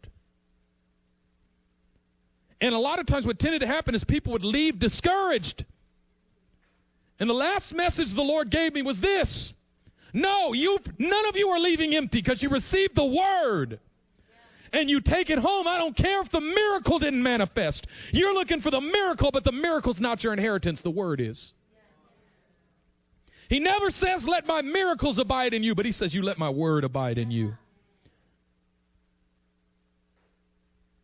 And 2.60 2.74
a 2.74 2.80
lot 2.80 3.00
of 3.00 3.06
times 3.06 3.26
what 3.26 3.40
tended 3.40 3.62
to 3.62 3.68
happen 3.68 3.96
is 3.96 4.04
people 4.04 4.34
would 4.34 4.46
leave 4.46 4.80
discouraged. 4.80 5.66
And 7.20 7.30
the 7.30 7.34
last 7.34 7.74
message 7.74 8.14
the 8.14 8.22
Lord 8.22 8.50
gave 8.50 8.74
me 8.74 8.82
was 8.82 9.00
this. 9.00 9.54
No, 10.14 10.54
you 10.54 10.78
none 11.00 11.28
of 11.28 11.36
you 11.36 11.50
are 11.50 11.60
leaving 11.60 11.96
empty 11.96 12.22
because 12.22 12.42
you 12.42 12.50
received 12.50 12.96
the 12.96 13.06
word. 13.06 13.80
And 14.72 14.90
you 14.90 15.02
take 15.02 15.30
it 15.30 15.38
home. 15.38 15.68
I 15.68 15.78
don't 15.78 15.96
care 15.96 16.22
if 16.22 16.32
the 16.32 16.42
miracle 16.42 16.98
didn't 16.98 17.22
manifest. 17.22 17.86
You're 18.12 18.34
looking 18.34 18.62
for 18.62 18.72
the 18.72 18.82
miracle, 18.82 19.30
but 19.32 19.44
the 19.44 19.52
miracle's 19.52 20.00
not 20.00 20.24
your 20.24 20.34
inheritance. 20.34 20.82
The 20.82 20.90
word 20.90 21.22
is. 21.22 21.54
He 23.50 23.60
never 23.60 23.92
says, 23.92 24.26
Let 24.26 24.48
my 24.48 24.62
miracles 24.62 25.20
abide 25.20 25.54
in 25.54 25.64
you, 25.64 25.76
but 25.76 25.86
he 25.86 25.92
says, 25.92 26.14
You 26.14 26.24
let 26.24 26.40
my 26.40 26.50
word 26.50 26.84
abide 26.84 27.20
in 27.20 27.30
you. 27.30 27.54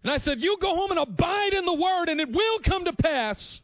And 0.04 0.12
I 0.12 0.18
said, 0.18 0.40
You 0.40 0.58
go 0.60 0.76
home 0.76 0.92
and 0.92 1.00
abide 1.00 1.54
in 1.54 1.66
the 1.66 1.74
word, 1.74 2.10
and 2.10 2.20
it 2.20 2.32
will 2.32 2.60
come 2.60 2.86
to 2.86 2.94
pass. 2.94 3.62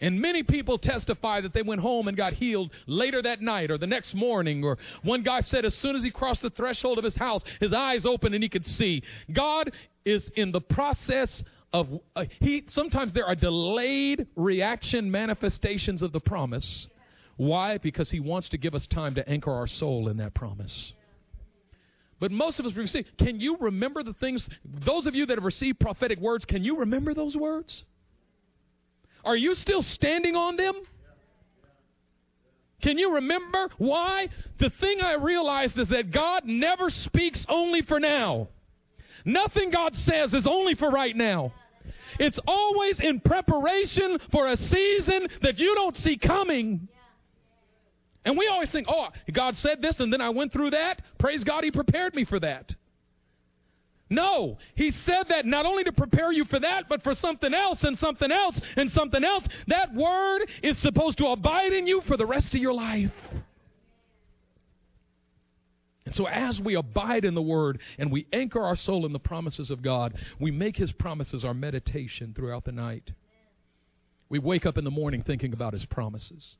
And 0.00 0.20
many 0.20 0.42
people 0.42 0.78
testify 0.78 1.40
that 1.40 1.54
they 1.54 1.62
went 1.62 1.80
home 1.80 2.08
and 2.08 2.16
got 2.16 2.34
healed 2.34 2.70
later 2.86 3.22
that 3.22 3.40
night 3.40 3.70
or 3.70 3.78
the 3.78 3.86
next 3.86 4.14
morning. 4.14 4.62
Or 4.62 4.76
one 5.02 5.22
guy 5.22 5.40
said 5.40 5.64
as 5.64 5.74
soon 5.74 5.96
as 5.96 6.02
he 6.02 6.10
crossed 6.10 6.42
the 6.42 6.50
threshold 6.50 6.98
of 6.98 7.04
his 7.04 7.16
house, 7.16 7.42
his 7.60 7.72
eyes 7.72 8.04
opened 8.04 8.34
and 8.34 8.44
he 8.44 8.50
could 8.50 8.66
see. 8.66 9.02
God 9.32 9.72
is 10.04 10.30
in 10.36 10.52
the 10.52 10.60
process 10.60 11.42
of 11.72 11.88
uh, 12.14 12.24
he 12.40 12.64
sometimes 12.68 13.12
there 13.12 13.26
are 13.26 13.34
delayed 13.34 14.26
reaction 14.36 15.10
manifestations 15.10 16.02
of 16.02 16.12
the 16.12 16.20
promise. 16.20 16.88
Why? 17.36 17.78
Because 17.78 18.10
he 18.10 18.20
wants 18.20 18.50
to 18.50 18.58
give 18.58 18.74
us 18.74 18.86
time 18.86 19.14
to 19.16 19.28
anchor 19.28 19.52
our 19.52 19.66
soul 19.66 20.08
in 20.08 20.18
that 20.18 20.34
promise. 20.34 20.92
But 22.18 22.30
most 22.30 22.60
of 22.60 22.66
us 22.66 22.74
receive. 22.74 23.06
Can 23.18 23.40
you 23.40 23.56
remember 23.58 24.02
the 24.02 24.14
things? 24.14 24.48
Those 24.64 25.06
of 25.06 25.14
you 25.14 25.26
that 25.26 25.36
have 25.36 25.44
received 25.44 25.80
prophetic 25.80 26.18
words, 26.18 26.44
can 26.44 26.64
you 26.64 26.78
remember 26.78 27.12
those 27.12 27.36
words? 27.36 27.84
Are 29.26 29.36
you 29.36 29.54
still 29.54 29.82
standing 29.82 30.36
on 30.36 30.56
them? 30.56 30.74
Can 32.80 32.96
you 32.96 33.14
remember 33.14 33.68
why? 33.76 34.28
The 34.58 34.70
thing 34.70 35.00
I 35.02 35.14
realized 35.14 35.76
is 35.78 35.88
that 35.88 36.12
God 36.12 36.44
never 36.44 36.88
speaks 36.88 37.44
only 37.48 37.82
for 37.82 37.98
now. 37.98 38.48
Nothing 39.24 39.70
God 39.70 39.96
says 39.96 40.32
is 40.32 40.46
only 40.46 40.74
for 40.74 40.88
right 40.88 41.16
now. 41.16 41.52
It's 42.20 42.38
always 42.46 43.00
in 43.00 43.18
preparation 43.20 44.18
for 44.30 44.46
a 44.46 44.56
season 44.56 45.26
that 45.42 45.58
you 45.58 45.74
don't 45.74 45.96
see 45.96 46.16
coming. 46.16 46.88
And 48.24 48.38
we 48.38 48.46
always 48.46 48.70
think, 48.70 48.86
oh, 48.88 49.08
God 49.32 49.56
said 49.56 49.82
this 49.82 49.98
and 49.98 50.12
then 50.12 50.20
I 50.20 50.30
went 50.30 50.52
through 50.52 50.70
that. 50.70 51.02
Praise 51.18 51.42
God, 51.42 51.64
He 51.64 51.72
prepared 51.72 52.14
me 52.14 52.24
for 52.24 52.38
that. 52.38 52.72
No, 54.08 54.58
he 54.76 54.92
said 54.92 55.24
that 55.30 55.46
not 55.46 55.66
only 55.66 55.82
to 55.84 55.92
prepare 55.92 56.30
you 56.30 56.44
for 56.44 56.60
that, 56.60 56.88
but 56.88 57.02
for 57.02 57.14
something 57.14 57.52
else 57.52 57.82
and 57.82 57.98
something 57.98 58.30
else 58.30 58.60
and 58.76 58.90
something 58.92 59.24
else. 59.24 59.44
That 59.66 59.94
word 59.94 60.48
is 60.62 60.78
supposed 60.78 61.18
to 61.18 61.26
abide 61.26 61.72
in 61.72 61.86
you 61.88 62.02
for 62.02 62.16
the 62.16 62.26
rest 62.26 62.54
of 62.54 62.60
your 62.60 62.74
life. 62.74 63.10
And 66.06 66.14
so, 66.14 66.28
as 66.28 66.60
we 66.60 66.76
abide 66.76 67.24
in 67.24 67.34
the 67.34 67.42
Word 67.42 67.80
and 67.98 68.12
we 68.12 68.28
anchor 68.32 68.62
our 68.62 68.76
soul 68.76 69.06
in 69.06 69.12
the 69.12 69.18
promises 69.18 69.72
of 69.72 69.82
God, 69.82 70.14
we 70.38 70.52
make 70.52 70.76
His 70.76 70.92
promises 70.92 71.44
our 71.44 71.52
meditation 71.52 72.32
throughout 72.32 72.64
the 72.64 72.70
night. 72.70 73.10
We 74.28 74.38
wake 74.38 74.66
up 74.66 74.78
in 74.78 74.84
the 74.84 74.90
morning 74.90 75.20
thinking 75.22 75.52
about 75.52 75.72
His 75.72 75.84
promises. 75.84 76.54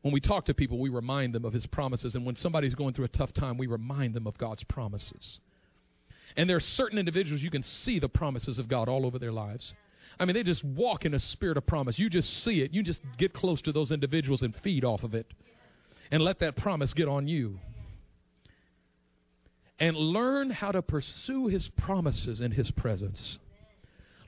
When 0.00 0.14
we 0.14 0.20
talk 0.20 0.46
to 0.46 0.54
people, 0.54 0.78
we 0.78 0.88
remind 0.88 1.34
them 1.34 1.44
of 1.44 1.52
His 1.52 1.66
promises. 1.66 2.14
And 2.14 2.24
when 2.24 2.34
somebody's 2.34 2.74
going 2.74 2.94
through 2.94 3.04
a 3.04 3.08
tough 3.08 3.34
time, 3.34 3.58
we 3.58 3.66
remind 3.66 4.14
them 4.14 4.26
of 4.26 4.38
God's 4.38 4.64
promises. 4.64 5.40
And 6.38 6.48
there 6.48 6.56
are 6.56 6.60
certain 6.60 6.98
individuals 6.98 7.42
you 7.42 7.50
can 7.50 7.64
see 7.64 7.98
the 7.98 8.08
promises 8.08 8.60
of 8.60 8.68
God 8.68 8.88
all 8.88 9.04
over 9.04 9.18
their 9.18 9.32
lives. 9.32 9.74
I 10.20 10.24
mean, 10.24 10.34
they 10.34 10.44
just 10.44 10.62
walk 10.62 11.04
in 11.04 11.12
a 11.14 11.18
spirit 11.18 11.56
of 11.56 11.66
promise. 11.66 11.98
You 11.98 12.08
just 12.08 12.44
see 12.44 12.62
it. 12.62 12.72
You 12.72 12.84
just 12.84 13.02
get 13.18 13.34
close 13.34 13.60
to 13.62 13.72
those 13.72 13.90
individuals 13.90 14.42
and 14.42 14.54
feed 14.62 14.84
off 14.84 15.02
of 15.02 15.14
it. 15.14 15.26
And 16.12 16.22
let 16.22 16.38
that 16.38 16.56
promise 16.56 16.92
get 16.92 17.08
on 17.08 17.26
you. 17.26 17.58
And 19.80 19.96
learn 19.96 20.50
how 20.50 20.70
to 20.70 20.80
pursue 20.80 21.48
His 21.48 21.68
promises 21.76 22.40
in 22.40 22.52
His 22.52 22.70
presence. 22.70 23.38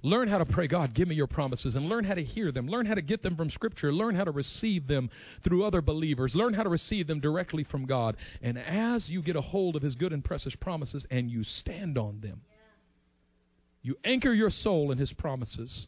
Learn 0.02 0.28
how 0.28 0.38
to 0.38 0.46
pray, 0.46 0.66
God, 0.66 0.94
give 0.94 1.08
me 1.08 1.14
your 1.14 1.26
promises, 1.26 1.76
and 1.76 1.88
learn 1.88 2.04
how 2.04 2.14
to 2.14 2.24
hear 2.24 2.52
them. 2.52 2.66
Learn 2.66 2.86
how 2.86 2.94
to 2.94 3.02
get 3.02 3.22
them 3.22 3.36
from 3.36 3.50
Scripture. 3.50 3.92
Learn 3.92 4.14
how 4.14 4.24
to 4.24 4.30
receive 4.30 4.86
them 4.86 5.10
through 5.44 5.64
other 5.64 5.82
believers. 5.82 6.34
Learn 6.34 6.54
how 6.54 6.62
to 6.62 6.70
receive 6.70 7.06
them 7.06 7.20
directly 7.20 7.64
from 7.64 7.84
God. 7.84 8.16
And 8.40 8.58
as 8.58 9.10
you 9.10 9.20
get 9.20 9.36
a 9.36 9.42
hold 9.42 9.76
of 9.76 9.82
His 9.82 9.94
good 9.94 10.14
and 10.14 10.24
precious 10.24 10.54
promises 10.54 11.06
and 11.10 11.30
you 11.30 11.44
stand 11.44 11.98
on 11.98 12.20
them, 12.20 12.40
you 13.82 13.96
anchor 14.04 14.32
your 14.32 14.50
soul 14.50 14.90
in 14.90 14.96
His 14.96 15.12
promises, 15.12 15.86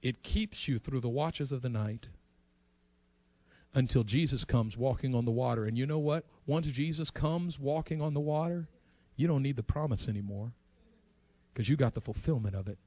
it 0.00 0.22
keeps 0.22 0.66
you 0.66 0.78
through 0.78 1.00
the 1.00 1.08
watches 1.08 1.52
of 1.52 1.60
the 1.60 1.68
night 1.68 2.06
until 3.74 4.02
Jesus 4.02 4.44
comes 4.44 4.78
walking 4.78 5.14
on 5.14 5.26
the 5.26 5.30
water. 5.30 5.66
And 5.66 5.76
you 5.76 5.84
know 5.84 5.98
what? 5.98 6.24
Once 6.46 6.66
Jesus 6.66 7.10
comes 7.10 7.58
walking 7.58 8.00
on 8.00 8.14
the 8.14 8.20
water, 8.20 8.66
you 9.16 9.28
don't 9.28 9.42
need 9.42 9.56
the 9.56 9.62
promise 9.62 10.08
anymore 10.08 10.52
because 11.58 11.68
you 11.68 11.76
got 11.76 11.92
the 11.92 12.00
fulfillment 12.00 12.54
of 12.54 12.68
it. 12.68 12.78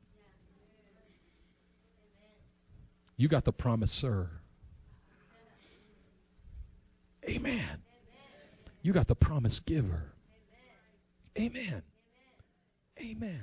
You 3.18 3.28
got 3.28 3.44
the 3.44 3.52
promiser. 3.52 4.30
Amen. 7.28 7.82
You 8.82 8.94
got 8.94 9.10
the 9.10 9.16
promise 9.16 9.60
giver. 9.66 10.14
Amen. 11.38 11.82
Amen. 12.98 13.42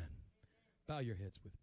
Bow 0.89 1.01
your 1.01 1.17
heads 1.17 1.39
with 1.45 1.53
me. 1.53 1.58